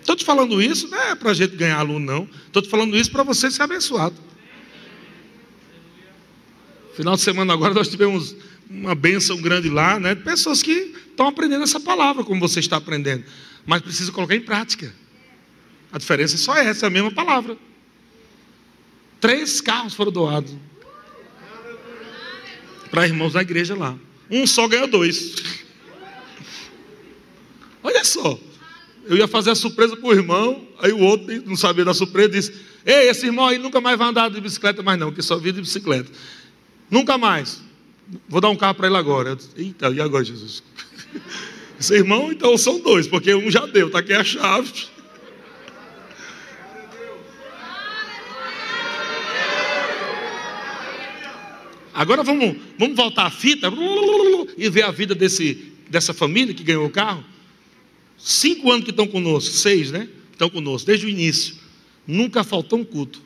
Estou 0.00 0.14
te 0.14 0.24
falando 0.24 0.62
isso, 0.62 0.86
não 0.86 1.02
é 1.02 1.16
para 1.16 1.32
a 1.32 1.34
gente 1.34 1.56
ganhar 1.56 1.78
aluno, 1.78 1.98
não. 1.98 2.28
Estou 2.46 2.62
te 2.62 2.68
falando 2.68 2.96
isso 2.96 3.10
para 3.10 3.24
você 3.24 3.50
ser 3.50 3.62
abençoado. 3.62 4.14
Final 6.96 7.14
de 7.14 7.20
semana 7.20 7.52
agora 7.52 7.74
nós 7.74 7.88
tivemos 7.88 8.34
uma 8.70 8.94
bênção 8.94 9.36
grande 9.36 9.68
lá, 9.68 10.00
né? 10.00 10.14
Pessoas 10.14 10.62
que 10.62 10.94
estão 11.10 11.28
aprendendo 11.28 11.62
essa 11.62 11.78
palavra 11.78 12.24
como 12.24 12.40
você 12.40 12.58
está 12.58 12.78
aprendendo, 12.78 13.22
mas 13.66 13.82
precisa 13.82 14.10
colocar 14.10 14.34
em 14.34 14.40
prática. 14.40 14.94
A 15.92 15.98
diferença 15.98 16.36
é 16.36 16.38
só 16.38 16.56
essa, 16.56 16.86
é 16.86 16.88
a 16.88 16.90
mesma 16.90 17.10
palavra. 17.10 17.58
Três 19.20 19.60
carros 19.60 19.92
foram 19.92 20.10
doados 20.10 20.54
para 22.90 23.06
irmãos 23.06 23.34
da 23.34 23.42
igreja 23.42 23.74
lá. 23.74 23.94
Um 24.30 24.46
só 24.46 24.66
ganhou 24.66 24.86
dois. 24.86 25.34
Olha 27.82 28.04
só. 28.04 28.40
Eu 29.04 29.18
ia 29.18 29.28
fazer 29.28 29.50
a 29.50 29.54
surpresa 29.54 29.96
para 29.96 30.08
o 30.08 30.12
irmão, 30.12 30.66
aí 30.80 30.92
o 30.92 30.98
outro 30.98 31.26
não 31.44 31.56
sabia 31.56 31.84
da 31.84 31.92
surpresa, 31.92 32.30
disse: 32.30 32.54
Ei, 32.86 33.10
esse 33.10 33.26
irmão 33.26 33.46
aí 33.46 33.58
nunca 33.58 33.82
mais 33.82 33.98
vai 33.98 34.08
andar 34.08 34.30
de 34.30 34.40
bicicleta 34.40 34.82
mais 34.82 34.98
não, 34.98 35.12
que 35.12 35.20
só 35.20 35.36
vive 35.36 35.52
de 35.52 35.60
bicicleta. 35.60 36.10
Nunca 36.90 37.18
mais. 37.18 37.62
Vou 38.28 38.40
dar 38.40 38.50
um 38.50 38.56
carro 38.56 38.74
para 38.74 38.86
ele 38.86 38.96
agora. 38.96 39.36
Eita, 39.56 39.88
e 39.90 40.00
agora, 40.00 40.24
Jesus? 40.24 40.62
Esse 41.78 41.94
irmão, 41.94 42.32
então 42.32 42.56
são 42.56 42.80
dois, 42.80 43.06
porque 43.06 43.34
um 43.34 43.50
já 43.50 43.66
deu, 43.66 43.88
está 43.88 43.98
aqui 43.98 44.12
a 44.12 44.24
chave. 44.24 44.72
Agora 51.92 52.22
vamos, 52.22 52.56
vamos 52.78 52.94
voltar 52.94 53.24
a 53.24 53.30
fita 53.30 53.72
e 54.56 54.68
ver 54.68 54.82
a 54.82 54.90
vida 54.90 55.14
desse, 55.14 55.72
dessa 55.88 56.12
família 56.12 56.54
que 56.54 56.62
ganhou 56.62 56.86
o 56.86 56.90
carro. 56.90 57.24
Cinco 58.18 58.70
anos 58.70 58.84
que 58.84 58.90
estão 58.90 59.06
conosco, 59.06 59.54
seis, 59.54 59.90
né? 59.90 60.08
Estão 60.30 60.50
conosco, 60.50 60.86
desde 60.86 61.06
o 61.06 61.08
início. 61.08 61.56
Nunca 62.06 62.44
faltou 62.44 62.78
um 62.78 62.84
culto. 62.84 63.22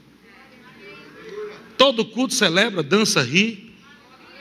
Todo 1.80 2.04
culto 2.04 2.34
celebra, 2.34 2.82
dança, 2.82 3.22
ri. 3.22 3.72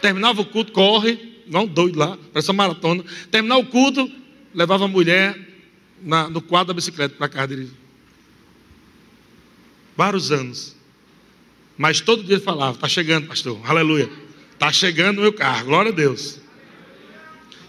Terminava 0.01 0.41
o 0.41 0.45
culto, 0.45 0.73
corre, 0.73 1.41
um 1.47 1.65
doido 1.65 1.97
lá, 1.97 2.17
parece 2.33 2.51
uma 2.51 2.67
maratona. 2.67 3.01
Terminava 3.31 3.61
o 3.61 3.65
culto, 3.65 4.11
levava 4.53 4.83
a 4.83 4.87
mulher 4.89 5.39
na, 6.03 6.29
no 6.29 6.41
quadro 6.41 6.67
da 6.67 6.73
bicicleta 6.73 7.15
para 7.15 7.29
casa 7.29 7.47
dele. 7.47 7.71
Vários 9.95 10.33
anos. 10.33 10.75
Mas 11.77 12.01
todo 12.01 12.25
dia 12.25 12.35
ele 12.35 12.43
falava: 12.43 12.75
Está 12.75 12.89
chegando, 12.89 13.27
pastor, 13.27 13.57
aleluia. 13.63 14.11
Está 14.51 14.69
chegando 14.73 15.19
o 15.19 15.21
meu 15.21 15.31
carro, 15.31 15.67
glória 15.67 15.93
a 15.93 15.95
Deus. 15.95 16.41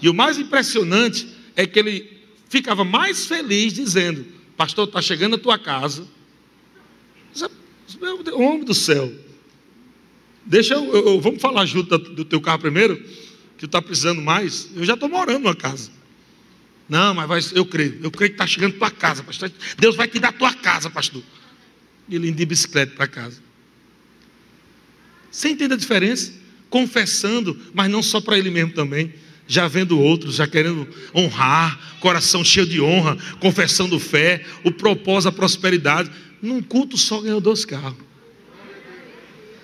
E 0.03 0.09
o 0.09 0.14
mais 0.14 0.37
impressionante 0.37 1.29
é 1.55 1.64
que 1.64 1.79
ele 1.79 2.21
ficava 2.49 2.83
mais 2.83 3.25
feliz 3.25 3.73
dizendo: 3.73 4.27
Pastor, 4.57 4.89
está 4.89 5.01
chegando 5.01 5.37
a 5.37 5.39
tua 5.39 5.61
casa. 5.61 6.09
Meu 8.01 8.41
homem 8.41 8.64
do 8.64 8.75
céu, 8.75 9.30
Deixa 10.45 10.74
eu, 10.74 10.95
eu, 10.95 11.20
vamos 11.20 11.41
falar 11.41 11.66
junto 11.66 11.97
do 11.99 12.24
teu 12.24 12.41
carro 12.41 12.59
primeiro, 12.59 12.97
que 12.97 13.61
tu 13.61 13.66
está 13.66 13.82
precisando 13.82 14.22
mais. 14.22 14.68
Eu 14.74 14.84
já 14.84 14.95
estou 14.95 15.09
morando 15.09 15.43
numa 15.45 15.55
casa. 15.55 15.91
Não, 16.88 17.14
mas 17.14 17.28
vai, 17.28 17.41
eu 17.55 17.64
creio. 17.64 18.01
Eu 18.03 18.11
creio 18.11 18.30
que 18.30 18.34
está 18.34 18.47
chegando 18.47 18.74
tua 18.74 18.91
casa, 18.91 19.22
pastor. 19.22 19.53
Deus 19.78 19.95
vai 19.95 20.09
te 20.09 20.18
dar 20.18 20.32
tua 20.32 20.53
casa, 20.53 20.91
pastor. 20.91 21.22
Ele 22.11 22.28
indo 22.28 22.36
de 22.36 22.45
bicicleta 22.45 22.95
para 22.97 23.07
casa. 23.07 23.41
Você 25.30 25.51
entende 25.51 25.74
a 25.74 25.76
diferença? 25.76 26.32
Confessando, 26.68 27.57
mas 27.72 27.88
não 27.88 28.03
só 28.03 28.20
para 28.20 28.36
ele 28.36 28.51
mesmo 28.51 28.72
também. 28.72 29.14
Já 29.47 29.68
vendo 29.68 30.01
outros, 30.01 30.36
já 30.36 30.47
querendo 30.47 30.88
honrar, 31.14 31.99
coração 32.01 32.45
cheio 32.45 32.66
de 32.66 32.80
honra, 32.80 33.16
confessando 33.38 33.99
fé, 34.01 34.45
o 34.64 34.72
propósito, 34.72 35.28
a 35.28 35.32
prosperidade. 35.32 36.11
Num 36.43 36.62
culto 36.62 36.97
só 36.97 37.20
ganhou 37.20 37.41
dois 37.41 37.64
carros. 37.64 38.09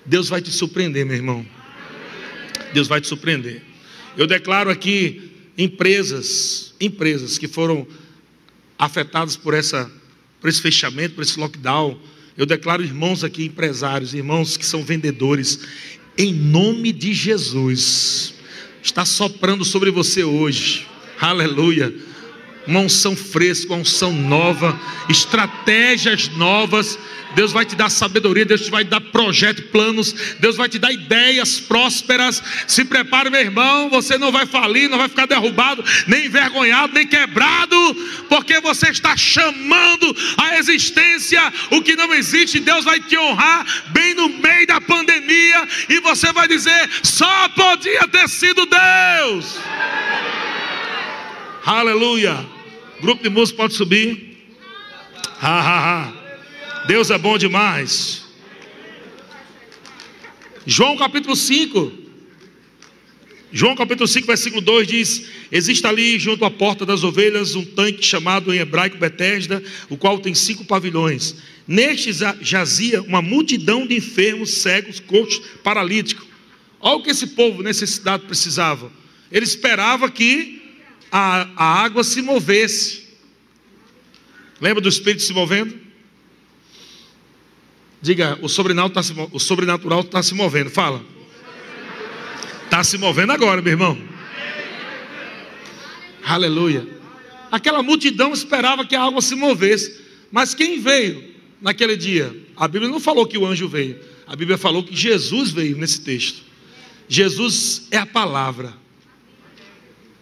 Deus 0.06 0.28
vai 0.28 0.40
te 0.40 0.50
surpreender, 0.50 1.04
meu 1.04 1.16
irmão. 1.16 1.46
Deus 2.72 2.88
vai 2.88 3.00
te 3.00 3.06
surpreender. 3.06 3.62
Eu 4.16 4.26
declaro 4.26 4.70
aqui 4.70 5.30
empresas, 5.58 6.74
empresas 6.80 7.38
que 7.38 7.48
foram 7.48 7.86
afetadas 8.78 9.36
por 9.36 9.54
essa 9.54 9.90
por 10.40 10.48
esse 10.48 10.60
fechamento, 10.60 11.14
por 11.14 11.22
esse 11.22 11.38
lockdown. 11.38 11.98
Eu 12.36 12.46
declaro 12.46 12.84
irmãos 12.84 13.24
aqui 13.24 13.46
empresários, 13.46 14.14
irmãos 14.14 14.56
que 14.56 14.64
são 14.66 14.84
vendedores, 14.84 15.60
em 16.16 16.32
nome 16.32 16.92
de 16.92 17.12
Jesus. 17.12 18.34
Está 18.82 19.04
soprando 19.04 19.64
sobre 19.64 19.90
você 19.90 20.22
hoje. 20.22 20.86
Aleluia 21.18 21.92
uma 22.66 22.80
unção 22.80 23.14
fresca, 23.16 23.72
uma 23.72 23.82
unção 23.82 24.12
nova, 24.12 24.78
estratégias 25.08 26.28
novas. 26.28 26.98
Deus 27.34 27.52
vai 27.52 27.66
te 27.66 27.76
dar 27.76 27.90
sabedoria, 27.90 28.46
Deus 28.46 28.66
vai 28.70 28.82
te 28.82 28.88
dar 28.88 29.00
projetos, 29.00 29.66
planos, 29.66 30.14
Deus 30.40 30.56
vai 30.56 30.70
te 30.70 30.78
dar 30.78 30.90
ideias 30.90 31.60
prósperas. 31.60 32.42
Se 32.66 32.82
prepare, 32.82 33.28
meu 33.28 33.40
irmão, 33.40 33.90
você 33.90 34.16
não 34.16 34.32
vai 34.32 34.46
falir, 34.46 34.88
não 34.88 34.96
vai 34.96 35.08
ficar 35.08 35.26
derrubado, 35.26 35.84
nem 36.06 36.26
envergonhado, 36.26 36.94
nem 36.94 37.06
quebrado, 37.06 37.76
porque 38.30 38.58
você 38.60 38.88
está 38.88 39.14
chamando 39.16 40.16
a 40.38 40.58
existência 40.58 41.52
o 41.72 41.82
que 41.82 41.94
não 41.94 42.14
existe. 42.14 42.58
Deus 42.58 42.86
vai 42.86 43.00
te 43.00 43.18
honrar 43.18 43.66
bem 43.88 44.14
no 44.14 44.30
meio 44.30 44.66
da 44.66 44.80
pandemia 44.80 45.68
e 45.90 46.00
você 46.00 46.32
vai 46.32 46.48
dizer: 46.48 46.88
só 47.02 47.50
podia 47.50 48.08
ter 48.08 48.28
sido 48.30 48.66
Deus. 48.66 49.58
Aleluia. 51.66 52.55
Grupo 53.00 53.22
de 53.22 53.28
música 53.28 53.58
pode 53.58 53.74
subir. 53.74 54.38
Ha, 55.40 55.60
ha, 55.60 56.06
ha. 56.06 56.84
Deus 56.86 57.10
é 57.10 57.18
bom 57.18 57.36
demais. 57.36 58.24
João 60.64 60.96
capítulo 60.96 61.36
5. 61.36 61.92
João 63.52 63.76
capítulo 63.76 64.08
5, 64.08 64.26
versículo 64.26 64.62
2 64.62 64.88
diz: 64.88 65.28
Existe 65.52 65.86
ali 65.86 66.18
junto 66.18 66.44
à 66.46 66.50
porta 66.50 66.86
das 66.86 67.04
ovelhas 67.04 67.54
um 67.54 67.64
tanque 67.64 68.02
chamado 68.02 68.52
em 68.52 68.58
hebraico 68.58 68.96
Betesda, 68.96 69.62
o 69.90 69.98
qual 69.98 70.18
tem 70.18 70.34
cinco 70.34 70.64
pavilhões. 70.64 71.36
Neste 71.68 72.10
jazia 72.40 73.02
uma 73.02 73.20
multidão 73.20 73.86
de 73.86 73.94
enfermos, 73.94 74.54
cegos, 74.54 75.00
coxos, 75.00 75.42
paralíticos. 75.62 76.26
Olha 76.80 76.96
o 76.96 77.02
que 77.02 77.10
esse 77.10 77.28
povo 77.28 77.62
necessitado 77.62 78.24
precisava. 78.26 78.90
Ele 79.30 79.44
esperava 79.44 80.10
que 80.10 80.55
a, 81.10 81.48
a 81.56 81.82
água 81.82 82.02
se 82.04 82.22
movesse. 82.22 83.06
Lembra 84.60 84.80
do 84.80 84.88
Espírito 84.88 85.22
se 85.22 85.32
movendo? 85.32 85.78
Diga, 88.00 88.38
o 88.42 88.48
sobrenatural 88.48 88.88
está 90.00 90.08
tá 90.10 90.22
se 90.22 90.34
movendo. 90.34 90.70
Fala. 90.70 91.02
Está 92.64 92.82
se 92.84 92.98
movendo 92.98 93.32
agora, 93.32 93.62
meu 93.62 93.72
irmão. 93.72 93.98
Aleluia. 96.24 96.86
Aquela 97.50 97.82
multidão 97.82 98.32
esperava 98.32 98.84
que 98.84 98.96
a 98.96 99.02
água 99.02 99.22
se 99.22 99.34
movesse. 99.34 100.00
Mas 100.30 100.54
quem 100.54 100.80
veio 100.80 101.32
naquele 101.60 101.96
dia? 101.96 102.34
A 102.56 102.66
Bíblia 102.66 102.90
não 102.90 103.00
falou 103.00 103.26
que 103.26 103.38
o 103.38 103.46
anjo 103.46 103.68
veio. 103.68 103.98
A 104.26 104.34
Bíblia 104.34 104.58
falou 104.58 104.82
que 104.82 104.94
Jesus 104.94 105.50
veio 105.50 105.76
nesse 105.76 106.00
texto. 106.00 106.42
Jesus 107.08 107.86
é 107.90 107.98
a 107.98 108.06
palavra 108.06 108.74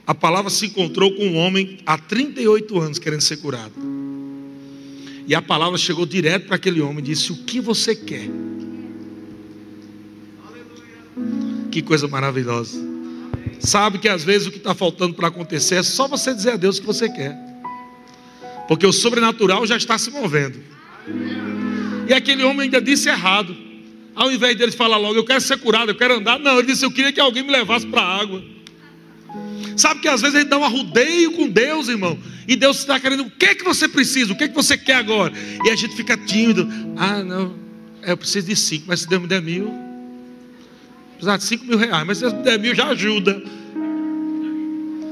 a 0.06 0.14
palavra 0.14 0.50
se 0.50 0.66
encontrou 0.66 1.12
com 1.12 1.26
um 1.26 1.36
homem 1.36 1.78
há 1.86 1.96
38 1.96 2.78
anos 2.78 2.98
querendo 2.98 3.22
ser 3.22 3.38
curado. 3.38 3.72
E 5.26 5.34
a 5.34 5.40
palavra 5.40 5.78
chegou 5.78 6.04
direto 6.04 6.46
para 6.46 6.56
aquele 6.56 6.82
homem 6.82 6.98
e 6.98 7.02
disse: 7.02 7.32
O 7.32 7.36
que 7.36 7.60
você 7.60 7.94
quer? 7.94 8.28
Que 11.70 11.80
coisa 11.80 12.06
maravilhosa. 12.06 12.78
Sabe 13.58 13.98
que 13.98 14.08
às 14.08 14.22
vezes 14.22 14.46
o 14.46 14.50
que 14.50 14.58
está 14.58 14.74
faltando 14.74 15.14
para 15.14 15.28
acontecer 15.28 15.76
é 15.76 15.82
só 15.82 16.06
você 16.06 16.34
dizer 16.34 16.52
a 16.52 16.56
Deus 16.56 16.76
o 16.76 16.80
que 16.82 16.86
você 16.86 17.08
quer. 17.08 17.34
Porque 18.68 18.86
o 18.86 18.92
sobrenatural 18.92 19.66
já 19.66 19.76
está 19.76 19.96
se 19.96 20.10
movendo. 20.10 20.58
E 22.06 22.12
aquele 22.12 22.42
homem 22.44 22.62
ainda 22.62 22.80
disse 22.80 23.08
errado. 23.08 23.56
Ao 24.14 24.30
invés 24.30 24.56
dele 24.56 24.70
falar 24.70 24.98
logo, 24.98 25.16
eu 25.16 25.24
quero 25.24 25.40
ser 25.40 25.58
curado, 25.58 25.90
eu 25.90 25.94
quero 25.94 26.14
andar. 26.14 26.38
Não, 26.38 26.58
ele 26.58 26.68
disse, 26.68 26.84
eu 26.84 26.90
queria 26.90 27.12
que 27.12 27.20
alguém 27.20 27.42
me 27.42 27.50
levasse 27.50 27.86
para 27.86 28.02
a 28.02 28.20
água. 28.20 28.42
Sabe 29.76 30.00
que 30.00 30.08
às 30.08 30.20
vezes 30.20 30.36
a 30.36 30.40
gente 30.40 30.48
dá 30.48 30.58
um 30.58 30.64
arrudeio 30.64 31.32
com 31.32 31.48
Deus, 31.48 31.88
irmão. 31.88 32.18
E 32.46 32.56
Deus 32.56 32.78
está 32.78 33.00
querendo, 33.00 33.24
o 33.24 33.30
que 33.30 33.46
é 33.46 33.54
que 33.54 33.64
você 33.64 33.88
precisa? 33.88 34.32
O 34.32 34.36
que 34.36 34.44
é 34.44 34.48
que 34.48 34.54
você 34.54 34.76
quer 34.76 34.96
agora? 34.96 35.32
E 35.64 35.70
a 35.70 35.76
gente 35.76 35.96
fica 35.96 36.16
tímido. 36.16 36.68
Ah, 36.96 37.22
não, 37.22 37.54
é, 38.02 38.12
eu 38.12 38.16
preciso 38.16 38.46
de 38.46 38.56
cinco, 38.56 38.84
mas 38.86 39.00
se 39.00 39.08
Deus 39.08 39.22
me 39.22 39.28
der 39.28 39.42
mil, 39.42 39.72
precisar 41.12 41.36
de 41.36 41.44
cinco 41.44 41.64
mil 41.64 41.78
reais, 41.78 42.06
mas 42.06 42.18
se 42.18 42.24
Deus 42.24 42.34
me 42.34 42.42
der 42.42 42.58
mil 42.58 42.74
já 42.74 42.88
ajuda. 42.88 43.42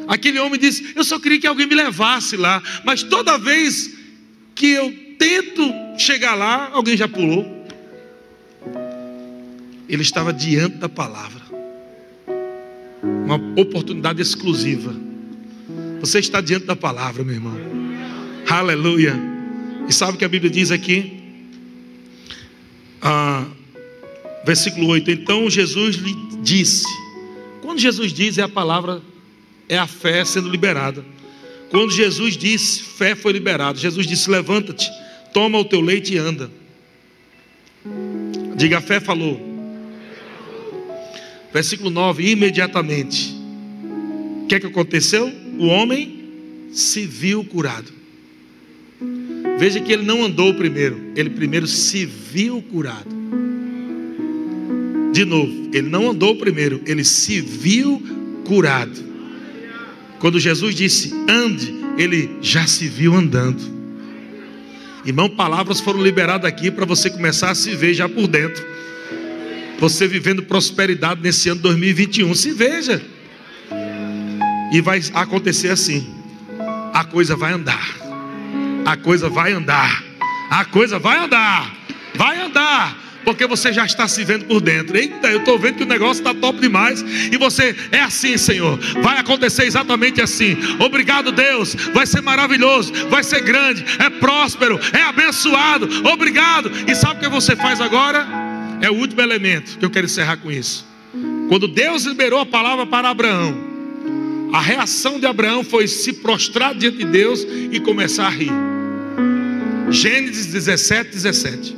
Aquele 0.06 0.38
homem 0.38 0.58
disse: 0.58 0.92
Eu 0.94 1.04
só 1.04 1.18
queria 1.18 1.40
que 1.40 1.46
alguém 1.46 1.66
me 1.66 1.74
levasse 1.74 2.36
lá, 2.36 2.62
mas 2.84 3.02
toda 3.02 3.38
vez 3.38 3.90
que 4.54 4.66
eu 4.68 4.92
tento 5.18 5.62
chegar 5.98 6.34
lá, 6.34 6.70
alguém 6.72 6.96
já 6.96 7.08
pulou. 7.08 7.62
Ele 9.88 10.02
estava 10.02 10.32
diante 10.32 10.76
da 10.76 10.88
palavra 10.88 11.51
uma 13.03 13.36
oportunidade 13.61 14.22
exclusiva. 14.22 14.94
Você 16.00 16.18
está 16.18 16.40
diante 16.40 16.66
da 16.66 16.76
palavra, 16.76 17.24
meu 17.24 17.34
irmão. 17.34 17.57
Aleluia. 18.48 19.14
E 19.88 19.92
sabe 19.92 20.14
o 20.14 20.16
que 20.16 20.24
a 20.24 20.28
Bíblia 20.28 20.50
diz 20.50 20.70
aqui? 20.70 21.20
Ah, 23.00 23.44
versículo 24.44 24.86
8. 24.88 25.11
Então 25.11 25.50
Jesus 25.50 25.96
lhe 25.96 26.14
disse. 26.42 26.86
Quando 27.61 27.78
Jesus 27.78 28.12
diz, 28.12 28.38
é 28.38 28.42
a 28.42 28.48
palavra, 28.48 29.00
é 29.68 29.78
a 29.78 29.86
fé 29.86 30.24
sendo 30.24 30.48
liberada. 30.48 31.05
Quando 31.70 31.90
Jesus 31.90 32.36
disse, 32.36 32.82
fé 32.82 33.14
foi 33.14 33.32
liberada. 33.32 33.78
Jesus 33.78 34.07
disse: 34.07 34.30
Levanta-te, 34.30 34.90
toma 35.32 35.59
o 35.59 35.64
teu 35.64 35.80
leite 35.80 36.14
e 36.14 36.18
anda. 36.18 36.50
Diga, 38.57 38.78
a 38.78 38.80
fé 38.80 39.00
falou. 39.00 39.51
Versículo 41.53 41.90
9: 41.90 42.30
imediatamente. 42.30 43.34
O 44.42 44.46
que 44.46 44.55
é 44.55 44.61
que 44.61 44.66
aconteceu? 44.66 45.30
O 45.59 45.66
homem 45.66 46.22
se 46.72 47.07
viu 47.07 47.44
curado. 47.44 47.92
Veja 49.59 49.80
que 49.80 49.92
ele 49.92 50.03
não 50.03 50.24
andou 50.24 50.55
primeiro, 50.55 51.12
ele 51.14 51.30
primeiro 51.30 51.66
se 51.66 52.05
viu 52.05 52.62
curado. 52.62 53.22
De 55.12 55.24
novo, 55.24 55.70
ele 55.72 55.88
não 55.88 56.11
andou 56.11 56.36
primeiro, 56.36 56.80
ele 56.86 57.05
se 57.05 57.40
viu 57.40 58.03
curado. 58.46 58.98
Quando 60.18 60.40
Jesus 60.40 60.74
disse 60.74 61.12
ande, 61.28 61.74
ele 61.98 62.38
já 62.40 62.66
se 62.66 62.88
viu 62.88 63.14
andando. 63.14 63.61
Irmão, 65.05 65.28
palavras 65.28 65.80
foram 65.80 66.03
liberadas 66.03 66.48
aqui 66.48 66.70
para 66.70 66.86
você 66.86 67.11
começar 67.11 67.50
a 67.50 67.55
se 67.55 67.74
ver 67.74 67.92
já 67.92 68.09
por 68.09 68.26
dentro. 68.26 68.64
Você 69.79 70.07
vivendo 70.07 70.43
prosperidade 70.43 71.20
nesse 71.20 71.49
ano 71.49 71.61
2021. 71.61 72.35
Se 72.35 72.53
veja. 72.53 73.03
E 74.73 74.81
vai 74.81 75.01
acontecer 75.14 75.68
assim. 75.68 76.09
A 76.93 77.05
coisa 77.05 77.37
vai 77.37 77.53
andar. 77.53 77.97
A 78.85 78.97
coisa 78.97 79.29
vai 79.29 79.53
andar. 79.53 80.05
A 80.51 80.64
coisa 80.64 80.99
vai 80.99 81.18
andar. 81.18 81.75
Vai 82.14 82.41
andar 82.41 83.03
porque 83.25 83.47
você 83.47 83.73
já 83.73 83.85
está 83.85 84.07
se 84.09 84.25
vendo 84.25 84.45
por 84.45 84.61
dentro. 84.61 84.97
Eita, 84.97 85.31
eu 85.31 85.39
estou 85.39 85.59
vendo 85.59 85.77
que 85.77 85.83
o 85.83 85.87
negócio 85.87 86.20
está 86.20 86.35
top 86.35 86.61
demais. 86.61 87.03
E 87.31 87.37
você 87.37 87.75
é 87.91 88.01
assim, 88.01 88.37
Senhor. 88.37 88.79
Vai 89.03 89.18
acontecer 89.18 89.64
exatamente 89.64 90.20
assim. 90.20 90.57
Obrigado, 90.79 91.33
Deus. 91.33 91.75
Vai 91.93 92.07
ser 92.07 92.20
maravilhoso, 92.20 92.93
vai 93.09 93.23
ser 93.23 93.41
grande, 93.41 93.85
é 93.99 94.11
próspero, 94.11 94.79
é 94.93 95.03
abençoado. 95.03 95.89
Obrigado. 96.09 96.70
E 96.87 96.95
sabe 96.95 97.16
o 97.16 97.20
que 97.20 97.29
você 97.29 97.57
faz 97.57 97.81
agora? 97.81 98.51
É 98.83 98.91
o 98.91 98.95
último 98.95 99.22
elemento 99.22 99.78
que 99.78 99.85
eu 99.85 99.91
quero 99.91 100.07
encerrar 100.07 100.37
com 100.39 100.51
isso. 100.51 100.85
Quando 101.49 101.68
Deus 101.68 102.05
liberou 102.05 102.41
a 102.41 102.47
palavra 102.47 102.85
para 102.85 103.09
Abraão, 103.09 103.57
a 104.53 104.61
reação 104.61 105.20
de 105.20 105.24
Abraão 105.24 105.62
foi 105.62 105.87
se 105.87 106.14
prostrar 106.14 106.74
diante 106.74 106.99
de 106.99 107.05
Deus 107.05 107.47
e 107.70 107.78
começar 107.78 108.26
a 108.26 108.30
rir. 108.30 108.51
Gênesis 109.89 110.47
17, 110.47 111.11
17. 111.11 111.76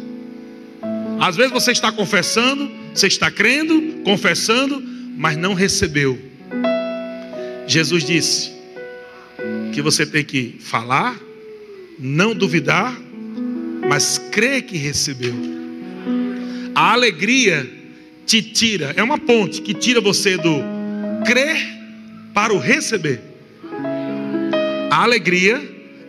Às 1.21 1.37
vezes 1.37 1.53
você 1.53 1.73
está 1.73 1.93
confessando, 1.93 2.71
você 2.95 3.07
está 3.07 3.31
crendo, 3.31 4.01
confessando, 4.03 4.83
mas 5.17 5.37
não 5.37 5.53
recebeu. 5.53 6.19
Jesus 7.67 8.03
disse: 8.03 8.53
que 9.75 9.83
você 9.83 10.07
tem 10.07 10.25
que 10.25 10.57
falar, 10.61 11.19
não 11.99 12.35
duvidar, 12.35 12.97
mas 13.89 14.19
crer 14.31 14.63
que 14.63 14.77
recebeu. 14.77 15.54
A 16.75 16.93
alegria 16.93 17.71
te 18.27 18.43
tira, 18.43 18.93
é 18.97 19.03
uma 19.03 19.19
ponte 19.19 19.63
que 19.63 19.73
tira 19.73 20.01
você 20.01 20.37
do 20.37 20.61
crer 21.25 21.57
para 22.33 22.53
o 22.53 22.59
receber. 22.59 23.21
A 24.91 25.03
alegria 25.03 25.63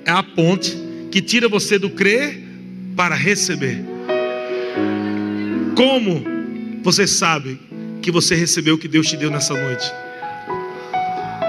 é 0.06 0.12
a 0.12 0.24
ponte 0.24 0.76
que 1.12 1.22
tira 1.22 1.48
você 1.48 1.78
do 1.78 1.90
crer 1.90 2.42
para 2.96 3.14
receber. 3.14 3.84
Como 5.76 6.24
você 6.82 7.06
sabe 7.06 7.60
que 8.02 8.10
você 8.10 8.34
recebeu 8.34 8.76
o 8.76 8.78
que 8.78 8.88
Deus 8.88 9.08
te 9.08 9.18
deu 9.18 9.30
nessa 9.30 9.54
noite? 9.54 9.86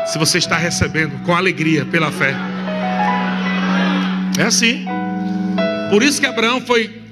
Se 0.06 0.18
você 0.18 0.38
está 0.38 0.56
recebendo 0.56 1.22
com 1.24 1.34
alegria 1.34 1.84
pela 1.86 2.12
fé. 2.12 2.34
É 4.38 4.42
assim. 4.42 4.84
Por 5.90 6.02
isso 6.02 6.20
que 6.20 6.26
Abraão 6.26 6.60
foi 6.60 7.05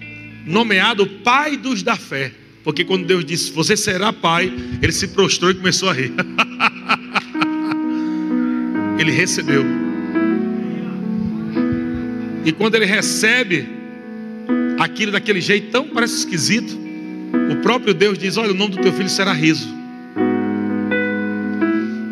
nomeado 0.46 1.06
pai 1.06 1.56
dos 1.56 1.82
da 1.82 1.96
fé. 1.96 2.32
Porque 2.62 2.84
quando 2.84 3.06
Deus 3.06 3.24
disse, 3.24 3.52
você 3.52 3.76
será 3.76 4.12
pai, 4.12 4.52
ele 4.80 4.92
se 4.92 5.08
prostrou 5.08 5.50
e 5.50 5.54
começou 5.54 5.90
a 5.90 5.92
rir. 5.92 6.12
ele 8.98 9.10
recebeu. 9.10 9.64
E 12.44 12.52
quando 12.52 12.74
ele 12.74 12.86
recebe 12.86 13.68
aquilo 14.78 15.12
daquele 15.12 15.40
jeito 15.40 15.70
tão 15.70 15.88
parece 15.88 16.18
esquisito, 16.18 16.78
o 17.50 17.56
próprio 17.56 17.92
Deus 17.92 18.18
diz: 18.18 18.36
Olha, 18.36 18.52
o 18.52 18.54
nome 18.54 18.76
do 18.76 18.82
teu 18.82 18.92
filho 18.92 19.08
será 19.08 19.32
riso. 19.32 19.68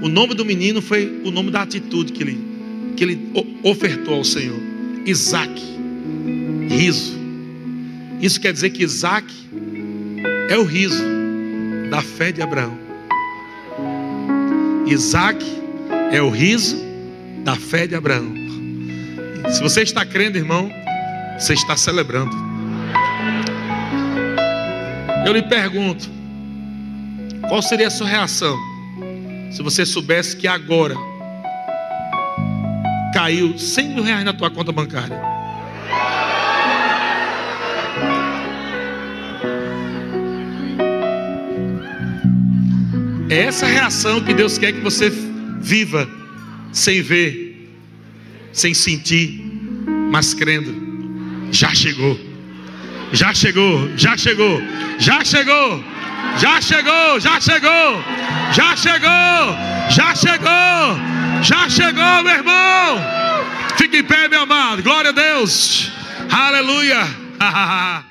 O 0.02 0.08
nome 0.08 0.34
do 0.34 0.44
menino 0.44 0.82
foi 0.82 1.20
o 1.24 1.30
nome 1.30 1.50
da 1.50 1.62
atitude 1.62 2.12
que 2.12 2.22
ele, 2.22 2.38
que 2.96 3.04
ele 3.04 3.30
ofertou 3.62 4.14
ao 4.14 4.24
Senhor: 4.24 4.58
Isaac, 5.06 5.62
riso. 6.68 7.21
Isso 8.22 8.40
quer 8.40 8.52
dizer 8.52 8.70
que 8.70 8.84
Isaac 8.84 9.26
é 10.48 10.56
o 10.56 10.62
riso 10.62 11.02
da 11.90 12.00
fé 12.00 12.30
de 12.30 12.40
Abraão. 12.40 12.78
Isaac 14.86 15.44
é 16.12 16.22
o 16.22 16.30
riso 16.30 16.80
da 17.42 17.56
fé 17.56 17.84
de 17.84 17.96
Abraão. 17.96 18.32
Se 19.52 19.60
você 19.60 19.82
está 19.82 20.06
crendo, 20.06 20.38
irmão, 20.38 20.70
você 21.36 21.54
está 21.54 21.76
celebrando. 21.76 22.30
Eu 25.26 25.32
lhe 25.32 25.42
pergunto: 25.42 26.08
qual 27.48 27.60
seria 27.60 27.88
a 27.88 27.90
sua 27.90 28.06
reação 28.06 28.56
se 29.50 29.62
você 29.64 29.84
soubesse 29.84 30.36
que 30.36 30.46
agora 30.46 30.94
caiu 33.12 33.58
100 33.58 33.88
mil 33.94 34.04
reais 34.04 34.24
na 34.24 34.32
tua 34.32 34.48
conta 34.48 34.70
bancária? 34.70 35.41
É 43.32 43.44
essa 43.44 43.64
reação 43.64 44.20
que 44.20 44.34
Deus 44.34 44.58
quer 44.58 44.74
que 44.74 44.80
você 44.80 45.08
viva 45.08 46.06
sem 46.70 47.00
ver, 47.00 47.66
sem 48.52 48.74
sentir, 48.74 49.42
mas 50.10 50.34
crendo. 50.34 51.48
Já 51.50 51.74
chegou. 51.74 52.20
Já 53.10 53.32
chegou, 53.32 53.88
já 53.96 54.18
chegou, 54.18 54.60
já 54.98 55.24
chegou, 55.24 55.82
já 56.36 56.60
chegou, 56.60 57.20
já 57.20 57.40
chegou, 57.40 58.04
já 58.52 58.76
chegou, 58.76 59.56
já 59.88 60.14
chegou, 60.14 61.42
já 61.42 61.68
chegou, 61.70 62.22
meu 62.22 62.34
irmão. 62.34 63.00
Fique 63.78 63.96
em 63.96 64.04
pé, 64.04 64.28
meu 64.28 64.42
amado. 64.42 64.82
Glória 64.82 65.08
a 65.08 65.14
Deus. 65.14 65.90
Aleluia. 66.30 67.08